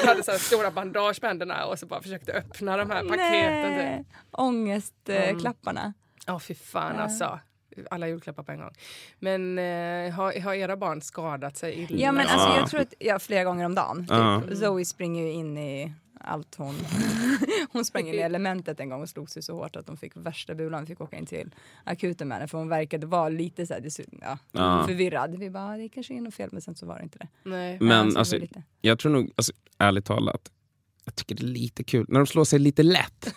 hon 0.00 0.08
hade 0.08 0.22
så 0.22 0.30
här 0.30 0.38
stora 0.38 0.70
bandage 0.70 1.20
på 1.20 1.26
händerna 1.26 1.66
och 1.66 1.78
så 1.78 1.86
bara 1.86 2.02
försökte 2.02 2.32
öppna 2.32 2.76
de 2.76 2.90
här 2.90 3.02
paketen. 3.08 3.70
typ. 3.70 3.78
Nej. 3.78 4.04
Ångestklapparna. 4.32 5.92
Ja, 6.26 6.38
fy 6.40 6.54
fan 6.54 6.96
alltså. 6.96 7.38
Alla 7.90 8.08
julklappar 8.08 8.42
på 8.42 8.52
en 8.52 8.58
gång. 8.58 8.72
Men 9.18 9.58
eh, 9.58 10.14
har, 10.14 10.40
har 10.40 10.54
era 10.54 10.76
barn 10.76 11.00
skadat 11.00 11.56
sig 11.56 11.74
illa? 11.74 11.98
Ja 11.98 12.12
men 12.12 12.26
alltså 12.26 12.48
jag 12.48 12.70
tror 12.70 12.80
att, 12.80 12.94
ja 12.98 13.18
flera 13.18 13.44
gånger 13.44 13.64
om 13.66 13.74
dagen. 13.74 13.98
Typ. 14.00 14.10
Ja. 14.10 14.42
Zoe 14.54 14.84
springer 14.84 15.22
ju 15.22 15.30
in 15.32 15.58
i 15.58 15.92
allt 16.20 16.54
hon... 16.54 16.74
hon 17.72 17.84
sprang 17.84 18.08
in 18.08 18.14
i 18.14 18.18
elementet 18.18 18.80
en 18.80 18.88
gång 18.88 19.02
och 19.02 19.08
slog 19.08 19.30
sig 19.30 19.42
så 19.42 19.54
hårt 19.56 19.76
att 19.76 19.88
hon 19.88 19.96
fick 19.96 20.16
värsta 20.16 20.54
bulan. 20.54 20.86
Fick 20.86 21.00
åka 21.00 21.16
in 21.16 21.26
till 21.26 21.54
akuten 21.84 22.28
med 22.28 22.36
henne 22.38 22.48
för 22.48 22.58
hon 22.58 22.68
verkade 22.68 23.06
vara 23.06 23.28
lite 23.28 23.66
så 23.66 23.74
här, 23.74 23.90
ja, 24.20 24.38
Ja. 24.52 24.84
förvirrad. 24.86 25.34
Vi 25.38 25.50
bara, 25.50 25.76
det 25.76 25.88
kanske 25.88 26.14
är 26.14 26.20
något 26.20 26.34
fel 26.34 26.48
men 26.52 26.62
sen 26.62 26.74
så 26.74 26.86
var 26.86 26.96
det 26.96 27.02
inte 27.02 27.18
det. 27.18 27.28
Nej. 27.42 27.78
Men 27.80 28.12
så 28.12 28.18
alltså, 28.18 28.38
lite- 28.38 28.62
jag 28.80 28.98
tror 28.98 29.12
nog, 29.12 29.30
alltså, 29.36 29.52
ärligt 29.78 30.04
talat, 30.04 30.50
jag 31.04 31.14
tycker 31.14 31.34
det 31.34 31.42
är 31.42 31.46
lite 31.52 31.84
kul 31.84 32.04
när 32.08 32.20
de 32.20 32.26
slår 32.26 32.44
sig 32.44 32.58
lite 32.58 32.82
lätt. 32.82 33.34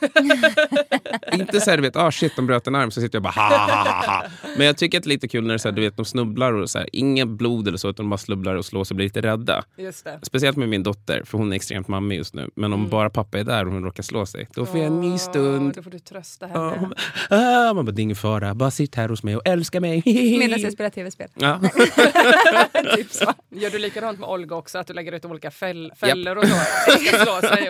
inte 1.34 1.62
så 1.62 1.70
här, 1.70 1.78
du 1.78 1.82
vet, 1.84 1.96
ah 1.96 2.12
shit, 2.12 2.36
de 2.36 2.48
bröt 2.48 2.68
en 2.68 2.76
arm, 2.76 2.92
så 2.92 3.02
sitter 3.02 3.16
jag 3.16 3.24
bara 3.24 3.30
ha, 3.34 3.58
ha, 3.58 3.84
ha, 3.84 4.06
ha. 4.14 4.26
Men 4.58 4.66
jag 4.68 4.78
tycker 4.78 4.98
att 4.98 5.04
det 5.04 5.08
är 5.08 5.10
lite 5.10 5.28
kul 5.28 5.44
när 5.44 5.50
det 5.50 5.56
är 5.56 5.58
så 5.58 5.68
här, 5.68 5.76
du 5.76 5.82
vet, 5.82 5.98
de 5.98 6.06
snubblar 6.06 6.54
och 6.54 6.70
så 6.70 6.80
här, 6.80 6.90
inget 6.94 7.28
blod 7.28 7.68
eller 7.68 7.78
så, 7.78 7.90
utan 7.90 8.06
de 8.06 8.10
bara 8.10 8.18
snubblar 8.18 8.56
och 8.56 8.66
slår 8.66 8.84
sig 8.84 8.94
och 8.94 8.96
blir 8.96 9.06
lite 9.06 9.22
rädda. 9.22 9.64
Just 9.78 10.06
det. 10.06 10.20
Speciellt 10.24 10.58
med 10.58 10.70
min 10.70 10.84
dotter, 10.84 11.24
för 11.26 11.38
hon 11.38 11.52
är 11.52 11.56
extremt 11.56 11.88
mammig 11.88 12.16
just 12.18 12.34
nu. 12.34 12.50
Men 12.56 12.74
om 12.74 12.90
bara 12.90 13.10
pappa 13.10 13.40
är 13.40 13.44
där 13.44 13.66
och 13.66 13.74
hon 13.74 13.84
råkar 13.84 14.04
slå 14.04 14.26
sig, 14.26 14.48
då 14.54 14.66
får 14.66 14.78
jag 14.78 14.88
en 14.88 15.02
ny 15.02 15.18
stund. 15.18 15.74
Då 15.76 15.84
får 15.84 15.92
du 15.92 16.00
trösta 16.00 16.50
Ja, 16.54 16.70
henne. 16.70 16.78
hon 16.80 16.90
bara, 16.90 17.70
ah, 17.70 17.74
man 17.74 17.86
bara, 17.86 17.92
det 17.92 18.02
är 18.02 18.04
ingen 18.04 18.16
fara, 18.16 18.56
bara 18.56 18.72
sitt 18.72 18.96
här 18.96 19.10
hos 19.10 19.24
mig 19.24 19.36
och 19.36 19.48
älska 19.48 19.80
mig. 19.82 20.04
Medan 20.40 20.62
jag 20.62 20.74
spelar 20.74 20.90
tv-spel. 20.90 21.30
Ja. 21.34 21.60
typ 22.96 23.12
så. 23.12 23.34
Gör 23.50 23.70
du 23.70 23.78
likadant 23.78 24.20
med 24.20 24.30
Olga 24.30 24.56
också? 24.56 24.78
Att 24.78 24.88
du 24.88 24.94
lägger 24.94 25.12
ut 25.12 25.26
olika 25.26 25.52
fäll, 25.52 25.92
fällor 26.00 26.38
och 26.38 26.46
så? 26.48 26.56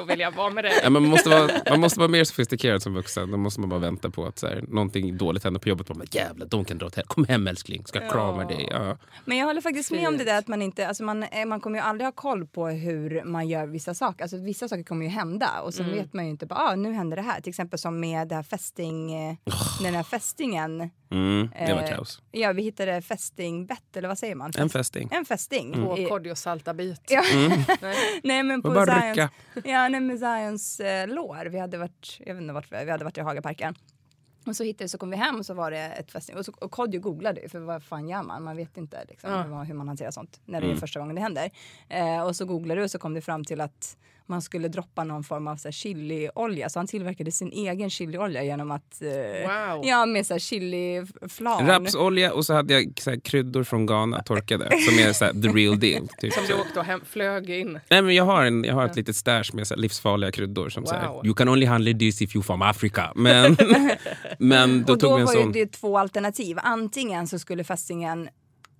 Och 0.01 0.09
vilja 0.09 0.31
vara 0.31 0.49
med 0.49 0.63
dig? 0.63 0.73
Ja, 0.83 0.89
men 0.89 1.01
man, 1.01 1.11
måste 1.11 1.29
vara, 1.29 1.49
man 1.69 1.79
måste 1.79 1.99
vara 1.99 2.09
mer 2.09 2.23
sofistikerad 2.23 2.81
som 2.81 2.93
vuxen. 2.93 3.31
Då 3.31 3.37
måste 3.37 3.59
man 3.59 3.69
bara 3.69 3.79
vänta 3.79 4.09
på 4.09 4.25
att 4.25 4.39
så 4.39 4.47
här, 4.47 4.63
någonting 4.67 5.17
dåligt 5.17 5.43
händer 5.43 5.59
på 5.59 5.69
jobbet. 5.69 5.89
Man 5.89 5.97
bara, 5.97 6.07
jävlar, 6.11 6.47
de 6.47 6.65
kan 6.65 6.77
dra 6.77 6.85
åt 6.85 6.95
helvete. 6.95 7.13
Kom 7.13 7.25
hem 7.25 7.47
älskling, 7.47 7.85
ska 7.85 8.01
jag 8.01 8.11
krama 8.11 8.45
dig. 8.45 8.67
Ja. 8.71 8.97
Men 9.25 9.37
jag 9.37 9.45
håller 9.45 9.61
faktiskt 9.61 9.91
med 9.91 10.07
om 10.07 10.17
det 10.17 10.23
där 10.23 10.37
att 10.37 10.47
man 10.47 10.61
inte, 10.61 10.87
alltså 10.87 11.03
man, 11.03 11.23
eh, 11.23 11.45
man 11.45 11.59
kommer 11.61 11.79
ju 11.79 11.83
aldrig 11.85 12.05
ha 12.07 12.11
koll 12.11 12.47
på 12.47 12.67
hur 12.67 13.23
man 13.23 13.47
gör 13.47 13.67
vissa 13.67 13.93
saker. 13.93 14.23
Alltså 14.23 14.37
vissa 14.37 14.67
saker 14.67 14.83
kommer 14.83 15.05
ju 15.05 15.11
hända 15.11 15.49
och 15.63 15.73
sen 15.73 15.91
vet 15.91 16.13
man 16.13 16.25
ju 16.25 16.31
inte 16.31 16.45
bara, 16.45 16.59
ah, 16.59 16.75
nu 16.75 16.93
händer 16.93 17.17
det 17.17 17.23
här. 17.23 17.41
Till 17.41 17.49
exempel 17.49 17.79
som 17.79 17.99
med 17.99 18.27
det 18.27 18.35
här 18.35 18.43
fästing, 18.43 19.13
eh, 19.13 19.35
den 19.83 19.95
här 19.95 20.03
fästingen. 20.03 20.89
Mm, 21.09 21.49
det 21.67 21.73
var 21.73 21.81
Eh, 21.81 21.87
kaos. 21.89 22.21
Ja, 22.31 22.51
vi 22.53 22.61
hittade 22.63 23.01
fästingbett 23.01 23.97
eller 23.97 24.07
vad 24.07 24.17
säger 24.19 24.35
man? 24.35 24.51
En 24.57 24.69
fästing. 24.69 25.09
En 25.11 25.25
fästing. 25.25 25.73
På 25.73 25.97
I- 25.97 26.05
Kodjo 26.05 26.35
salta 26.35 26.73
bit. 26.73 27.01
Ja. 27.09 27.21
Nej. 27.81 27.95
nej 28.23 28.43
men 28.43 28.61
på 28.61 28.73
Zions, 28.85 29.29
ja, 29.65 29.87
nej, 29.89 29.99
med 30.01 30.19
Zions 30.19 30.79
eh, 30.79 31.07
lår. 31.07 31.45
Vi 31.45 31.59
hade 31.59 31.77
varit, 31.77 32.17
jag 32.25 32.33
vet 32.35 32.41
inte 32.41 32.53
vart 32.53 32.71
vi, 32.71 32.91
hade 32.91 33.03
varit 33.03 33.17
i 33.17 33.21
Hagaparken. 33.21 33.75
Och 34.47 34.55
så 34.55 34.63
hittade 34.63 34.89
så 34.89 34.97
kom 34.97 35.09
vi 35.09 35.15
hem 35.17 35.35
och 35.35 35.45
så 35.45 35.53
var 35.53 35.71
det 35.71 35.79
ett 35.79 36.11
fästing. 36.11 36.35
Och, 36.37 36.45
så, 36.45 36.51
och 36.61 36.71
Kodjo 36.71 37.01
googlade 37.01 37.41
ju, 37.41 37.49
för 37.49 37.59
vad 37.59 37.83
fan 37.83 38.09
gör 38.09 38.23
man? 38.23 38.43
Man 38.43 38.55
vet 38.57 38.77
inte 38.77 39.05
liksom, 39.09 39.31
Ja. 39.31 39.63
hur, 39.63 39.73
man 39.73 39.87
hanterar 39.87 40.11
sånt 40.11 40.41
när 40.45 40.61
det 40.61 40.65
Mm. 40.67 40.75
är 40.77 40.79
första 40.81 40.99
gången 40.99 41.15
det 41.15 41.21
händer. 41.21 41.49
Eh, 41.89 42.21
och 42.21 42.35
så 42.35 42.45
googlade 42.45 42.81
du 42.81 42.83
och 42.83 42.91
så 42.91 42.99
kom 42.99 43.13
det 43.13 43.21
fram 43.21 43.43
till 43.45 43.61
att 43.61 43.97
man 44.29 44.41
skulle 44.41 44.67
droppa 44.67 45.03
någon 45.03 45.23
form 45.23 45.47
av 45.47 45.55
så 45.55 45.67
här, 45.67 45.71
chiliolja. 45.73 46.69
Så 46.69 46.79
han 46.79 46.87
tillverkade 46.87 47.31
sin 47.31 47.51
egen 47.51 47.89
chiliolja 47.89 48.43
genom 48.43 48.71
att... 48.71 49.01
Eh, 49.01 49.07
Wow. 49.47 49.85
Ja, 49.85 50.05
med 50.05 50.25
så 50.27 50.33
här 50.33 50.39
chiliflarn. 50.39 51.67
Rapsolja 51.67 52.33
och 52.33 52.45
så 52.45 52.53
hade 52.53 52.73
jag 52.73 52.93
så 53.01 53.09
här, 53.09 53.19
kryddor 53.19 53.63
från 53.63 53.85
Ghana 53.85 54.23
torkade. 54.23 54.69
Som 54.89 54.99
är 54.99 55.13
så 55.13 55.25
här, 55.25 55.33
the 55.33 55.47
real 55.47 55.79
deal. 55.79 56.07
Typ. 56.19 56.33
Som 56.33 56.43
du 56.47 56.53
åkte 56.53 56.79
och 56.79 56.85
hem, 56.85 57.01
flög 57.05 57.49
in. 57.49 57.79
Nej, 57.89 58.01
men 58.01 58.15
jag 58.15 58.23
har, 58.23 58.43
en, 58.45 58.63
jag 58.63 58.73
har 58.73 58.85
ett 58.85 58.95
litet 58.95 59.15
stash 59.15 59.43
med 59.53 59.67
så 59.67 59.73
här, 59.75 59.81
livsfarliga 59.81 60.31
kryddor. 60.31 60.69
Som 60.69 60.85
säger 60.85 61.07
Wow. 61.07 61.25
you 61.25 61.33
can 61.35 61.49
only 61.49 61.65
handle 61.65 61.93
this 61.99 62.21
if 62.21 62.35
you 62.35 62.43
from 62.43 62.61
Africa. 62.61 63.11
Men, 63.15 63.57
men 64.39 64.83
då 64.83 64.93
och 64.93 64.99
tog 64.99 65.09
då 65.09 65.15
vi 65.15 65.21
en 65.21 65.25
var 65.25 65.33
sån. 65.33 65.53
ju 65.53 65.65
det 65.65 65.71
två 65.71 65.97
alternativ. 65.97 66.57
Antingen 66.63 67.27
så 67.27 67.39
skulle 67.39 67.63
fästingen 67.63 68.29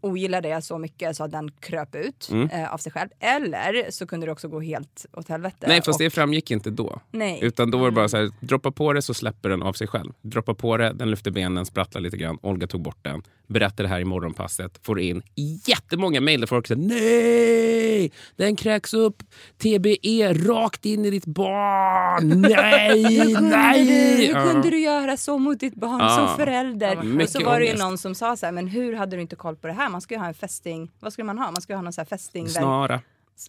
ogilla 0.01 0.41
det 0.41 0.61
så 0.61 0.77
mycket 0.77 1.15
så 1.15 1.23
att 1.23 1.31
den 1.31 1.51
kröp 1.51 1.95
ut 1.95 2.29
eh, 2.51 2.73
av 2.73 2.77
sig 2.77 2.91
själv. 2.91 3.09
Eller 3.19 3.91
så 3.91 4.07
kunde 4.07 4.25
det 4.25 4.31
också 4.31 4.47
gå 4.47 4.59
helt 4.61 5.05
åt 5.13 5.29
helvete. 5.29 5.57
Mm. 5.59 5.69
Nej, 5.69 5.81
fast 5.81 5.99
och, 5.99 6.03
det 6.03 6.09
framgick 6.09 6.51
inte 6.51 6.69
då. 6.69 7.01
nej. 7.11 7.39
Utan 7.41 7.71
då 7.71 7.77
var 7.77 7.85
det 7.85 7.91
bara 7.95 8.09
så 8.09 8.17
här, 8.17 8.29
droppa 8.39 8.71
på 8.71 8.93
det 8.93 9.01
så 9.01 9.13
släpper 9.13 9.49
den 9.49 9.63
av 9.63 9.73
sig 9.73 9.87
själv. 9.87 10.13
Droppa 10.21 10.53
på 10.53 10.77
det, 10.77 10.93
den 10.93 11.11
lyfter 11.11 11.31
benen, 11.31 11.65
sprattlar 11.65 12.01
lite 12.01 12.17
grann. 12.17 12.37
Olga 12.41 12.67
tog 12.67 12.81
bort 12.81 12.97
den. 13.01 13.21
Berättade 13.47 13.83
det 13.83 13.87
här 13.87 13.99
i 13.99 14.05
morgonpasset. 14.05 14.79
Får 14.83 14.99
in 14.99 15.21
jättemånga 15.67 16.21
mejl 16.21 16.39
där 16.39 16.47
folk 16.47 16.67
säger 16.67 16.81
nej! 16.81 18.11
Den 18.35 18.55
kräks 18.55 18.93
upp 18.93 19.23
TBE 19.57 20.33
rakt 20.33 20.85
in 20.85 21.05
i 21.05 21.09
ditt 21.09 21.25
barn. 21.25 22.41
Nej, 22.41 23.35
nej! 23.41 24.27
hur 24.27 24.51
kunde 24.51 24.69
du 24.69 24.79
göra 24.79 25.17
så 25.17 25.37
mot 25.37 25.59
ditt 25.59 25.75
barn 25.75 25.99
Ja. 25.99 26.15
som 26.27 26.45
förälder? 26.45 26.95
Ja, 27.17 27.23
och 27.23 27.29
så 27.29 27.43
var 27.45 27.59
det 27.59 27.65
ju 27.65 27.71
ångest. 27.71 27.83
någon 27.83 27.97
som 27.97 28.15
sa 28.15 28.35
så 28.35 28.45
här, 28.45 28.53
men 28.53 28.67
hur 28.67 28.93
hade 28.93 29.15
du 29.15 29.21
inte 29.21 29.35
koll 29.35 29.55
på 29.55 29.67
det 29.67 29.73
här? 29.73 29.89
Man 29.97 30.01
ska 30.01 30.13
ju 30.15 30.19
ha 30.19 30.27
en 30.27 30.33
fästing, 30.33 30.91
vad 30.99 31.13
skulle 31.13 31.25
man 31.25 31.37
ha? 31.37 31.51
Man 31.51 31.61
ska 31.61 31.73
ju 31.73 31.77
ha 31.77 31.81
någon 31.83 31.93
så 31.93 32.01
här 32.01 32.05
fästing, 32.05 32.49
Snara. 32.49 33.01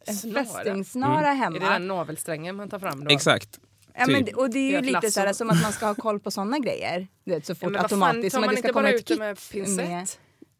en 0.07 0.15
Snara. 0.15 0.45
fästingsnara 0.45 1.27
hemma. 1.33 1.57
Är 1.57 1.61
det 1.61 1.67
den 1.67 1.87
navelsträngen 1.89 2.57
man 2.57 2.69
tar 2.69 2.79
fram 2.79 3.05
då? 3.05 3.11
Exakt. 3.15 3.61
Ja, 3.95 4.05
men, 4.07 4.17
Typ. 4.17 4.27
det- 4.27 4.35
och 4.35 4.51
det 4.51 4.59
är 4.59 4.63
ju 4.63 4.71
Det 4.71 4.77
är 4.77 4.79
ett 4.97 5.03
lite 5.05 5.11
så 5.11 5.21
här, 5.21 5.33
som 5.33 5.51
att 5.51 5.63
man 5.63 5.73
ska 5.73 5.87
ha 5.87 5.95
koll 5.95 6.21
på 6.21 6.31
såna 6.31 6.59
grejer. 6.59 7.09
Du 7.25 7.31
vet, 7.35 7.47
så 7.47 7.51
Ja, 7.51 7.55
fort 7.55 7.63
men 7.63 7.83
vad 7.83 7.91
fan, 7.91 8.03
automatiskt. 8.03 8.35
tar 8.35 8.41
man 8.41 8.49
ska 8.49 8.57
inte 8.59 8.69
komma 8.73 8.83
bara 8.83 8.93
ut 8.93 9.07
det 9.07 9.19
med 9.19 9.39
pincett? 9.53 9.77
med- 9.89 10.09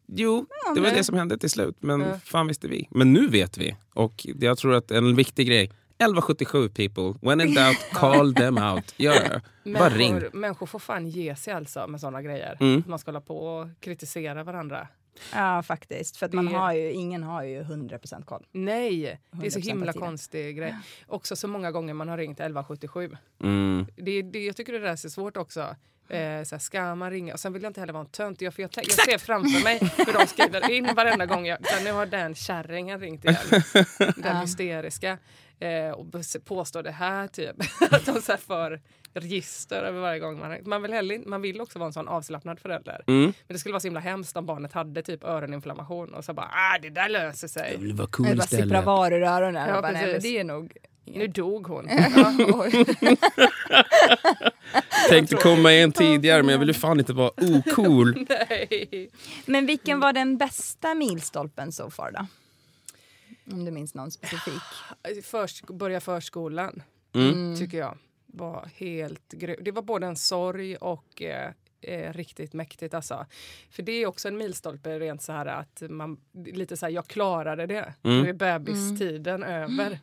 Jo, 0.07 0.45
det 0.75 0.81
var 0.81 0.87
nej. 0.87 0.97
det 0.97 1.03
som 1.03 1.15
hände 1.17 1.37
till 1.37 1.49
slut. 1.49 1.75
Men 1.79 2.01
Ja. 2.01 2.19
fan 2.23 2.47
visste 2.47 2.67
vi. 2.67 2.87
Men 2.91 3.13
nu 3.13 3.27
vet 3.27 3.57
vi. 3.57 3.75
Och 3.93 4.25
jag 4.39 4.57
tror 4.57 4.73
att 4.75 4.91
en 4.91 5.15
viktig 5.15 5.47
grej 5.47 5.71
1177 5.97 6.69
people, 6.69 7.13
when 7.29 7.41
in 7.41 7.53
doubt, 7.55 7.77
call 7.93 8.33
them 8.35 8.57
out. 8.57 8.93
Gör 8.97 9.13
det. 9.13 9.41
Bara 9.79 9.89
ring. 9.89 10.13
Människor, 10.13 10.37
människor 10.37 10.65
får 10.65 10.79
fan 10.79 11.09
ge 11.09 11.35
sig 11.35 11.53
alltså 11.53 11.87
med 11.87 11.99
såna 12.01 12.21
grejer. 12.21 12.57
Mm. 12.59 12.83
Man 12.87 12.99
ska 12.99 13.11
hålla 13.11 13.21
på 13.21 13.37
och 13.37 13.67
kritisera 13.79 14.43
varandra. 14.43 14.87
Ja, 15.33 15.63
faktiskt. 15.63 16.17
För 16.17 16.25
att 16.25 16.33
man 16.33 16.45
Det- 16.45 16.55
har 16.55 16.73
ju, 16.73 16.91
ingen 16.91 17.23
har 17.23 17.43
ju 17.43 17.63
100% 17.63 18.25
koll. 18.25 18.45
Nej, 18.51 19.19
det 19.31 19.45
är 19.45 19.49
så 19.49 19.59
100% 19.59 19.67
himla 19.67 19.93
konstig 19.93 20.57
grej. 20.57 20.75
Också 21.07 21.35
så 21.35 21.47
många 21.47 21.71
gånger 21.71 21.93
man 21.93 22.07
har 22.09 22.17
ringt 22.17 22.39
1177. 22.39 23.17
Mm. 23.43 23.85
Det, 23.95 24.21
det, 24.21 24.45
jag 24.45 24.55
tycker 24.55 24.73
det 24.73 24.79
där 24.79 24.91
är 24.91 24.95
så 24.95 25.09
svårt 25.09 25.37
också. 25.37 25.59
Eh, 26.09 26.43
så 26.43 26.55
här, 26.55 26.57
ska 26.59 26.95
man 26.95 27.11
ringa? 27.11 27.33
Och 27.33 27.39
sen 27.39 27.53
vill 27.53 27.63
jag 27.63 27.69
inte 27.69 27.79
heller 27.79 27.93
vara 27.93 28.03
en 28.03 28.09
tönt. 28.09 28.41
Jag, 28.41 28.53
för 28.53 28.61
jag, 28.61 28.71
jag 28.75 28.91
ser 28.91 29.17
framför 29.17 29.63
mig 29.63 29.79
hur 29.97 30.13
de 30.19 30.27
skriver 30.27 30.71
in 30.71 30.89
varenda 30.95 31.25
gång. 31.25 31.45
Jag, 31.45 31.67
så 31.67 31.73
här, 31.75 31.83
nu 31.83 31.91
har 31.91 32.05
den 32.05 32.35
kärringen 32.35 32.99
ringt 32.99 33.25
igen. 33.25 33.37
Den 34.17 34.37
hysteriska. 34.37 35.17
Eh, 35.59 35.89
och 35.91 36.05
påstår 36.45 36.83
det 36.83 36.91
här 36.91 37.27
typ. 37.27 37.55
Att 37.91 38.05
de 38.05 38.21
så 38.21 38.37
för 38.37 38.81
register 39.13 39.83
över 39.83 40.01
varje 40.01 40.19
gång 40.19 40.39
man 40.39 40.57
man 40.65 40.81
vill, 40.81 40.93
heller, 40.93 41.21
man 41.25 41.41
vill 41.41 41.61
också 41.61 41.79
vara 41.79 41.87
en 41.87 41.93
sån 41.93 42.07
avslappnad 42.07 42.59
förälder. 42.59 43.03
Mm. 43.07 43.21
Men 43.23 43.33
det 43.47 43.59
skulle 43.59 43.73
vara 43.73 43.79
så 43.79 43.87
himla 43.87 43.99
hemskt 43.99 44.37
om 44.37 44.45
barnet 44.45 44.73
hade 44.73 45.01
typ 45.01 45.23
öroninflammation 45.23 46.13
och 46.13 46.25
så 46.25 46.33
bara 46.33 46.49
ah, 46.53 46.77
det 46.81 46.89
där 46.89 47.09
löser 47.09 47.47
sig. 47.47 47.77
Det 47.81 47.93
var 47.93 48.05
Det 48.05 48.11
cool 48.11 48.25
bara 48.25 48.41
sipprar 48.47 48.65
istället. 48.65 48.85
var 48.85 49.11
ur 49.11 49.23
öronen. 49.23 49.69
Ja, 49.69 49.81
bara, 49.81 49.91
nej, 49.91 50.11
men 50.11 50.21
det 50.21 50.37
är 50.39 50.43
nog... 50.43 50.73
Nu 51.05 51.27
dog 51.27 51.67
hon. 51.67 51.87
Ja. 52.15 52.33
Tänkte 55.09 55.35
komma 55.35 55.73
in 55.73 55.91
tidigare 55.91 56.43
men 56.43 56.51
jag 56.51 56.59
ville 56.59 56.73
fan 56.73 56.99
inte 56.99 57.13
vara 57.13 57.31
ocool. 57.37 58.13
Nej. 58.29 59.09
men 59.45 59.65
vilken 59.65 59.99
var 59.99 60.13
den 60.13 60.37
bästa 60.37 60.95
milstolpen 60.95 61.71
so 61.71 61.89
far 61.89 62.11
då? 62.11 62.25
Om 63.53 63.65
du 63.65 63.71
minns 63.71 63.93
någon 63.93 64.11
specifik. 64.11 64.61
Förs, 65.23 65.61
börja 65.63 66.01
förskolan, 66.01 66.81
Mm. 67.15 67.57
tycker 67.57 67.77
jag. 67.77 67.97
Var 68.33 68.69
helt 68.75 69.33
grym. 69.33 69.57
Det 69.61 69.71
var 69.71 69.81
både 69.81 70.07
en 70.07 70.15
sorg 70.15 70.75
och 70.75 71.21
eh, 71.21 71.51
eh, 71.81 72.13
riktigt 72.13 72.53
mäktigt. 72.53 72.93
Alltså. 72.93 73.25
För 73.69 73.83
det 73.83 73.91
är 73.91 74.05
också 74.05 74.27
en 74.27 74.37
milstolpe 74.37 74.99
rent 74.99 75.21
så 75.21 75.31
här 75.31 75.45
att 75.45 75.83
man 75.89 76.17
lite 76.33 76.77
så 76.77 76.85
här, 76.85 76.93
jag 76.93 77.07
klarade 77.07 77.65
det. 77.65 77.93
Mm. 78.03 78.21
Nu 78.23 78.29
är 78.29 78.33
bebistiden 78.33 79.43
över. 79.43 79.99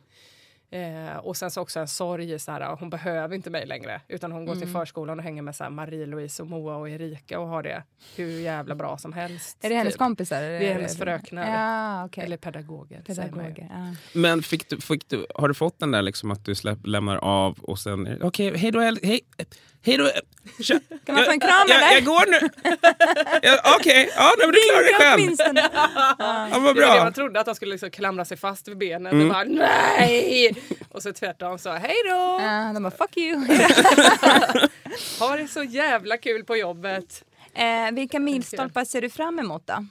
Eh, 0.71 1.17
och 1.17 1.37
sen 1.37 1.51
så 1.51 1.61
också 1.61 1.79
en 1.79 1.87
sorg 1.87 2.39
så 2.39 2.51
här, 2.51 2.75
hon 2.79 2.89
behöver 2.89 3.35
inte 3.35 3.49
mig 3.49 3.65
längre. 3.65 4.01
Utan 4.07 4.31
hon 4.31 4.45
går 4.45 4.55
till 4.55 4.67
förskolan 4.67 5.19
och 5.19 5.23
hänger 5.23 5.41
med 5.41 5.55
så 5.55 5.63
här 5.63 5.71
Marie-Louise 5.71 6.41
och 6.41 6.47
Moa 6.47 6.75
och 6.75 6.89
Erika 6.89 7.39
och 7.39 7.47
har 7.47 7.63
det 7.63 7.83
hur 8.15 8.39
jävla 8.39 8.75
bra 8.75 8.97
som 8.97 9.13
helst. 9.13 9.57
Är 9.61 9.69
det 9.69 9.75
hennes 9.75 9.93
typ. 9.93 9.99
kompisar? 9.99 10.37
eller 10.37 10.59
Det 10.59 10.67
är 10.69 10.73
hennes 10.73 10.97
fröknar. 10.97 11.51
Ja, 11.51 12.05
okej. 12.05 12.23
Eller 12.23 12.37
pedagoger. 12.37 13.01
Pedagoger. 13.01 13.67
Ja. 13.69 13.95
Men 14.13 14.43
fick 14.43 14.69
du, 14.69 14.81
fick 14.81 15.09
du, 15.09 15.25
har 15.35 15.47
du 15.47 15.53
fått 15.53 15.79
den 15.79 15.91
där 15.91 16.01
liksom 16.01 16.31
att 16.31 16.45
du 16.45 16.55
släpp, 16.55 16.87
lämnar 16.87 17.17
av 17.17 17.59
och 17.61 17.79
sen... 17.79 18.07
är 18.07 18.25
Okej, 18.25 18.57
hej 18.57 18.71
då. 18.71 18.79
Hej, 18.79 19.21
hej 19.81 19.97
då. 19.97 20.09
Tja. 20.63 20.79
Kan 21.05 21.15
man 21.15 21.23
få 21.23 21.31
en 21.31 21.39
kram, 21.39 21.65
jag, 21.67 21.77
eller? 21.77 21.87
jag, 21.87 21.97
jag 21.97 22.05
går 22.05 22.31
nu. 22.31 22.49
Ja, 23.41 23.75
Okej, 23.79 24.09
ja, 24.15 24.31
nej, 24.37 24.47
men 24.47 24.53
du 24.53 24.59
klarar 24.69 24.83
dig 24.83 24.93
själv. 24.93 25.55
Ja, 26.19 26.47
vad 26.51 26.61
Det 26.61 26.65
var 26.65 26.73
det 26.73 26.81
bra. 26.81 27.03
man 27.03 27.13
trodde, 27.13 27.39
att 27.39 27.45
de 27.45 27.55
skulle 27.55 27.71
liksom 27.71 27.91
klamra 27.91 28.25
sig 28.25 28.37
fast 28.37 28.67
vid 28.67 28.77
benen. 28.77 29.13
Mm. 29.13 29.27
Och 29.27 29.33
bara 29.33 29.43
nej! 29.43 30.55
Och 30.89 31.03
så 31.03 31.13
tvärtom 31.13 31.57
så 31.57 31.71
hej 31.71 31.95
då! 32.05 32.37
Ja, 32.41 32.71
de 32.73 32.83
bara 32.83 32.91
fuck 32.91 33.17
you. 33.17 33.47
Ha 35.19 35.37
det 35.37 35.47
så 35.47 35.63
jävla 35.63 36.17
kul 36.17 36.43
på 36.43 36.55
jobbet. 36.55 37.23
Eh, 37.53 37.91
vilka 37.91 38.19
milstolpar 38.19 38.85
ser 38.85 39.01
du 39.01 39.09
fram 39.09 39.39
emot 39.39 39.67
då? 39.67 39.85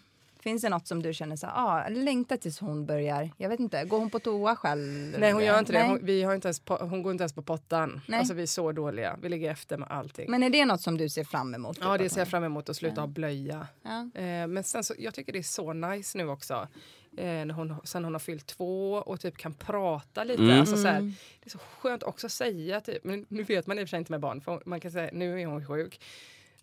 Finns 0.46 0.62
det 0.62 0.68
något 0.68 0.87
som 0.87 1.02
du 1.02 1.14
känner 1.14 1.37
så 1.37 1.46
ah, 1.46 1.88
längtar 1.88 2.37
tills 2.37 2.61
hon 2.61 2.87
börjar? 2.87 3.31
Jag 3.37 3.48
vet 3.48 3.61
inte, 3.61 3.85
går 3.85 3.98
hon 3.98 4.11
på 4.11 4.18
toa 4.18 4.57
själv? 4.57 5.14
Nej 5.18 5.33
hon 5.33 5.44
gör 5.44 5.59
inte 5.59 5.72
det. 5.72 5.83
Hon, 5.83 5.98
vi 6.02 6.22
har 6.22 6.35
inte 6.35 6.48
ens 6.48 6.61
på, 6.61 6.76
hon 6.76 7.02
går 7.02 7.12
inte 7.12 7.22
ens 7.22 7.33
på 7.33 7.42
pottan. 7.42 8.00
Nej. 8.07 8.18
Alltså 8.18 8.35
vi 8.35 8.42
är 8.42 8.46
så 8.46 8.72
dåliga. 8.72 9.18
Vi 9.22 9.29
ligger 9.29 9.50
efter 9.50 9.76
med 9.76 9.88
allting. 9.90 10.31
Men 10.31 10.42
är 10.42 10.50
det 10.50 10.64
något 10.64 10.81
som 10.81 10.98
du 10.98 11.09
ser 11.09 11.24
fram 11.24 11.55
emot? 11.55 11.79
ja 11.81 11.98
det 11.98 12.09
ser 12.09 12.20
jag 12.20 12.29
fram 12.29 12.44
emot 12.44 12.68
att 12.68 12.76
sluta 12.76 13.00
ha 13.00 13.07
blöja. 13.07 13.66
Ja. 13.83 14.20
Eh, 14.20 14.46
men 14.46 14.64
sen 14.64 14.85
så, 14.85 14.94
jag 14.98 15.14
tycker 15.14 15.33
det 15.33 15.38
är 15.38 15.42
så 15.42 15.72
nice 15.72 16.18
nu 16.18 16.29
också. 16.29 16.68
Eh, 17.16 17.24
när 17.24 17.55
hon, 17.55 17.74
sen 17.85 18.05
hon 18.05 18.14
har 18.14 18.18
fyllt 18.20 18.46
två 18.46 18.92
och 18.92 19.20
typ 19.20 19.37
kan 19.37 19.55
prata 19.55 20.24
lite. 20.24 20.42
Mm. 20.42 20.61
Alltså, 20.61 20.76
så 20.76 20.88
här, 20.88 21.00
det 21.00 21.46
är 21.46 21.50
så 21.50 21.59
skönt 21.59 22.02
också 22.02 22.26
att 22.26 22.33
säga 22.33 22.81
typ. 22.81 23.05
Men 23.05 23.26
nu 23.29 23.42
vet 23.42 23.66
man 23.66 23.79
i 23.79 23.83
och 23.83 23.87
för 23.87 23.90
sig 23.90 23.98
inte 23.98 24.12
med 24.12 24.20
barn. 24.20 24.40
För 24.40 24.62
man 24.64 24.81
kan 24.81 24.90
säga 24.90 25.11
nu 25.12 25.40
är 25.40 25.46
hon 25.46 25.66
sjuk. 25.66 26.00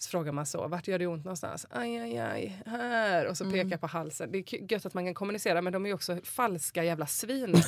Så 0.04 0.10
frågar 0.10 0.32
man 0.32 0.46
så, 0.46 0.68
vart 0.68 0.88
gör 0.88 1.00
det 1.00 1.08
ont 1.08 1.26
någonstans? 1.26 1.68
Aj, 1.70 1.98
aj, 2.00 2.18
aj, 2.20 2.58
här. 2.66 3.26
Och 3.28 3.38
så 3.38 3.44
Mm. 3.44 3.54
pekar 3.63 3.78
på 3.78 3.88
halsen. 3.88 4.32
Det 4.32 4.38
är 4.38 4.72
gött 4.72 4.86
att 4.86 4.94
man 4.94 5.06
kan 5.06 5.13
kommunicera 5.13 5.62
men 5.62 5.74
de 5.74 5.86
är 5.86 5.89
ju 5.89 5.96
också 5.96 6.18
falska 6.24 6.84
jävla 6.84 7.08
svin. 7.08 7.54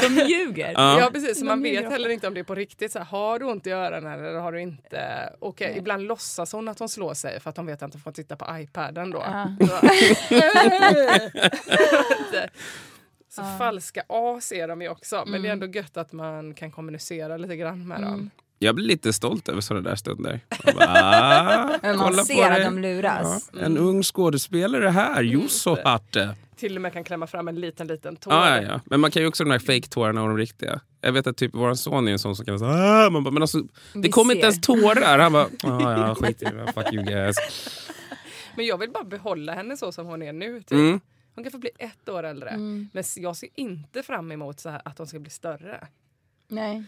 De 0.00 0.14
ljuger. 0.28 0.72
Ja, 0.72 1.10
precis. 1.12 1.38
Så 1.38 1.44
man 1.44 1.58
ljuger 1.64 1.72
vet 1.76 1.82
ofta. 1.86 1.92
heller 1.92 2.08
inte 2.08 2.28
om 2.28 2.34
det 2.34 2.40
är 2.40 2.44
på 2.44 2.54
riktigt. 2.54 2.92
Så 2.92 2.98
här, 2.98 3.06
har 3.06 3.38
du 3.38 3.44
ont 3.44 3.66
i 3.66 3.70
öronen 3.70 4.24
eller 4.24 4.38
har 4.38 4.52
du 4.52 4.60
inte? 4.60 5.32
Och 5.38 5.62
eh, 5.62 5.76
ibland 5.76 6.02
låtsas 6.02 6.52
hon 6.52 6.68
att 6.68 6.78
hon 6.78 6.88
slår 6.88 7.14
sig 7.14 7.40
för 7.40 7.50
att 7.50 7.56
hon 7.56 7.66
vet 7.66 7.82
att 7.82 7.92
hon 7.92 8.02
får 8.02 8.12
titta 8.12 8.36
på 8.36 8.58
iPaden 8.58 9.10
då. 9.10 9.24
Så 13.28 13.42
falska 13.58 14.02
as 14.08 14.52
är 14.52 14.68
de 14.68 14.82
ju 14.82 14.88
också. 14.88 15.16
Men 15.16 15.28
Mm. 15.28 15.42
det 15.42 15.48
är 15.48 15.52
ändå 15.52 15.66
gött 15.66 15.96
att 15.96 16.12
man 16.12 16.54
kan 16.54 16.70
kommunicera 16.70 17.36
lite 17.36 17.56
grann 17.56 17.88
med 17.88 18.00
dem. 18.02 18.30
Jag 18.58 18.74
blir 18.74 18.86
lite 18.86 19.12
stolt 19.12 19.48
över 19.48 19.60
sådana 19.60 19.88
där 19.88 19.96
stunder. 19.96 20.40
Bara, 20.64 20.86
ah, 20.88 21.78
Men 21.82 21.98
kolla 21.98 22.16
man 22.16 22.16
på 22.16 22.24
ser 22.24 22.50
att 22.50 22.64
de 22.64 22.78
luras. 22.78 23.50
Ja, 23.52 23.60
en 23.60 23.78
ung 23.78 24.02
skådespelare 24.02 24.88
här, 24.88 25.22
jo 25.22 25.48
så 25.48 25.82
harte. 25.84 26.34
Till 26.56 26.76
och 26.76 26.82
med 26.82 26.92
kan 26.92 27.04
klämma 27.04 27.26
fram 27.26 27.48
en 27.48 27.60
liten, 27.60 27.86
liten 27.86 28.16
tår. 28.16 28.32
Ja, 28.32 28.56
ja, 28.56 28.62
ja. 28.62 28.80
Men 28.84 29.00
man 29.00 29.10
kan 29.10 29.22
ju 29.22 29.28
också 29.28 29.44
de 29.44 29.50
här 29.50 29.58
fake-tårarna 29.58 30.22
och 30.22 30.28
de 30.28 30.38
riktiga. 30.38 30.80
Jag 31.00 31.12
vet 31.12 31.26
att 31.26 31.36
typ 31.36 31.54
vår 31.54 31.74
son 31.74 32.08
är 32.08 32.12
en 32.12 32.18
sån 32.18 32.36
som 32.36 32.44
kan 32.44 32.58
säga 32.58 32.70
ah! 32.70 33.10
man 33.10 33.24
bara, 33.24 33.30
men 33.30 33.42
alltså, 33.42 33.62
det 33.94 34.08
kommer 34.08 34.34
inte 34.34 34.46
ens 34.46 34.60
tårar. 34.60 35.18
Han 35.18 35.32
bara, 35.32 35.44
ah, 35.62 36.08
ja 36.08 36.14
skit 36.14 36.42
i 36.42 36.44
det, 36.44 36.72
fuck 36.74 36.92
you 36.92 37.04
guys. 37.04 37.36
Men 38.56 38.66
jag 38.66 38.78
vill 38.78 38.90
bara 38.90 39.04
behålla 39.04 39.54
henne 39.54 39.76
så 39.76 39.92
som 39.92 40.06
hon 40.06 40.22
är 40.22 40.32
nu. 40.32 40.60
Typ. 40.60 40.72
Mm. 40.72 41.00
Hon 41.34 41.44
kan 41.44 41.52
få 41.52 41.58
bli 41.58 41.70
ett 41.78 42.08
år 42.08 42.22
äldre. 42.22 42.48
Mm. 42.48 42.88
Men 42.92 43.04
jag 43.16 43.36
ser 43.36 43.48
inte 43.54 44.02
fram 44.02 44.32
emot 44.32 44.60
så 44.60 44.70
här 44.70 44.82
att 44.84 44.98
hon 44.98 45.06
ska 45.06 45.18
bli 45.18 45.30
större. 45.30 45.86
Nej. 46.48 46.84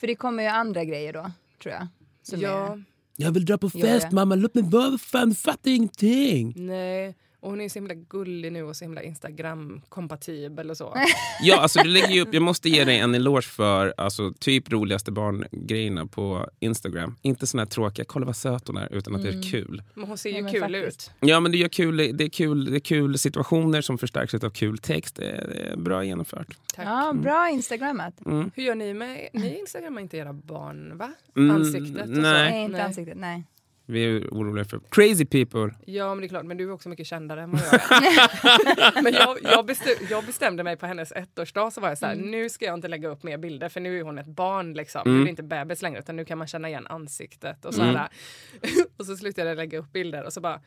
För 0.00 0.06
det 0.06 0.14
kommer 0.14 0.42
ju 0.42 0.48
andra 0.48 0.84
grejer 0.84 1.12
då, 1.12 1.30
tror 1.62 1.74
jag. 1.74 1.86
Som 2.22 2.40
ja, 2.40 2.72
är, 2.72 2.84
Jag 3.16 3.32
vill 3.32 3.44
dra 3.44 3.58
på 3.58 3.70
fest 3.70 4.12
mamma, 4.12 4.34
låt 4.34 4.54
mig 4.54 4.64
vara, 4.64 4.90
vad 4.90 5.00
fan, 5.00 5.28
du 5.28 5.34
fattar 5.34 5.70
ingenting. 5.70 6.54
nej. 6.56 7.14
Och 7.44 7.50
hon 7.50 7.60
är 7.60 7.68
så 7.68 7.78
himla 7.78 7.94
gullig 7.94 8.52
nu 8.52 8.62
och 8.62 8.76
så 8.76 8.84
himla 8.84 9.02
Instagram-kompatibel 9.02 10.70
och 10.70 10.76
så. 10.76 10.96
Ja, 11.42 11.60
alltså 11.60 11.82
du 11.82 11.88
lägger 11.88 12.08
ju 12.08 12.20
upp, 12.20 12.28
jag 12.34 12.42
måste 12.42 12.68
ge 12.68 12.84
dig 12.84 12.98
en 12.98 13.14
eloge 13.14 13.42
för 13.42 13.94
alltså, 13.96 14.32
typ 14.40 14.72
roligaste 14.72 15.12
barngrejerna 15.12 16.06
på 16.06 16.50
Instagram. 16.60 17.16
Inte 17.22 17.46
såna 17.46 17.60
här 17.62 17.66
tråkiga, 17.68 18.04
kolla 18.08 18.26
vad 18.26 18.36
söt 18.36 18.66
hon 18.68 18.76
är, 18.76 18.92
utan 18.94 19.14
att 19.14 19.22
det 19.22 19.28
är 19.28 19.42
kul. 19.50 19.82
Men 19.94 20.08
hon 20.08 20.18
ser 20.18 20.30
Ja, 20.30 20.36
ju 20.36 20.42
men 20.42 20.52
kul 20.52 20.60
faktiskt. 20.60 20.86
ut. 21.20 21.28
Ja, 21.30 21.40
men 21.40 21.52
det, 21.52 21.58
gör 21.58 21.68
kul, 21.68 21.96
det, 21.96 22.24
är 22.24 22.28
kul, 22.28 22.64
det 22.70 22.76
är 22.76 22.80
kul 22.80 23.18
situationer 23.18 23.80
som 23.80 23.98
förstärks 23.98 24.34
av 24.34 24.50
kul 24.50 24.78
text. 24.78 25.16
Det 25.16 25.30
är, 25.30 25.46
det 25.48 25.72
är 25.72 25.76
bra 25.76 26.04
genomfört. 26.04 26.56
Tack. 26.74 26.86
ja, 26.86 27.12
bra 27.12 27.50
instagrammat. 27.50 28.14
Hur 28.54 28.62
gör 28.62 28.74
ni 28.74 28.94
med... 28.94 29.28
Ni 29.32 29.58
instagrammar 29.58 30.00
inte 30.00 30.16
era 30.16 30.32
barn, 30.32 30.98
va? 30.98 31.12
Mm, 31.36 31.56
Ansiktet 31.56 32.02
och 32.02 32.08
nej. 32.08 32.14
så. 32.16 32.20
Nej, 32.20 32.62
inte 32.64 32.76
Nej. 32.76 32.86
ansiktet. 32.86 33.16
Nej. 33.18 33.44
Vi 33.86 34.04
är 34.04 34.28
oroliga 34.30 34.64
för 34.64 34.80
crazy 34.90 35.24
people. 35.24 35.74
Ja, 35.86 36.08
men 36.08 36.20
det 36.20 36.26
är 36.26 36.28
klart. 36.28 36.44
Men 36.44 36.56
du 36.56 36.64
är 36.64 36.70
också 36.70 36.88
mycket 36.88 37.06
kändare 37.06 37.42
än 37.42 37.50
vad 37.50 37.60
jag 37.60 37.74
är. 37.74 39.02
men 39.02 39.12
jag, 39.12 39.38
jag, 39.42 39.66
bestäm, 39.66 40.06
jag 40.10 40.24
bestämde 40.24 40.62
mig 40.62 40.76
på 40.76 40.86
hennes 40.86 41.12
ettårsdag 41.12 41.70
så 41.70 41.80
var 41.80 41.88
jag 41.88 41.98
så 41.98 42.06
här, 42.06 42.14
nu 42.14 42.50
ska 42.50 42.64
jag 42.64 42.74
inte 42.74 42.88
lägga 42.88 43.08
upp 43.08 43.22
mer 43.22 43.38
bilder 43.38 43.68
för 43.68 43.80
nu 43.80 43.98
är 43.98 44.02
hon 44.02 44.18
ett 44.18 44.26
barn 44.26 44.74
liksom. 44.74 45.02
Nu 45.04 45.22
är 45.22 45.28
inte 45.28 45.42
bebis 45.42 45.82
längre 45.82 45.98
utan 45.98 46.16
nu 46.16 46.24
kan 46.24 46.38
man 46.38 46.46
känna 46.46 46.68
igen 46.68 46.86
ansiktet 46.86 47.64
och 47.64 47.74
så 47.74 47.82
här. 47.82 48.08
och 48.96 49.06
så 49.06 49.16
slutade 49.16 49.48
jag 49.48 49.56
lägga 49.56 49.78
upp 49.78 49.92
bilder 49.92 50.24
och 50.24 50.32
så 50.32 50.40
bara, 50.40 50.60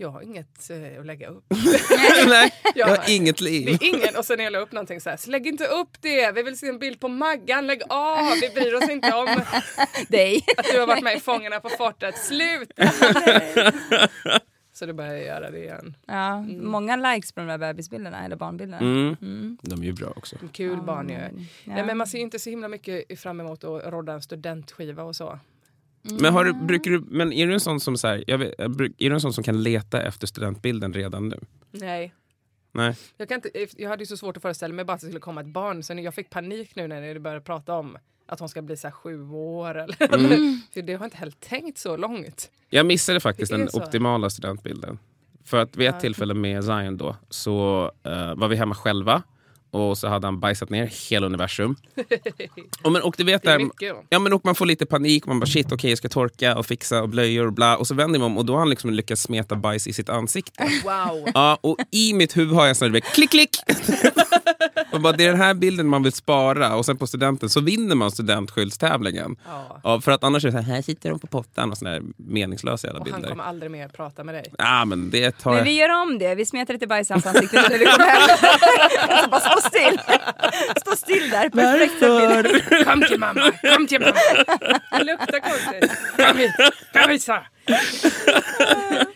jag 0.00 0.08
har 0.10 0.22
inget 0.22 0.70
eh, 0.70 1.00
att 1.00 1.06
lägga 1.06 1.28
upp. 1.28 1.44
Nej, 2.28 2.54
jag 2.74 2.88
Ja. 2.90 2.96
har 2.96 3.04
inget 3.10 3.36
Det 3.38 3.44
liv. 3.44 3.68
är 3.68 3.84
ingen. 3.84 4.16
Och 4.16 4.24
sen 4.24 4.36
när 4.36 4.44
jag 4.44 4.52
la 4.52 4.58
upp 4.58 4.72
någonting 4.72 5.00
så 5.00 5.10
här, 5.10 5.16
så 5.16 5.30
lägg 5.30 5.46
inte 5.46 5.66
upp 5.66 5.88
det, 6.00 6.32
vi 6.32 6.42
vill 6.42 6.58
se 6.58 6.68
en 6.68 6.78
bild 6.78 7.00
på 7.00 7.08
Maggan, 7.08 7.66
lägg 7.66 7.82
av, 7.88 8.18
vi 8.40 8.48
bryr 8.60 8.74
oss 8.74 8.88
inte 8.90 9.12
om 9.14 9.28
Dig. 10.08 10.44
att 10.56 10.66
du 10.72 10.80
har 10.80 10.86
varit 10.86 11.04
med 11.04 11.16
i 11.16 11.20
Fångarna 11.20 11.60
på 11.60 11.68
fortet, 11.68 12.18
slut! 12.18 12.72
så 14.72 14.86
då 14.86 14.92
började 14.92 15.16
jag 15.18 15.26
göra 15.26 15.50
det 15.50 15.58
igen. 15.58 15.96
Ja, 16.06 16.40
Många 16.42 16.96
likes 16.96 17.32
på 17.32 17.40
de 17.40 17.46
där 17.46 17.58
bebisbilderna, 17.58 18.24
eller 18.24 18.36
barnbilderna. 18.36 18.80
Mm. 18.80 19.58
De 19.62 19.80
är 19.82 19.86
ju 19.86 19.92
bra 19.92 20.12
också. 20.16 20.36
Kul 20.52 20.82
barn 20.82 21.08
ju. 21.08 21.14
Ja. 21.14 21.28
Nej, 21.64 21.84
men 21.84 21.96
man 21.98 22.06
ser 22.06 22.18
ju 22.18 22.24
inte 22.24 22.38
så 22.38 22.50
himla 22.50 22.68
mycket 22.68 23.20
fram 23.20 23.40
emot 23.40 23.64
att 23.64 23.84
rodda 23.86 24.12
en 24.12 24.22
studentskiva 24.22 25.02
och 25.02 25.16
så. 25.16 25.38
Men, 26.02 26.32
har 26.32 26.44
du, 26.44 26.52
brukar 26.52 26.90
du, 26.90 27.04
men 27.08 27.32
är 27.32 27.46
du 27.46 27.52
en 27.52 27.60
sån 27.60 27.80
som 27.80 27.96
så 27.96 28.08
här, 28.08 28.24
jag 28.26 28.38
vet, 28.38 28.54
är 28.58 29.08
du 29.08 29.12
en 29.12 29.20
sån 29.20 29.32
som 29.32 29.44
kan 29.44 29.62
leta 29.62 30.02
efter 30.02 30.26
studentbilden 30.26 30.92
redan 30.92 31.28
nu? 31.28 31.40
Nej. 31.70 32.14
Nej. 32.72 32.96
Jag, 33.16 33.28
kan 33.28 33.34
inte, 33.34 33.66
jag 33.76 33.90
hade 33.90 34.02
ju 34.02 34.06
så 34.06 34.16
svårt 34.16 34.36
att 34.36 34.42
föreställa 34.42 34.74
mig 34.74 34.84
bara 34.84 34.92
att 34.92 35.00
det 35.00 35.06
skulle 35.06 35.20
komma 35.20 35.40
ett 35.40 35.46
barn. 35.46 35.82
Så 35.82 35.94
jag 35.94 36.14
fick 36.14 36.30
panik 36.30 36.76
nu 36.76 36.88
när 36.88 37.00
ni 37.00 37.20
började 37.20 37.40
prata 37.40 37.74
om 37.74 37.98
att 38.26 38.40
hon 38.40 38.48
ska 38.48 38.62
bli 38.62 38.76
så 38.76 38.90
sju 38.90 39.30
år. 39.30 39.78
Eller, 39.78 39.96
För 40.72 40.82
det 40.82 40.94
har 40.94 41.04
inte 41.04 41.16
heller 41.16 41.34
tänkt 41.40 41.78
så 41.78 41.96
långt. 41.96 42.50
Jag 42.68 42.86
missade 42.86 43.20
faktiskt 43.20 43.52
den 43.52 43.70
så. 43.70 43.82
optimala 43.82 44.30
studentbilden. 44.30 44.98
För 45.44 45.58
att 45.58 45.76
vid 45.76 45.88
ett 45.88 46.00
tillfälle 46.00 46.34
med 46.34 46.64
Zion 46.64 46.96
då 46.96 47.16
så 47.28 47.90
eh, 48.02 48.34
var 48.34 48.48
vi 48.48 48.56
hemma 48.56 48.74
själva 48.74 49.22
och 49.70 49.98
så 49.98 50.08
hade 50.08 50.26
han 50.26 50.40
bajsat 50.40 50.70
ner 50.70 50.86
hela 51.10 51.26
universum. 51.26 51.76
och, 52.82 52.92
men, 52.92 53.02
och 53.02 53.14
du 53.18 53.24
vet 53.24 53.42
Det 53.42 53.48
är 53.50 53.58
där, 53.58 53.64
mycket. 53.64 53.96
Ja, 54.08 54.18
men 54.18 54.32
och 54.32 54.44
man 54.44 54.54
får 54.54 54.66
lite 54.66 54.86
panik 54.86 55.22
och 55.24 55.28
man 55.28 55.40
bara 55.40 55.46
shit 55.46 55.72
okej 55.72 55.90
jag 55.90 55.98
ska 55.98 56.08
torka 56.08 56.56
och 56.56 56.66
fixa 56.66 57.02
och 57.02 57.08
blöjor 57.08 57.46
och 57.46 57.52
bla. 57.52 57.76
Och 57.76 57.86
så 57.86 57.94
vänder 57.94 58.18
man 58.18 58.26
om 58.26 58.38
och 58.38 58.44
då 58.44 58.52
har 58.52 58.58
han 58.58 58.70
liksom 58.70 58.90
lyckats 58.90 59.22
smeta 59.22 59.56
bajs 59.56 59.86
i 59.86 59.92
sitt 59.92 60.08
ansikte. 60.08 60.68
Wow. 60.84 61.28
Ja, 61.34 61.58
och 61.60 61.76
i 61.90 62.14
mitt 62.14 62.36
huvud 62.36 62.54
har 62.54 62.66
jag 62.66 62.76
sån 62.76 62.94
här 62.94 63.00
klick 63.00 63.30
klick. 63.30 63.56
och 64.92 65.00
bara, 65.00 65.12
det 65.12 65.24
är 65.24 65.30
den 65.30 65.40
här 65.40 65.54
bilden 65.54 65.86
man 65.86 66.02
vill 66.02 66.12
spara 66.12 66.76
och 66.76 66.86
sen 66.86 66.96
på 66.96 67.06
studenten 67.06 67.48
så 67.48 67.60
vinner 67.60 67.94
man 67.94 68.10
studentskyltstävlingen. 68.10 69.36
Ja. 69.46 69.80
Ja, 69.84 70.00
för 70.00 70.12
att 70.12 70.24
annars 70.24 70.44
är 70.44 70.48
det 70.48 70.52
så 70.52 70.58
här, 70.58 70.74
här 70.74 70.82
sitter 70.82 71.10
de 71.10 71.18
på 71.18 71.26
pottan 71.26 71.70
och 71.70 71.78
såna 71.78 71.90
här 71.90 72.02
meningslösa 72.16 72.86
jävla 72.86 73.00
Och 73.00 73.08
han 73.08 73.14
bilder. 73.14 73.28
kommer 73.28 73.44
aldrig 73.44 73.70
mer 73.70 73.88
prata 73.88 74.24
med 74.24 74.34
dig. 74.34 74.52
Ja, 74.58 74.84
men 74.84 75.10
det 75.10 75.30
tar 75.30 75.54
Men 75.54 75.64
vi 75.64 75.72
gör 75.72 76.02
om 76.02 76.18
det. 76.18 76.34
Vi 76.34 76.46
smetar 76.46 76.74
lite 76.74 76.86
bajs 76.86 77.10
i 77.10 77.12
hans 77.12 77.26
ansikte 77.26 77.56
när 77.70 77.78
vi 77.78 77.84
kommer 77.84 78.06
hem. 78.06 79.30
Stå 79.60 79.68
still. 79.70 80.00
Stå 80.80 80.96
still 80.96 81.30
där. 81.30 81.48
Perfekta 81.50 82.06
bilder. 82.20 82.84
Kom 82.84 83.02
till 83.02 83.18
mamma, 83.18 83.52
kom 83.76 83.86
till 83.86 84.00
mamma. 84.00 84.14
Det 84.98 85.04
luktar 85.04 85.40
konstigt. 85.40 85.92
Kom 86.16 86.36
hit, 86.38 86.52
kom 86.92 87.10
hit 87.10 87.22
så. 87.22 87.38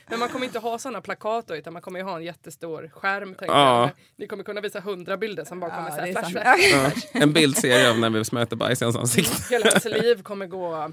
Men 0.06 0.18
man 0.18 0.28
kommer 0.28 0.46
inte 0.46 0.58
ha 0.58 0.78
såna 0.78 1.00
plakat 1.00 1.48
då, 1.48 1.56
utan 1.56 1.72
man 1.72 1.82
kommer 1.82 1.98
ju 1.98 2.04
ha 2.04 2.16
en 2.16 2.24
jättestor 2.24 2.90
skärm. 2.94 3.34
Ja. 3.40 3.46
jag. 3.80 3.90
Ni 4.18 4.26
kommer 4.26 4.44
kunna 4.44 4.60
visa 4.60 4.80
hundra 4.80 5.16
bilder 5.16 5.44
som 5.44 5.60
bara 5.60 5.70
kommer 5.70 5.88
Ja, 5.88 5.94
så 5.94 6.00
här 6.00 6.12
flash, 6.12 6.30
flash. 6.30 7.06
Ja, 7.12 7.20
en 7.20 7.32
bildserie 7.32 7.90
av 7.90 7.98
när 7.98 8.10
vi 8.10 8.24
smöter 8.24 8.56
bajs 8.56 8.82
i 8.82 8.84
hans 8.84 8.96
ansikte. 8.96 9.36
Hela 9.50 9.70
hans 9.70 9.84
liv 9.84 10.22
kommer 10.22 10.46
gå... 10.46 10.92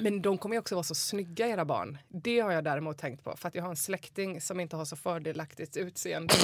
Men 0.00 0.22
de 0.22 0.38
kommer 0.38 0.54
ju 0.54 0.60
också 0.60 0.74
vara 0.74 0.82
så 0.82 0.94
snygga 0.94 1.46
era 1.46 1.64
barn. 1.64 1.98
Det 2.08 2.40
har 2.40 2.52
jag 2.52 2.64
däremot 2.64 2.98
tänkt 2.98 3.24
på. 3.24 3.36
För 3.36 3.48
att 3.48 3.54
jag 3.54 3.62
har 3.62 3.70
en 3.70 3.76
släkting 3.76 4.40
som 4.40 4.60
inte 4.60 4.76
har 4.76 4.84
så 4.84 4.96
fördelaktigt 4.96 5.76
utseende. 5.76 6.34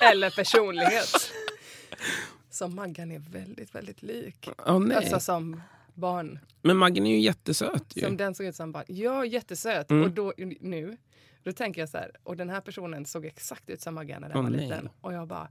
Eller 0.12 0.30
personlighet. 0.30 1.32
Som 2.50 2.74
Maggan 2.74 3.10
är 3.10 3.18
väldigt, 3.18 3.74
väldigt 3.74 4.02
lik. 4.02 4.48
Nej. 4.66 4.96
Alltså 4.96 5.20
som 5.20 5.62
barn. 5.94 6.38
Men 6.62 6.76
Maggen 6.76 7.06
är 7.06 7.10
ju 7.10 7.20
jättesöt 7.20 7.84
ju. 7.94 8.02
Som 8.02 8.16
den 8.16 8.34
såg 8.34 8.46
ut 8.46 8.56
som 8.56 8.72
barn. 8.72 8.84
Ja, 8.88 9.24
jättesöt. 9.24 9.90
Mm. 9.90 10.04
Och 10.04 10.10
då, 10.10 10.32
nu, 10.60 10.96
då 11.42 11.52
tänker 11.52 11.80
jag 11.80 11.88
så 11.88 11.98
här. 11.98 12.10
Och 12.22 12.36
den 12.36 12.50
här 12.50 12.60
personen 12.60 13.06
såg 13.06 13.26
exakt 13.26 13.70
ut 13.70 13.80
som 13.80 13.94
Maggan 13.94 14.20
när 14.20 14.28
den 14.28 14.36
Åh, 14.38 14.42
var 14.42 14.50
nej. 14.50 14.60
liten. 14.60 14.88
Och 15.00 15.12
jag 15.12 15.28
bara, 15.28 15.48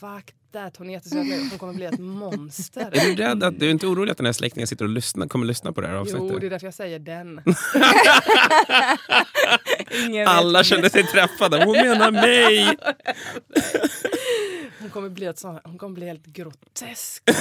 fuck 0.00 0.34
that. 0.52 0.76
Hon 0.76 0.88
är 0.90 0.92
jättesöt 0.92 1.26
nu. 1.26 1.38
Hon 1.50 1.58
kommer 1.58 1.72
bli 1.74 1.84
ett 1.84 1.98
monster. 2.22 2.90
Är 2.92 3.04
du 3.04 3.14
rädd 3.14 3.42
att 3.42 3.58
du 3.58 3.66
är 3.66 3.70
inte 3.70 3.86
orolig 3.86 4.10
att 4.10 4.16
den 4.16 4.26
här 4.26 4.32
släktingen 4.32 4.66
sitter 4.66 4.84
och 4.84 4.90
lyssnar, 4.90 5.26
kommer 5.26 5.46
lyssna 5.46 5.72
på 5.72 5.80
det 5.80 5.86
här 5.86 5.94
avsnittet? 5.94 6.28
Jo, 6.32 6.38
det 6.38 6.46
är 6.46 6.50
därför 6.50 6.66
jag 6.66 6.74
säger 6.74 6.98
den. 6.98 7.40
Alla 10.28 10.64
kände 10.64 10.90
sig 10.90 11.06
träffade. 11.06 11.64
Hon 11.64 11.72
menar 11.72 12.10
mig! 12.10 12.76
Hon 14.80 14.90
kommer 14.90 15.08
bli, 15.08 15.26
ett 15.26 15.38
sånt, 15.38 15.60
hon 15.64 15.78
kommer 15.78 15.94
bli 15.94 16.06
helt 16.06 16.26
grotesk. 16.26 17.22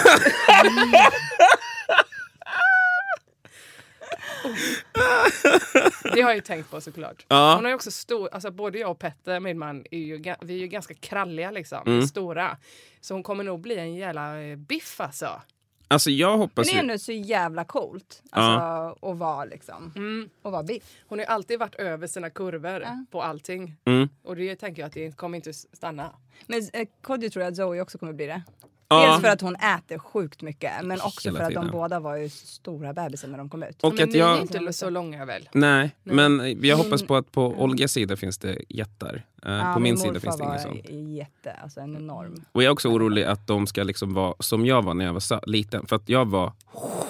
Det 6.04 6.22
har 6.22 6.30
jag 6.30 6.36
ju 6.36 6.42
tänkt 6.42 6.72
på 6.72 6.82
såklart. 6.82 7.26
Ja. 7.28 7.56
Hon 7.56 7.64
har 7.64 7.70
ju 7.70 7.76
också 7.76 7.92
stor, 7.92 8.30
alltså 8.32 8.52
både 8.52 8.80
jag 8.80 8.92
och 8.92 9.00
Petter, 9.00 9.40
min 9.40 9.60
man, 9.60 9.86
är 9.92 10.00
ju, 10.00 10.18
vi 10.42 10.54
är 10.54 10.60
ju 10.60 10.68
ganska 10.68 10.94
kralliga 10.94 11.52
liksom. 11.52 11.80
Mm. 11.88 12.08
Stora. 12.08 12.58
Så 13.02 13.14
hon 13.14 13.24
kommer 13.24 13.44
nog 13.44 13.60
bli 13.60 13.78
en 13.78 13.96
jävla 13.96 14.42
eh, 14.42 14.56
biff 14.56 15.02
alltså. 15.02 15.42
Alltså 15.90 16.10
jag 16.10 16.32
Men 16.32 16.40
hoppas 16.40 16.68
det 16.68 16.72
är 16.72 16.74
ju... 16.74 16.80
ändå 16.80 16.98
så 16.98 17.12
jävla 17.12 17.64
coolt. 17.66 18.24
Alltså, 18.30 19.10
att 19.10 19.18
vara 19.18 19.46
liksom. 19.46 19.94
Mm. 19.96 20.30
Och 20.42 20.52
vara 20.52 20.64
biff. 20.64 20.84
Hon 21.08 21.20
har 21.20 21.26
ju 21.26 21.30
alltid 21.30 21.60
varit 21.60 21.76
över 21.76 22.08
sina 22.08 22.30
kurvor 22.30 22.86
på 23.12 23.22
allting. 23.22 23.76
Mm. 23.86 24.10
Och 24.24 24.36
det 24.36 24.56
tänker 24.56 24.82
jag 24.82 24.88
att 24.88 24.94
det 24.94 25.18
kommer 25.18 25.36
inte 25.36 25.54
stanna. 25.54 26.14
Men 26.46 26.62
eh, 26.74 26.88
Kodjo 27.02 27.30
tror 27.30 27.44
jag 27.44 27.52
att 27.52 27.58
Zoe 27.58 27.82
också 27.82 27.98
kommer 27.98 28.14
bli 28.14 28.26
det. 28.26 28.42
Ja. 28.90 29.08
Dels 29.08 29.22
för 29.22 29.28
att 29.28 29.42
hon 29.42 29.56
äter 29.56 29.98
sjukt 29.98 30.42
mycket 30.42 30.72
men 30.84 31.02
också 31.02 31.30
Hela 31.30 31.38
för 31.38 31.44
att 31.44 31.50
tiden. 31.50 31.66
de 31.66 31.72
båda 31.72 32.00
var 32.00 32.16
ju 32.16 32.30
stora 32.30 32.94
bebisar 32.94 33.28
när 33.28 33.38
de 33.38 33.50
kom 33.50 33.64
ut. 33.64 33.84
Och 33.84 33.94
men 33.94 34.04
att 34.04 34.10
ni 34.10 34.20
är 34.20 34.20
jag... 34.20 34.42
inte 34.42 34.74
så 34.74 34.90
långa 34.90 35.26
väl? 35.26 35.50
Nej, 35.52 35.96
men 36.04 36.60
jag 36.62 36.78
hoppas 36.78 37.04
på 37.04 37.16
att 37.16 37.32
på 37.32 37.46
Olgas 37.46 37.92
sida 37.92 38.16
finns 38.18 38.38
det 38.38 38.58
jättar. 38.70 39.26
Eh, 39.46 39.52
Ja, 39.54 39.72
på 39.74 39.80
min 39.80 39.84
min 39.94 39.98
sida 39.98 40.20
finns 40.20 40.38
det 40.38 40.44
inget 40.44 40.62
sånt. 40.62 40.90
jätte, 41.18 41.52
alltså 41.64 41.80
en 41.80 41.96
enorm. 41.96 42.44
Och 42.52 42.64
jag 42.64 42.68
är 42.68 42.74
också 42.74 42.90
orolig 42.90 43.24
att 43.24 43.48
de 43.48 43.68
ska 43.68 43.84
liksom 43.84 44.14
vara 44.14 44.34
som 44.40 44.66
jag 44.66 44.82
var 44.82 44.94
när 44.94 45.06
jag 45.06 45.14
var 45.14 45.50
liten. 45.50 45.86
För 45.88 45.96
att 45.96 46.10
jag 46.10 46.26
var 46.28 46.54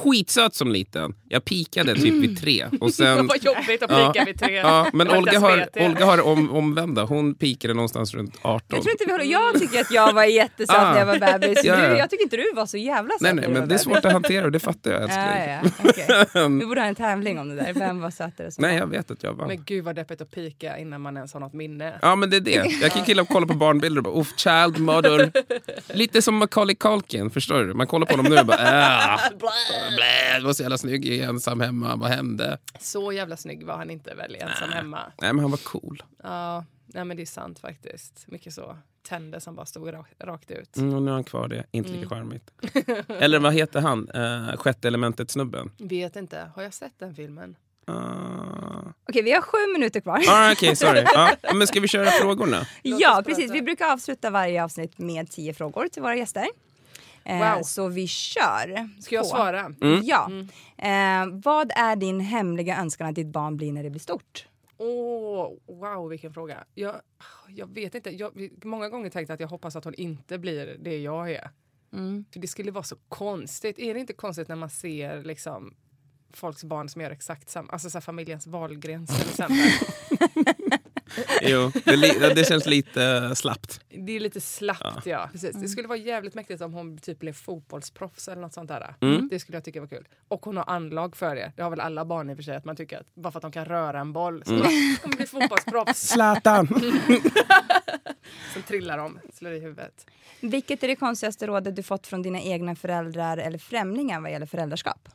skitsöt 0.03 0.55
som 0.55 0.71
liten. 0.71 1.15
Jag 1.29 1.45
pikade 1.45 1.95
typ 1.95 2.13
vid 2.13 2.39
tre. 2.39 2.65
Och 2.81 2.93
sen, 2.93 3.27
Vad 3.27 3.43
jobbigt 3.43 3.83
att 3.83 3.91
Ja. 3.91 4.11
pika 4.13 4.25
vid 4.25 4.39
tre. 4.39 4.53
ja, 4.55 4.87
men 4.93 5.09
Olga 5.11 5.39
har. 5.39 5.67
Olga 5.79 6.05
har 6.05 6.21
om, 6.27 6.51
omvända. 6.51 7.03
Hon 7.03 7.35
pikade 7.35 7.73
någonstans 7.73 8.13
runt 8.13 8.35
18. 8.41 8.61
Jag 8.69 8.81
tror 8.83 8.91
inte 8.91 9.03
vi 9.05 9.11
håller, 9.11 9.25
jag 9.25 9.59
tycker 9.59 9.81
att 9.81 9.91
jag 9.91 10.13
var 10.13 10.23
jättesöt 10.23 10.75
Ah. 10.77 10.91
när 10.91 10.99
jag 10.99 11.05
var 11.05 11.19
bebis. 11.39 11.63
Ja, 11.63 11.83
ja. 11.83 11.89
Du, 11.89 11.97
jag 11.97 12.09
tycker 12.09 12.23
inte 12.23 12.37
du 12.37 12.51
var 12.55 12.65
så 12.65 12.77
jävla 12.77 13.11
söt 13.11 13.21
nej, 13.21 13.33
nej, 13.33 13.43
men 13.43 13.53
det 13.53 13.59
är 13.59 13.61
bebis. 13.67 13.81
svårt 13.81 14.05
att 14.05 14.11
hantera 14.13 14.45
och 14.45 14.51
det 14.51 14.59
fattar 14.59 14.91
jag 14.91 15.01
älskling. 15.01 15.25
Ja, 15.25 15.61
ja, 15.63 15.89
okej. 16.33 16.49
Vi 16.59 16.65
borde 16.65 16.81
ha 16.81 16.87
en 16.87 16.95
tävling 16.95 17.39
om 17.39 17.49
det 17.49 17.55
där. 17.55 17.73
Vem 17.73 17.99
var 18.01 18.11
sötare 18.11 18.49
Nej, 18.57 18.77
jag 18.77 18.87
vet 18.87 19.11
att 19.11 19.23
jag 19.23 19.33
var. 19.33 19.47
Men 19.47 19.63
gud 19.63 19.83
vad 19.83 19.95
deppigt 19.95 20.21
att 20.21 20.31
pika 20.31 20.77
innan 20.77 21.01
man 21.01 21.17
ens 21.17 21.33
har 21.33 21.39
något 21.39 21.53
minne. 21.53 21.93
Ja 22.01 22.15
men 22.17 22.29
det 22.29 22.37
är 22.37 22.41
det. 22.41 22.51
Jag 22.81 22.91
kan 22.91 23.05
killa 23.05 23.21
och 23.21 23.27
kolla 23.27 23.47
på 23.47 23.53
barnbilder 23.53 23.99
och 23.99 24.03
bara 24.03 24.21
uff, 24.21 24.33
child 24.37 24.79
mother. 24.79 25.31
Lite 25.93 26.21
som 26.21 26.35
Macaulay 26.35 26.75
Culkin, 26.75 27.29
förstår 27.29 27.63
du? 27.63 27.73
Man 27.73 27.87
kollar 27.87 28.05
på 28.05 28.13
honom 28.13 28.31
nu 28.31 28.39
och 28.39 28.45
bara 28.45 28.57
äh, 29.13 29.19
blä, 29.95 30.39
var 30.43 30.53
så 30.53 30.61
jävla 30.63 30.77
snygg, 30.77 31.19
ensam 31.21 31.61
hemma, 31.61 31.95
vad 31.95 32.09
hände? 32.09 32.57
Så 32.79 33.11
jävla 33.11 33.37
snygg 33.37 33.65
var 33.65 33.77
han 33.77 33.89
inte 33.89 34.13
väl 34.15 34.35
ensam 34.35 34.69
hemma. 34.69 34.99
Nej 35.21 35.33
men 35.33 35.39
han 35.39 35.51
var 35.51 35.57
cool. 35.57 36.03
Ja, 36.23 36.65
nej 36.85 37.05
men 37.05 37.17
det 37.17 37.23
är 37.23 37.25
sant 37.25 37.59
faktiskt. 37.59 38.23
Mycket 38.27 38.53
så. 38.53 38.77
Tänder 39.09 39.39
som 39.39 39.55
bara 39.55 39.65
stod 39.65 39.93
rakt, 40.23 40.51
ut. 40.51 40.77
Mm, 40.77 40.93
och 40.93 41.01
nu 41.01 41.09
är 41.11 41.13
han 41.13 41.23
kvar 41.23 41.47
det, 41.47 41.65
inte 41.71 41.89
Mm. 41.89 42.01
lika 42.01 42.15
charmigt. 42.15 42.51
Eller 43.21 43.39
vad 43.39 43.53
heter 43.53 43.81
han, 43.81 44.09
uh, 44.09 44.57
sjätte 44.57 44.87
elementet-snubben? 44.87 45.71
Vet 45.77 46.15
inte, 46.15 46.51
har 46.55 46.63
jag 46.63 46.73
sett 46.73 46.93
den 46.99 47.15
filmen? 47.15 47.55
Uh... 47.89 48.66
Okej, 49.09 49.21
vi 49.21 49.31
har 49.31 49.41
sju 49.41 49.57
minuter 49.73 49.99
kvar. 49.99 50.23
Ah, 50.29 50.51
Okej, 50.51 50.75
sorry. 50.75 51.03
Ja, 51.13 51.35
men 51.53 51.67
ska 51.67 51.79
vi 51.79 51.87
köra 51.87 52.05
frågorna? 52.11 52.65
Ja, 52.83 53.23
precis. 53.25 53.51
Vi 53.51 53.61
brukar 53.61 53.91
avsluta 53.93 54.29
varje 54.29 54.63
avsnitt 54.63 54.97
med 54.97 55.31
tio 55.31 55.53
frågor 55.53 55.87
till 55.87 56.01
våra 56.01 56.15
gäster. 56.15 56.47
Eh, 57.23 57.55
Wow. 57.55 57.63
Så 57.63 57.87
vi 57.87 58.07
kör. 58.07 58.89
Ska 59.01 59.15
jag 59.15 59.23
på. 59.23 59.29
svara? 59.29 59.73
Ja. 60.03 60.31
Eh, 60.77 61.25
vad 61.43 61.71
är 61.75 61.95
din 61.95 62.19
hemliga 62.19 62.77
önskan 62.77 63.07
att 63.07 63.15
ditt 63.15 63.27
barn 63.27 63.57
blir 63.57 63.71
när 63.71 63.83
det 63.83 63.89
blir 63.89 63.99
stort? 63.99 64.45
Åh, 64.77 65.51
wow 65.67 66.09
vilken 66.09 66.33
fråga. 66.33 66.63
Jag, 66.73 66.95
jag 67.47 67.73
vet 67.73 67.95
inte. 67.95 68.09
Jag 68.09 68.49
många 68.63 68.89
gånger 68.89 69.09
tänkt 69.09 69.29
att 69.29 69.39
jag 69.39 69.47
hoppas 69.47 69.75
att 69.75 69.83
hon 69.85 69.93
inte 69.93 70.37
blir 70.37 70.77
det 70.79 70.97
jag 70.97 71.31
är. 71.31 71.49
För 72.33 72.39
det 72.39 72.47
skulle 72.47 72.71
vara 72.71 72.83
så 72.83 72.95
konstigt. 73.09 73.79
Är 73.79 73.93
det 73.93 73.99
inte 73.99 74.13
konstigt 74.13 74.47
när 74.47 74.55
man 74.55 74.69
ser 74.69 75.23
liksom 75.23 75.73
folks 76.33 76.63
barn 76.63 76.89
som 76.89 77.01
gör 77.01 77.11
exakt 77.11 77.49
samma, 77.49 77.71
alltså 77.71 77.89
så 77.89 77.97
här 77.97 78.01
familjens 78.01 78.47
Wahlgrens 78.47 79.17
till 79.19 79.29
exempel. 79.29 79.57
Jo, 81.41 81.71
det, 81.85 81.95
li- 81.95 82.31
det 82.35 82.47
känns 82.47 82.65
lite 82.65 83.35
slappt. 83.35 83.79
Det 83.89 84.15
är 84.15 84.19
lite 84.19 84.41
slappt 84.41 85.05
ja. 85.05 85.29
Precis. 85.31 85.55
Det 85.61 85.67
skulle 85.67 85.87
vara 85.87 85.97
jävligt 85.97 86.33
mäktigt 86.35 86.61
om 86.61 86.73
hon 86.73 86.97
typ 86.97 87.19
blev 87.19 87.33
fotbollsproffs 87.33 88.27
eller 88.27 88.41
något 88.41 88.53
sånt 88.53 88.67
där. 88.67 88.95
Det 89.29 89.39
skulle 89.39 89.55
jag 89.55 89.63
tycka 89.63 89.79
var 89.81 89.87
kul. 89.87 90.07
Och 90.27 90.45
hon 90.45 90.57
har 90.57 90.63
anlag 90.67 91.15
för 91.15 91.35
det. 91.35 91.51
Det 91.55 91.61
har 91.63 91.69
väl 91.69 91.79
alla 91.79 92.05
barn 92.05 92.29
i 92.29 92.33
och 92.33 92.37
för 92.37 92.43
sig 92.43 92.55
att 92.55 92.65
man 92.65 92.75
tycker 92.75 92.97
att 92.99 93.15
bara 93.15 93.31
för 93.31 93.39
att 93.39 93.41
de 93.41 93.51
kan 93.51 93.65
röra 93.65 93.99
en 93.99 94.13
boll 94.13 94.43
så 94.45 94.51
bara, 94.57 94.69
hon 95.03 95.11
blir 95.15 95.25
fotbollsproffs. 95.27 96.07
Zlatan! 96.09 96.67
Sen 98.53 98.63
trillar 98.67 98.97
de, 98.97 99.19
slår 99.33 99.51
i 99.53 99.59
huvudet. 99.59 100.05
Vilket 100.41 100.83
är 100.83 100.87
det 100.87 100.95
konstigaste 100.95 101.47
rådet 101.47 101.75
du 101.75 101.83
fått 101.83 102.07
från 102.07 102.21
dina 102.21 102.41
egna 102.41 102.75
föräldrar 102.75 103.37
eller 103.37 103.57
främlingar 103.57 104.21
vad 104.21 104.31
gäller 104.31 104.45
föräldraskap? 104.45 105.09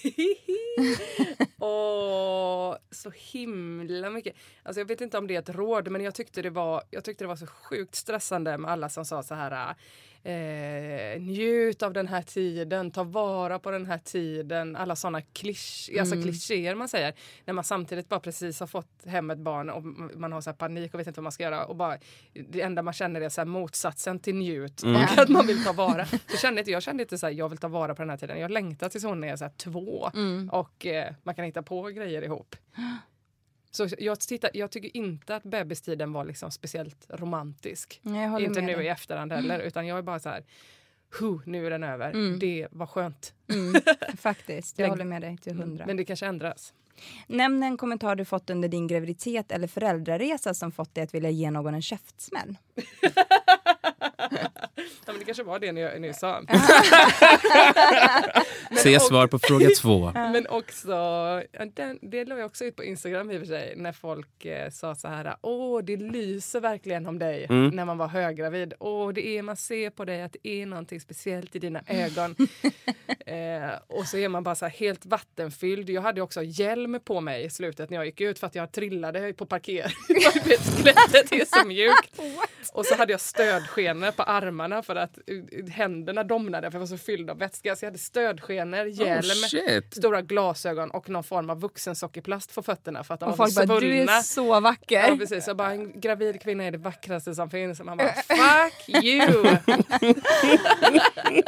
Åh, 1.58 2.76
så 2.90 3.10
himla 3.10 4.10
mycket. 4.10 4.36
Alltså 4.62 4.80
jag 4.80 4.86
vet 4.86 5.00
inte 5.00 5.18
om 5.18 5.26
det 5.26 5.34
är 5.34 5.38
ett 5.38 5.48
råd, 5.48 5.88
men 5.88 6.00
jag 6.00 6.14
tyckte 6.14 6.42
det 6.42 6.50
var, 6.50 6.82
jag 6.90 7.04
tyckte 7.04 7.24
det 7.24 7.28
var 7.28 7.36
så 7.36 7.46
sjukt 7.46 7.94
stressande 7.94 8.58
med 8.58 8.70
alla 8.70 8.88
som 8.88 9.04
sa 9.04 9.22
så 9.22 9.34
här 9.34 9.74
eh, 10.24 11.20
njut 11.20 11.82
av 11.82 11.92
den 11.92 12.08
här 12.08 12.22
tiden, 12.22 12.90
ta 12.90 13.04
vara 13.04 13.58
på 13.58 13.70
den 13.70 13.86
här 13.86 13.98
tiden. 13.98 14.76
Alla 14.76 14.96
såna 14.96 15.20
klisch, 15.20 15.90
alltså 16.00 16.14
klichéer 16.14 16.74
man 16.74 16.88
säger. 16.88 17.14
När 17.44 17.54
man 17.54 17.64
samtidigt 17.64 18.08
bara 18.08 18.20
precis 18.20 18.60
har 18.60 18.66
fått 18.66 19.06
hem 19.06 19.30
ett 19.30 19.38
barn 19.38 19.70
och 19.70 19.84
man 20.18 20.32
har 20.32 20.40
så 20.40 20.52
panik 20.52 20.94
och 20.94 21.00
vet 21.00 21.06
inte 21.06 21.20
vad 21.20 21.22
man 21.22 21.32
ska 21.32 21.44
göra. 21.44 21.64
Och 21.64 21.76
bara, 21.76 21.98
det 22.48 22.60
enda 22.60 22.82
man 22.82 22.94
känner 22.94 23.20
är 23.20 23.28
så 23.28 23.44
motsatsen 23.44 24.18
till 24.18 24.34
njut 24.34 24.82
och 24.82 25.20
att 25.22 25.28
man 25.28 25.46
vill 25.46 25.64
ta 25.64 25.72
vara. 25.72 26.06
Så 26.06 26.36
kände 26.36 26.60
inte, 26.60 26.70
jag 26.70 26.82
kände 26.82 27.02
inte 27.02 27.18
så 27.18 27.26
här, 27.26 27.32
jag 27.32 27.48
vill 27.48 27.58
ta 27.58 27.68
vara 27.68 27.94
på 27.94 28.02
den 28.02 28.10
här 28.10 28.16
tiden. 28.16 28.40
Jag 28.40 28.50
längtar 28.50 28.88
tills 28.88 29.04
hon 29.04 29.24
är 29.24 29.36
så 29.36 29.50
två 29.56 30.10
och 30.50 30.86
eh, 30.86 31.14
man 31.22 31.34
kan 31.34 31.44
hitta 31.44 31.62
på 31.62 31.82
grejer 31.82 32.22
ihop. 32.22 32.56
Så 33.70 33.88
jag, 33.98 34.20
tittar, 34.20 34.50
jag 34.54 34.70
tycker 34.70 34.96
inte 34.96 35.36
att 35.36 35.42
bebistiden 35.42 36.12
var 36.12 36.24
liksom 36.24 36.50
speciellt 36.50 37.06
romantisk. 37.08 38.00
Håller 38.02 38.40
Inte 38.40 38.60
nu 38.60 38.74
dig. 38.74 38.84
i 38.84 38.88
efterhand 38.88 39.32
heller, 39.32 39.58
utan 39.58 39.86
jag 39.86 39.98
är 39.98 40.02
bara 40.02 40.18
så 40.18 40.28
här, 40.28 40.44
huh, 41.20 41.40
nu 41.44 41.66
är 41.66 41.70
den 41.70 41.84
över. 41.84 42.38
Det 42.38 42.68
var 42.70 42.86
skönt. 42.86 43.34
Mm, 43.48 43.82
faktiskt, 44.16 44.78
jag 44.78 44.88
håller 44.88 45.04
med 45.04 45.22
dig 45.22 45.36
till 45.36 45.56
hundra. 45.56 45.86
Men 45.86 45.96
det 45.96 46.04
kanske 46.04 46.26
ändras. 46.26 46.74
Nämn 47.26 47.62
en 47.62 47.76
kommentar 47.76 48.16
du 48.16 48.24
fått 48.24 48.50
under 48.50 48.68
din 48.68 48.86
graviditet 48.86 49.52
eller 49.52 49.66
föräldraresa 49.66 50.54
som 50.54 50.72
fått 50.72 50.94
dig 50.94 51.04
att 51.04 51.14
vilja 51.14 51.30
ge 51.30 51.50
någon 51.50 51.74
en 51.74 51.82
käftsmäll. 51.82 52.56
Ja, 55.06 55.12
men 55.12 55.18
det 55.18 55.24
kanske 55.24 55.42
var 55.42 55.58
det 55.58 55.72
ni, 55.72 55.98
ni 55.98 56.14
sa. 56.14 56.42
Se 58.76 59.00
svar 59.00 59.26
på 59.26 59.38
fråga 59.38 59.68
två. 59.80 60.12
Men 60.14 60.46
också, 60.46 60.92
den, 61.74 61.98
det 62.02 62.24
la 62.24 62.38
jag 62.38 62.46
också 62.46 62.64
ut 62.64 62.76
på 62.76 62.84
Instagram 62.84 63.30
i 63.30 63.36
och 63.36 63.40
för 63.40 63.46
sig, 63.46 63.74
när 63.76 63.92
folk 63.92 64.44
eh, 64.44 64.70
sa 64.70 64.94
så 64.94 65.08
här, 65.08 65.36
åh 65.42 65.82
det 65.82 65.96
lyser 65.96 66.60
verkligen 66.60 67.06
om 67.06 67.18
dig 67.18 67.46
när 67.48 67.84
man 67.84 67.98
var 67.98 68.08
höggravid. 68.08 68.74
Åh, 68.78 69.12
det 69.12 69.26
är, 69.26 69.42
man 69.42 69.56
ser 69.56 69.90
på 69.90 70.04
dig 70.04 70.22
att 70.22 70.36
det 70.42 70.48
är 70.48 70.66
någonting 70.66 71.00
speciellt 71.00 71.56
i 71.56 71.58
dina 71.58 71.82
ögon. 71.86 72.36
eh, 73.26 73.70
och 73.86 74.06
så 74.06 74.16
är 74.16 74.28
man 74.28 74.42
bara 74.42 74.54
så 74.54 74.64
här 74.64 74.72
helt 74.72 75.06
vattenfylld. 75.06 75.90
Jag 75.90 76.02
hade 76.02 76.22
också 76.22 76.42
hjälm 76.42 77.00
på 77.04 77.20
mig 77.20 77.44
i 77.44 77.50
slutet 77.50 77.90
när 77.90 77.96
jag 77.96 78.06
gick 78.06 78.20
ut 78.20 78.38
för 78.38 78.46
att 78.46 78.54
jag 78.54 78.72
trillade 78.72 79.32
på 79.32 79.46
parkering. 79.46 79.90
Skelettet 80.08 81.32
är 81.32 81.60
så 81.60 81.66
mjukt. 81.66 82.20
Och 82.72 82.86
så 82.86 82.94
hade 82.94 83.12
jag 83.12 83.20
stödskenor 83.20 84.10
på 84.10 84.22
armarna 84.22 84.79
för 84.82 84.96
att 84.96 85.18
händerna 85.70 86.24
domnade 86.24 86.70
för 86.70 86.76
jag 86.76 86.80
var 86.80 86.86
så 86.86 86.98
fylld 86.98 87.30
av 87.30 87.38
vätska. 87.38 87.76
Så 87.76 87.84
jag 87.84 87.90
hade 87.90 87.98
stödskenor, 87.98 88.84
hjälm, 88.86 89.22
shit. 89.22 89.94
stora 89.94 90.22
glasögon 90.22 90.90
och 90.90 91.08
någon 91.08 91.24
form 91.24 91.50
av 91.50 91.60
vuxensockerplast 91.60 92.54
på 92.54 92.62
fötterna 92.62 93.04
för 93.04 93.14
att 93.14 93.20
de 93.20 93.26
Och 93.26 93.38
var 93.38 93.46
folk 93.46 93.52
så 93.52 93.66
bara, 93.66 93.80
du 93.80 94.00
är 94.00 94.22
så 94.22 94.60
vacker. 94.60 95.08
Ja, 95.08 95.16
precis. 95.16 95.46
Jag 95.46 95.56
bara, 95.56 95.70
en 95.70 96.00
gravid 96.00 96.40
kvinna 96.42 96.64
är 96.64 96.70
det 96.70 96.78
vackraste 96.78 97.34
som 97.34 97.50
finns. 97.50 97.80
Och 97.80 97.86
man 97.86 97.96
bara, 97.96 98.12
fuck 98.12 99.04
you! 99.04 99.56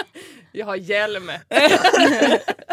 jag 0.52 0.66
har 0.66 0.76
hjälm. 0.76 1.30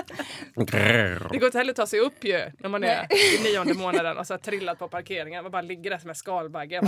Det 1.32 1.38
går 1.38 1.46
inte 1.46 1.58
heller 1.58 1.72
att 1.72 1.76
ta 1.76 1.88
sig 1.88 2.00
upp 2.00 2.24
ju 2.24 2.42
när 2.60 2.70
man 2.70 2.84
är 2.84 3.08
i 3.14 3.44
nionde 3.44 3.74
månaden 3.74 4.18
och 4.18 4.28
så 4.28 4.34
har 4.34 4.40
trillat 4.40 4.80
på 4.80 4.88
parkeringen. 4.88 5.44
Man 5.44 5.52
bara 5.52 5.62
ligger 5.62 5.90
där 5.90 5.98
som 5.98 6.10
en 6.10 6.16
skalbagge. 6.16 6.82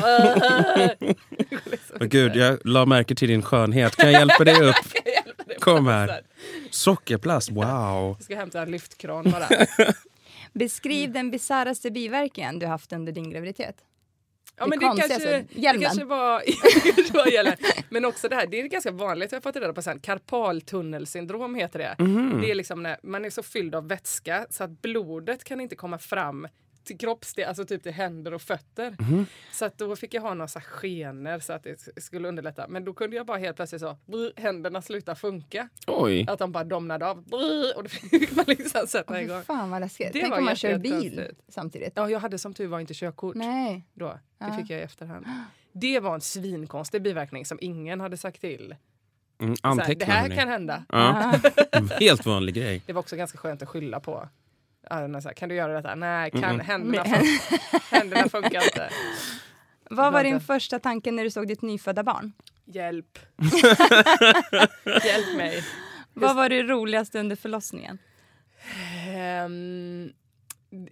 Liksom 1.65 1.97
Gud, 2.07 2.35
jag 2.35 2.59
la 2.65 2.85
märke 2.85 3.15
till 3.15 3.27
din 3.27 3.41
skönhet. 3.41 3.95
Kan 3.95 4.11
jag 4.11 4.19
hjälpa 4.19 4.43
dig 4.43 4.61
upp? 4.61 4.75
Dig 5.47 5.57
Kom 5.59 5.87
här. 5.87 6.21
Sockerplast, 6.69 7.51
wow. 7.51 8.15
Jag 8.17 8.23
ska 8.23 8.35
hämta 8.35 8.61
en 8.61 8.71
lyftkran 8.71 9.31
bara. 9.31 9.47
Beskriv 10.53 11.11
den 11.11 11.31
bisarraste 11.31 11.91
biverkningen 11.91 12.59
du 12.59 12.65
haft 12.65 12.93
under 12.93 13.11
din 13.11 13.29
graviditet. 13.29 13.75
Ja, 14.61 14.65
Det 14.65 14.69
men 14.69 14.79
det 14.79 14.85
konstigaste, 14.85 15.45
kanske, 15.53 15.61
det 15.77 15.83
kanske 15.85 16.03
var... 16.05 16.41
det 16.95 17.13
var 17.13 17.27
hjälmen. 17.27 17.55
Men 17.89 18.05
också 18.05 18.29
det 18.29 18.35
här, 18.35 18.47
det 18.47 18.59
är 18.61 18.67
ganska 18.67 18.91
vanligt, 18.91 19.31
jag 19.31 19.37
har 19.37 19.41
fått 19.41 19.55
reda 19.55 19.73
på 19.73 19.81
sen. 19.81 19.99
Karpaltunnelsyndrom 19.99 21.55
heter 21.55 21.79
det. 21.79 21.95
Det 22.41 22.51
är 22.51 22.55
liksom 22.55 22.83
när 22.83 22.97
man 23.03 23.25
är 23.25 23.29
så 23.29 23.43
fylld 23.43 23.75
av 23.75 23.87
vätska 23.87 24.45
så 24.49 24.63
att 24.63 24.81
blodet 24.81 25.43
kan 25.43 25.61
inte 25.61 25.75
komma 25.75 25.97
fram 25.97 26.47
till 26.83 26.97
kroppsdel, 26.97 27.47
alltså 27.47 27.65
typ 27.65 27.83
till 27.83 27.91
händer 27.91 28.33
och 28.33 28.41
fötter. 28.41 28.95
Så 29.51 29.65
att 29.65 29.77
då 29.77 29.95
fick 29.95 30.13
jag 30.13 30.21
ha 30.21 30.33
några 30.33 30.47
så 30.47 30.59
här 30.59 30.65
skenor 30.65 31.39
så 31.39 31.53
att 31.53 31.63
det 31.63 32.01
skulle 32.03 32.27
underlätta. 32.27 32.67
Men 32.67 32.85
då 32.85 32.93
kunde 32.93 33.15
jag 33.15 33.25
bara 33.25 33.37
helt 33.37 33.55
plötsligt 33.55 33.81
så, 33.81 33.97
brr, 34.05 34.33
händerna 34.35 34.81
sluta 34.81 35.15
funka. 35.15 35.69
Oj. 35.87 36.25
Att 36.29 36.39
de 36.39 36.51
bara 36.51 36.63
domnade 36.63 37.07
av. 37.09 37.23
Brr, 37.23 37.77
och 37.77 37.83
då 37.83 37.89
fick 37.89 38.35
man 38.35 38.45
liksom 38.47 38.87
sätta 38.87 39.13
Fy 39.13 39.19
igång. 39.21 39.43
fan 39.43 39.69
vad 39.71 39.81
läskigt. 39.81 40.13
Det 40.13 40.21
Tänk 40.21 40.37
om 40.37 40.45
man 40.45 40.55
kör 40.55 40.77
bil 40.77 41.27
samtidigt. 41.49 41.93
Ja, 41.95 42.09
jag 42.09 42.19
hade 42.19 42.37
som 42.37 42.53
tur 42.53 42.67
var 42.67 42.79
inte 42.79 42.93
körkort. 42.93 43.35
Nej. 43.35 43.87
Då. 43.93 44.07
Det 44.07 44.19
Ja. 44.45 44.57
fick 44.57 44.69
jag 44.69 44.79
i 44.79 44.83
efterhand. 44.83 45.25
Det 45.73 45.99
var 45.99 46.13
en 46.15 46.21
svinkonstig 46.21 47.01
biverkning 47.01 47.45
som 47.45 47.57
ingen 47.61 47.99
hade 48.01 48.17
sagt 48.17 48.41
till. 48.41 48.75
Mm, 49.41 49.55
Så 49.55 49.67
här, 49.67 49.95
det 49.95 50.05
här 50.05 50.21
hörni. 50.21 50.35
kan 50.35 50.47
hända. 50.47 50.85
Ja. 50.89 51.33
Helt 51.99 52.25
vanlig 52.25 52.55
grej. 52.55 52.81
Det 52.85 52.93
var 52.93 52.99
också 52.99 53.15
ganska 53.15 53.37
skönt 53.37 53.61
att 53.61 53.69
skylla 53.69 53.99
på. 53.99 54.29
Ja, 54.89 55.21
så 55.21 55.27
här, 55.27 55.33
kan 55.33 55.49
du 55.49 55.55
göra 55.55 55.73
detta? 55.73 55.95
Nej, 55.95 56.31
kan, 56.31 56.59
händerna, 56.59 57.03
fun- 57.03 57.59
händerna 57.91 58.29
funkar 58.29 58.63
inte. 58.63 58.89
Vad 59.89 60.13
var 60.13 60.23
din 60.23 60.41
första 60.41 60.79
tanke 60.79 61.11
när 61.11 61.23
du 61.23 61.31
såg 61.31 61.47
ditt 61.47 61.61
nyfödda 61.61 62.03
barn? 62.03 62.33
Hjälp. 62.65 63.19
Hjälp 65.05 65.37
mig. 65.37 65.63
Vad 66.13 66.35
var 66.35 66.49
det 66.49 66.63
roligaste 66.63 67.19
under 67.19 67.35
förlossningen? 67.35 67.97
Ehm, 69.07 70.11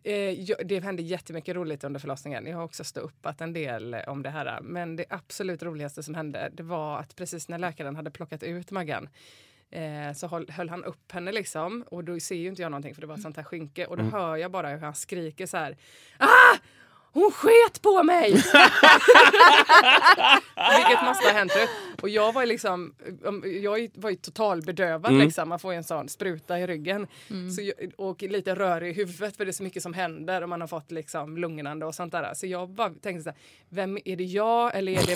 Eh, 0.04 0.56
det 0.66 0.84
hände 0.84 1.02
jättemycket 1.02 1.56
roligt 1.56 1.84
under 1.84 2.00
förlossningen. 2.00 2.46
Jag 2.46 2.58
har 2.58 2.64
också 2.64 2.84
ståuppat 2.84 3.42
en 3.42 3.54
del 3.54 3.96
om 4.08 4.24
det 4.24 4.30
här. 4.30 4.62
Men 4.62 4.96
det 4.96 5.06
absolut 5.10 5.64
roligaste 5.64 6.04
som 6.04 6.14
hände 6.16 6.50
det 6.54 6.64
var 6.64 7.00
att 7.00 7.16
precis 7.16 7.48
när 7.50 7.58
läkaren 7.58 7.96
hade 7.96 8.12
plockat 8.12 8.44
ut 8.44 8.72
Maggan 8.72 9.10
eh, 9.72 10.14
så 10.14 10.28
höll, 10.28 10.50
höll 10.50 10.70
han 10.70 10.84
upp 10.84 11.12
henne 11.12 11.32
liksom. 11.32 11.84
Och 11.92 12.04
då 12.04 12.20
ser 12.20 12.36
ju 12.36 12.48
inte 12.48 12.62
jag 12.62 12.72
någonting 12.72 12.94
för 12.94 13.02
det 13.02 13.08
var 13.08 13.16
ett 13.16 13.22
sånt 13.22 13.38
här 13.38 13.44
skynke. 13.44 13.86
Och 13.86 13.98
då 13.98 14.04
hör 14.04 14.38
jag 14.38 14.52
bara 14.52 14.70
hur 14.70 14.78
han 14.78 14.96
skriker 14.96 15.46
så 15.46 15.58
här. 15.58 15.78
Ah! 16.18 16.58
Hon 17.14 17.32
sket 17.32 17.82
på 17.82 18.04
mig! 18.04 18.32
Vilket 20.78 21.04
måste 21.06 21.28
ha 21.28 21.34
hänt. 21.34 21.52
Och 22.02 22.10
jag 22.10 22.34
var 22.34 22.42
ju 22.42 22.48
liksom, 22.48 22.94
jag 23.62 23.90
var 23.96 24.10
ju 24.10 24.16
totalbedövad 24.16 25.14
liksom. 25.14 25.50
Man 25.50 25.60
får 25.60 25.74
ju 25.74 25.78
en 25.78 25.84
sån 25.84 26.10
spruta 26.10 26.60
i 26.60 26.68
ryggen. 26.68 27.08
Så 27.56 27.62
jag, 27.62 27.74
och 27.98 28.22
lite 28.22 28.56
rörig 28.56 28.90
i 28.90 28.94
huvudet 28.94 29.38
för 29.38 29.46
det 29.46 29.52
är 29.52 29.54
så 29.54 29.64
mycket 29.64 29.84
som 29.84 29.94
händer 29.94 30.42
och 30.42 30.50
man 30.50 30.62
har 30.62 30.68
fått 30.68 30.92
liksom 30.92 31.38
lugnande 31.38 31.86
och 31.86 31.96
sånt 31.96 32.12
där. 32.12 32.34
Så 32.34 32.48
jag 32.48 32.70
bara 32.70 32.90
tänkte 32.90 33.24
så 33.24 33.30
här, 33.30 33.38
vem 33.70 33.98
är 34.06 34.16
det 34.16 34.24
jag 34.24 34.76
eller 34.76 34.92
är 34.92 35.06
det... 35.06 35.16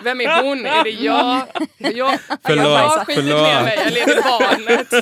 vem 0.04 0.20
är 0.20 0.42
hon? 0.42 0.66
Är 0.66 0.84
det 0.84 0.90
jag? 0.90 1.46
jag 1.78 2.18
Förlåt, 2.46 2.64
Har 2.64 2.96
jag 2.96 3.06
skitit 3.06 3.24
förlåt. 3.24 3.42
ner 3.42 3.62
mig 3.62 3.78
eller 3.78 4.00
är 4.00 4.06
det 4.06 4.22
barnet? 4.22 4.92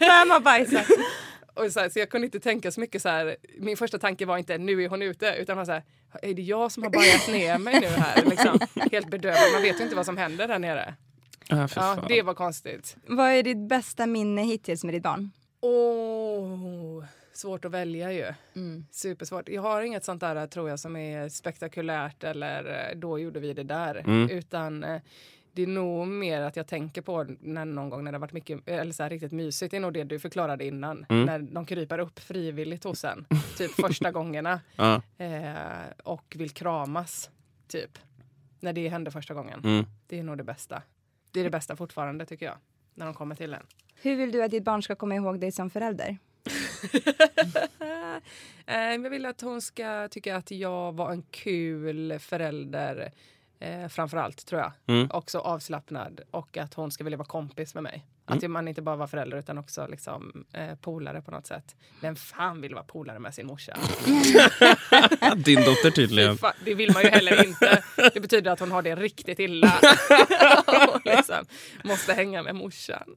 Vem 0.00 0.30
har 0.30 0.40
bajsat? 0.40 0.86
Och 1.56 1.72
så, 1.72 1.80
här, 1.80 1.88
så 1.88 1.98
jag 1.98 2.10
kunde 2.10 2.24
inte 2.24 2.40
tänka 2.40 2.70
så 2.70 2.80
mycket 2.80 3.02
så 3.02 3.08
här. 3.08 3.36
Min 3.58 3.76
första 3.76 3.98
tanke 3.98 4.26
var 4.26 4.38
inte 4.38 4.58
nu 4.58 4.84
är 4.84 4.88
hon 4.88 5.02
ute 5.02 5.34
utan 5.38 5.56
var 5.56 5.64
så 5.64 5.72
här, 5.72 5.82
är 6.22 6.34
det 6.34 6.42
jag 6.42 6.72
som 6.72 6.82
har 6.82 6.90
bajat 6.90 7.28
ner 7.28 7.58
mig 7.58 7.80
nu 7.80 7.86
här? 7.86 8.24
Liksom, 8.24 8.58
helt 8.92 9.10
bedövad. 9.10 9.52
Man 9.52 9.62
vet 9.62 9.80
ju 9.80 9.84
inte 9.84 9.96
vad 9.96 10.06
som 10.06 10.16
händer 10.16 10.48
där 10.48 10.58
nere. 10.58 10.94
Ah, 11.50 11.68
Ja, 11.76 12.04
det 12.08 12.22
var 12.22 12.34
konstigt. 12.34 12.96
Vad 13.06 13.30
är 13.30 13.42
ditt 13.42 13.68
bästa 13.68 14.06
minne 14.06 14.42
hittills 14.42 14.84
med 14.84 14.94
ditt 14.94 15.02
barn? 15.02 15.30
Åh, 15.60 17.04
svårt 17.32 17.64
att 17.64 17.70
välja 17.70 18.12
ju. 18.12 18.26
Supersvårt. 18.90 19.48
Jag 19.48 19.62
har 19.62 19.82
inget 19.82 20.04
sånt 20.04 20.20
där 20.20 20.46
tror 20.46 20.68
jag 20.68 20.80
som 20.80 20.96
är 20.96 21.28
spektakulärt 21.28 22.24
eller 22.24 22.88
eh, 22.90 22.98
då 22.98 23.18
gjorde 23.18 23.40
vi 23.40 23.52
det 23.52 23.62
där. 23.62 24.02
Utan 24.30 24.84
eh, 24.84 25.00
det 25.56 25.62
är 25.62 25.66
nog 25.66 26.08
mer 26.08 26.40
att 26.40 26.56
jag 26.56 26.66
tänker 26.66 27.02
på 27.02 27.26
när 27.40 27.64
någon 27.64 27.90
gång 27.90 28.04
när 28.04 28.12
det 28.12 28.16
har 28.16 28.20
varit 28.20 28.32
mycket, 28.32 28.68
eller 28.68 28.92
så 28.92 29.02
här, 29.02 29.10
riktigt 29.10 29.32
mysigt. 29.32 29.70
Det 29.70 29.76
är 29.76 29.80
nog 29.80 29.92
det 29.92 30.04
du 30.04 30.18
förklarade 30.18 30.64
innan. 30.64 31.06
När 31.08 31.38
de 31.38 31.66
kryper 31.66 31.98
upp 31.98 32.18
frivilligt 32.18 32.84
hos 32.84 33.04
en. 33.04 33.26
Typ 33.56 33.70
första 33.80 34.10
gångerna. 34.10 34.60
Ja. 34.76 35.02
Eh, 35.18 35.54
och 36.04 36.34
vill 36.38 36.50
kramas. 36.50 37.30
Typ. 37.68 37.98
När 38.60 38.72
det 38.72 38.88
hände 38.88 39.10
första 39.10 39.34
gången. 39.34 39.60
Mm. 39.64 39.84
Det 40.06 40.18
är 40.18 40.22
nog 40.22 40.38
det 40.38 40.44
bästa. 40.44 40.82
Det 41.30 41.40
är 41.40 41.44
det 41.44 41.50
bästa 41.50 41.76
fortfarande 41.76 42.26
tycker 42.26 42.46
jag. 42.46 42.56
När 42.94 43.06
de 43.06 43.14
kommer 43.14 43.34
till 43.34 43.54
en. 43.54 43.66
Hur 43.94 44.16
vill 44.16 44.32
du 44.32 44.42
att 44.42 44.50
ditt 44.50 44.64
barn 44.64 44.82
ska 44.82 44.94
komma 44.94 45.14
ihåg 45.14 45.40
dig 45.40 45.52
som 45.52 45.70
förälder? 45.70 46.18
Eh, 48.68 48.76
jag 48.78 49.10
vill 49.10 49.26
att 49.26 49.40
hon 49.40 49.62
ska 49.62 50.08
tycka 50.08 50.36
att 50.36 50.50
jag 50.50 50.92
var 50.92 51.10
en 51.10 51.22
kul 51.22 52.18
förälder. 52.18 53.12
Eh, 53.58 53.88
framför 53.88 54.16
allt 54.16 54.46
tror 54.46 54.60
jag. 54.60 54.72
Mm. 54.86 55.08
Också 55.10 55.38
avslappnad 55.38 56.20
och 56.30 56.56
att 56.56 56.74
hon 56.74 56.90
ska 56.90 57.04
vilja 57.04 57.16
vara 57.16 57.28
kompis 57.28 57.74
med 57.74 57.82
mig. 57.82 58.06
Att 58.26 58.50
man 58.50 58.68
inte 58.68 58.82
bara 58.82 58.96
var 58.96 59.06
förälder 59.06 59.38
utan 59.38 59.58
också 59.58 59.86
liksom, 59.86 60.44
eh, 60.52 60.74
polare 60.74 61.22
på 61.22 61.30
något 61.30 61.46
sätt. 61.46 61.76
Vem 62.00 62.16
fan 62.16 62.60
vill 62.60 62.74
vara 62.74 62.84
polare 62.84 63.18
med 63.18 63.34
sin 63.34 63.46
morsa? 63.46 63.72
Din 65.36 65.60
dotter 65.60 65.90
tydligen. 65.90 66.38
fan, 66.38 66.52
det 66.64 66.74
vill 66.74 66.92
man 66.92 67.02
ju 67.02 67.08
heller 67.08 67.46
inte. 67.46 67.82
Det 68.14 68.20
betyder 68.20 68.50
att 68.50 68.60
hon 68.60 68.70
har 68.70 68.82
det 68.82 68.96
riktigt 68.96 69.38
illa. 69.38 69.72
och 70.94 71.00
liksom 71.16 71.44
måste 71.84 72.12
hänga 72.12 72.42
med 72.42 72.54
morsan. 72.54 73.16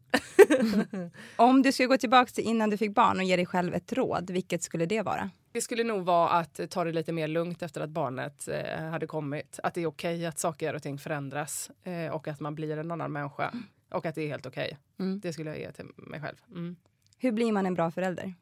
Om 1.36 1.62
du 1.62 1.72
skulle 1.72 1.88
gå 1.88 1.97
tillbaka 1.97 2.32
till 2.32 2.43
innan 2.43 2.70
du 2.70 2.78
fick 2.78 2.95
barn 2.95 3.18
och 3.18 3.24
ge 3.24 3.36
dig 3.36 3.45
själv 3.45 3.74
ett 3.74 3.93
råd, 3.93 4.30
vilket 4.30 4.64
skulle 4.64 4.86
det 4.86 5.01
vara? 5.01 5.30
Det 5.51 5.62
skulle 5.62 5.84
nog 5.84 6.05
vara 6.05 6.30
att 6.30 6.60
ta 6.70 6.84
det 6.84 6.91
lite 6.91 7.12
mer 7.12 7.28
lugnt 7.28 7.62
efter 7.62 7.82
att 7.82 7.89
barnet 7.89 8.47
eh, 8.47 8.84
hade 8.89 9.07
kommit. 9.07 9.60
Att 9.64 9.74
det 9.74 9.82
är 9.82 9.88
okej 9.88 10.26
att 10.26 10.39
saker 10.39 10.76
och 10.76 10.84
ting 10.84 10.97
förändras 10.97 11.72
eh, 11.84 12.14
och 12.14 12.28
att 12.28 12.39
man 12.39 12.55
blir 12.55 12.78
en 12.78 12.91
annan 12.91 13.12
människa. 13.12 13.53
Och 13.90 14.06
att 14.06 14.16
det 14.16 14.22
är 14.22 14.28
helt 14.28 14.46
okej. 14.46 14.78
Mm. 15.00 15.20
Det 15.20 15.34
skulle 15.34 15.50
jag 15.50 15.60
ge 15.60 15.72
till 15.72 15.86
mig 15.96 16.22
själv. 16.22 16.38
Mm. 16.52 16.76
Hur 17.18 17.32
blir 17.32 17.52
man 17.52 17.66
en 17.66 17.74
bra 17.74 17.92
förälder? 17.92 18.34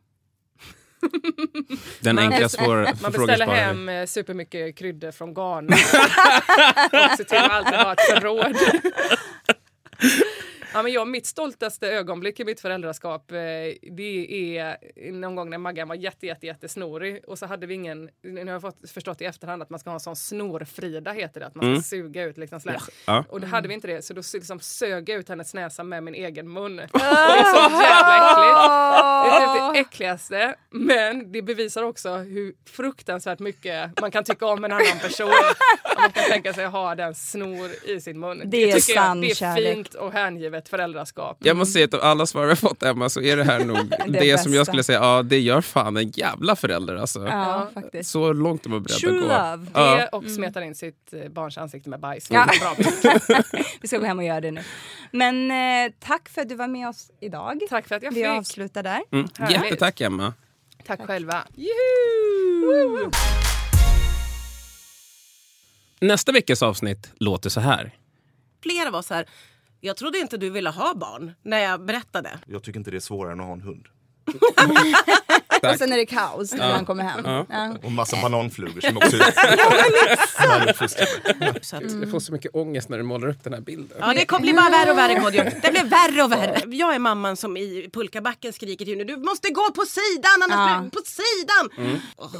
Den 2.02 2.20
enkla 2.20 2.50
svår, 2.50 3.02
Man 3.02 3.12
beställer 3.12 3.48
hem 3.48 3.89
eh, 3.89 4.06
supermycket 4.06 4.76
kryddor 4.76 5.12
från 5.12 5.34
Ghana. 5.34 5.68
och 5.72 7.18
ser 7.18 7.24
till 7.24 7.38
att 7.38 7.52
alltid 7.52 7.74
ha 7.74 7.93
ett 7.93 8.02
förråd. 8.02 8.58
Ja, 10.78 10.84
men 10.84 10.91
jag, 10.91 11.07
mitt 11.07 11.25
stoltaste 11.25 11.88
ögonblick 11.88 12.39
i 12.39 12.45
mitt 12.45 12.59
föräldraskap 12.59 13.32
eh, 13.32 13.38
det 13.91 14.57
är 14.57 14.78
någon 15.11 15.36
gång 15.36 15.49
när 15.49 15.57
Maggan 15.57 15.88
var 15.88 15.95
jätte, 15.95 16.25
jätte, 16.25 16.45
jättesnorig 16.45 17.23
och 17.28 17.39
så 17.39 17.45
hade 17.45 17.67
vi 17.67 17.73
ingen, 17.73 18.09
nu 18.21 18.45
har 18.45 18.51
jag 18.51 18.61
fått 18.61 18.89
förstått 18.89 19.21
i 19.21 19.25
efterhand 19.25 19.61
att 19.61 19.69
man 19.69 19.80
ska 19.80 19.89
ha 19.89 19.95
en 19.95 19.99
sån 19.99 20.15
snorfrida 20.15 21.11
heter 21.11 21.39
det, 21.39 21.45
att 21.45 21.55
man 21.55 21.75
ska 21.75 21.84
suga 21.84 22.23
ut 22.23 22.38
liksom. 22.38 22.59
Ja. 23.05 23.25
Och 23.30 23.41
då 23.41 23.47
hade 23.47 23.67
vi 23.67 23.73
inte 23.73 23.88
det 23.88 24.01
så 24.01 24.13
då 24.13 24.21
liksom 24.34 24.59
sög 24.59 25.09
jag 25.09 25.19
ut 25.19 25.30
hennes 25.30 25.53
näsa 25.53 25.84
med 25.84 26.03
min 26.03 26.15
egen 26.15 26.53
mun. 26.53 26.80
Och 26.80 26.99
det 26.99 27.05
är 27.05 27.53
så 27.53 27.82
jävla 27.82 28.15
äckligt. 28.17 28.59
Det 29.23 29.30
är 29.30 29.53
typ 29.53 29.61
det 29.61 29.66
äckligaste 29.80 30.55
men 30.71 31.32
det 31.32 31.41
bevisar 31.41 31.84
också 31.84 32.15
hur 32.15 32.53
fruktansvärt 32.69 33.39
mycket 33.39 34.01
man 34.01 34.11
kan 34.11 34.23
tycka 34.23 34.45
om 34.45 34.65
en 34.65 34.71
annan 34.71 34.99
person. 35.01 35.28
Om 35.28 36.01
man 36.01 36.11
kan 36.11 36.23
tänka 36.23 36.53
sig 36.53 36.65
att 36.65 36.71
ha 36.71 36.95
den 36.95 37.15
snor 37.15 37.69
i 37.86 38.01
sin 38.01 38.19
mun. 38.19 38.41
Det 38.45 38.57
är 38.71 38.75
tycker 38.75 38.93
jag, 38.95 39.03
sann 39.05 39.21
det 39.21 39.32
är 39.32 39.36
kärlek. 39.36 39.73
fint 39.75 39.93
och 39.93 40.11
hängivet 40.13 40.69
föräldraskap. 40.69 41.38
Jag 41.39 41.57
måste 41.57 41.73
säga 41.73 41.86
att 41.86 41.93
av 41.93 42.01
alla 42.03 42.25
svar 42.25 42.43
vi 42.43 42.47
har 42.49 42.55
fått 42.55 42.84
Emma 42.84 43.09
så 43.09 43.21
är 43.21 43.38
det 43.38 43.43
här 43.43 43.59
nog 43.65 43.78
det, 44.07 44.38
som 44.41 44.53
jag 44.53 44.67
skulle 44.67 44.84
säga, 44.84 44.99
ja 44.99 45.23
det 45.23 45.39
gör 45.39 45.61
fan 45.61 45.97
en 45.97 46.09
jävla 46.09 46.55
förälder 46.55 46.95
alltså. 46.95 47.28
Ja, 47.28 47.69
faktiskt. 47.73 48.09
Så 48.09 48.34
långt 48.34 48.63
de 48.63 48.73
är 48.73 48.80
beredda 48.80 48.99
True 48.99 49.15
att 49.17 49.21
gå. 49.21 49.28
love. 49.28 49.65
Det 49.73 50.01
Ja. 50.01 50.07
och 50.17 50.23
smetar 50.32 50.61
in 50.61 50.75
sitt 50.75 51.13
eh, 51.13 51.30
barns 51.32 51.57
ansikte 51.57 51.89
med 51.89 51.99
bajs. 51.99 52.28
Ja. 52.32 52.47
Vi 53.82 53.88
ska 53.88 53.97
gå 53.97 54.05
hem 54.05 54.17
och 54.19 54.25
göra 54.25 54.41
det 54.41 54.51
nu. 54.51 54.61
Men 55.11 55.51
eh, 55.51 55.93
tack 55.99 56.30
för 56.30 56.41
att 56.41 56.49
du 56.49 56.55
var 56.55 56.67
med 56.67 56.89
oss 56.89 57.11
idag. 57.21 57.59
Tack 57.69 57.88
för 57.88 57.95
att 57.95 58.03
jag 58.03 58.11
Vi 58.11 58.15
fick. 58.21 58.28
avslutar 58.28 58.84
där. 58.84 59.01
Mm. 59.11 59.28
Jättetack 59.70 60.01
Emma. 60.01 60.34
Tack 60.86 61.01
själva. 61.07 61.47
Nästa 65.99 66.32
veckas 66.32 66.63
avsnitt 66.63 67.11
låter 67.20 67.49
så 67.49 67.59
här. 67.59 67.95
Flera 68.63 68.91
var 68.91 69.01
så 69.01 69.13
här, 69.13 69.26
jag 69.82 69.97
trodde 69.97 70.20
inte 70.20 70.38
du 70.38 70.49
ville 70.49 70.70
ha 70.70 70.93
barn 70.95 71.34
när 71.41 71.59
jag 71.59 71.86
berättade. 71.86 72.39
Jag 72.45 72.63
tycker 72.63 72.80
inte 72.80 72.91
det 72.91 72.97
är 72.97 73.01
svårare 73.01 73.34
än 73.34 73.39
att 73.39 73.45
ha 73.45 73.53
en 73.53 73.61
hund. 73.61 73.88
Och 75.64 75.76
sen 75.78 75.93
är 75.93 75.97
det 75.97 76.05
kaos 76.05 76.53
när 76.53 76.72
han 76.74 76.86
kommer 76.86 77.03
hem. 77.03 77.45
Ja. 77.49 77.76
Och 77.84 77.91
massa 77.91 78.22
bananflugor 78.22 78.82
som 78.82 78.97
också 78.97 79.18
är 79.18 79.22
att, 81.78 81.91
Jag 82.01 82.12
får 82.12 82.20
så 82.20 82.32
mycket 82.32 82.55
ångest 82.55 82.89
när 82.89 82.97
du 82.97 83.03
målar 83.03 83.28
upp 83.28 83.43
den 83.43 83.53
här 83.53 83.62
bilden. 83.62 83.97
Ja, 83.99 84.14
det 84.14 84.26
kommer 84.26 84.41
bli 84.41 84.53
bara 84.53 84.70
värre 84.70 84.91
och 84.91 84.97
värre 84.97 85.20
Kodjo. 85.20 85.43
Det 85.62 85.72
blir 85.72 85.84
värre 85.84 86.24
och 86.24 86.32
värre. 86.32 86.62
Jag 86.68 86.95
är 86.95 86.99
mamman 86.99 87.38
som 87.38 87.58
i 87.58 87.89
pulkabacken 87.93 88.53
skriker 88.53 88.86
till 88.86 88.93
henne, 88.99 89.14
du 89.14 89.18
måste 89.18 89.49
gå 89.49 89.72
på 89.72 89.82
sidan 89.86 90.43
annars 90.51 90.72
Ja. 90.72 90.80
blir 90.82 90.89
på 90.91 90.99
sidan. 91.05 91.97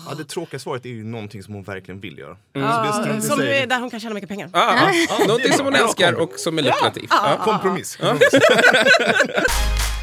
Ja, 0.10 0.16
det 0.18 0.24
tråkiga 0.24 0.60
svaret 0.60 0.86
är 0.86 0.90
ju 0.90 1.04
någonting 1.04 1.44
som 1.44 1.54
hon 1.54 1.64
verkligen 1.64 2.00
vill 2.00 2.18
göra. 2.18 2.38
Ja, 2.54 2.94
Så 2.94 3.02
det 3.02 3.10
är 3.16 3.22
som 3.22 3.42
är 3.42 3.68
där 3.68 3.80
hon 3.80 3.90
kan 3.90 4.00
tjäna 4.00 4.14
mycket 4.14 4.30
pengar. 4.30 4.50
Ah, 4.54 4.60
ah, 4.60 5.18
Någonting 5.20 5.38
det 5.48 5.54
är 5.54 5.58
som 5.58 5.66
hon 5.66 5.76
älskar 5.76 6.14
och 6.14 6.32
som 6.36 6.58
är 6.58 6.62
lukrativt. 6.62 7.08
Ja. 7.10 7.38
Kompromiss. 7.44 7.96
Kompromiss. 7.96 8.30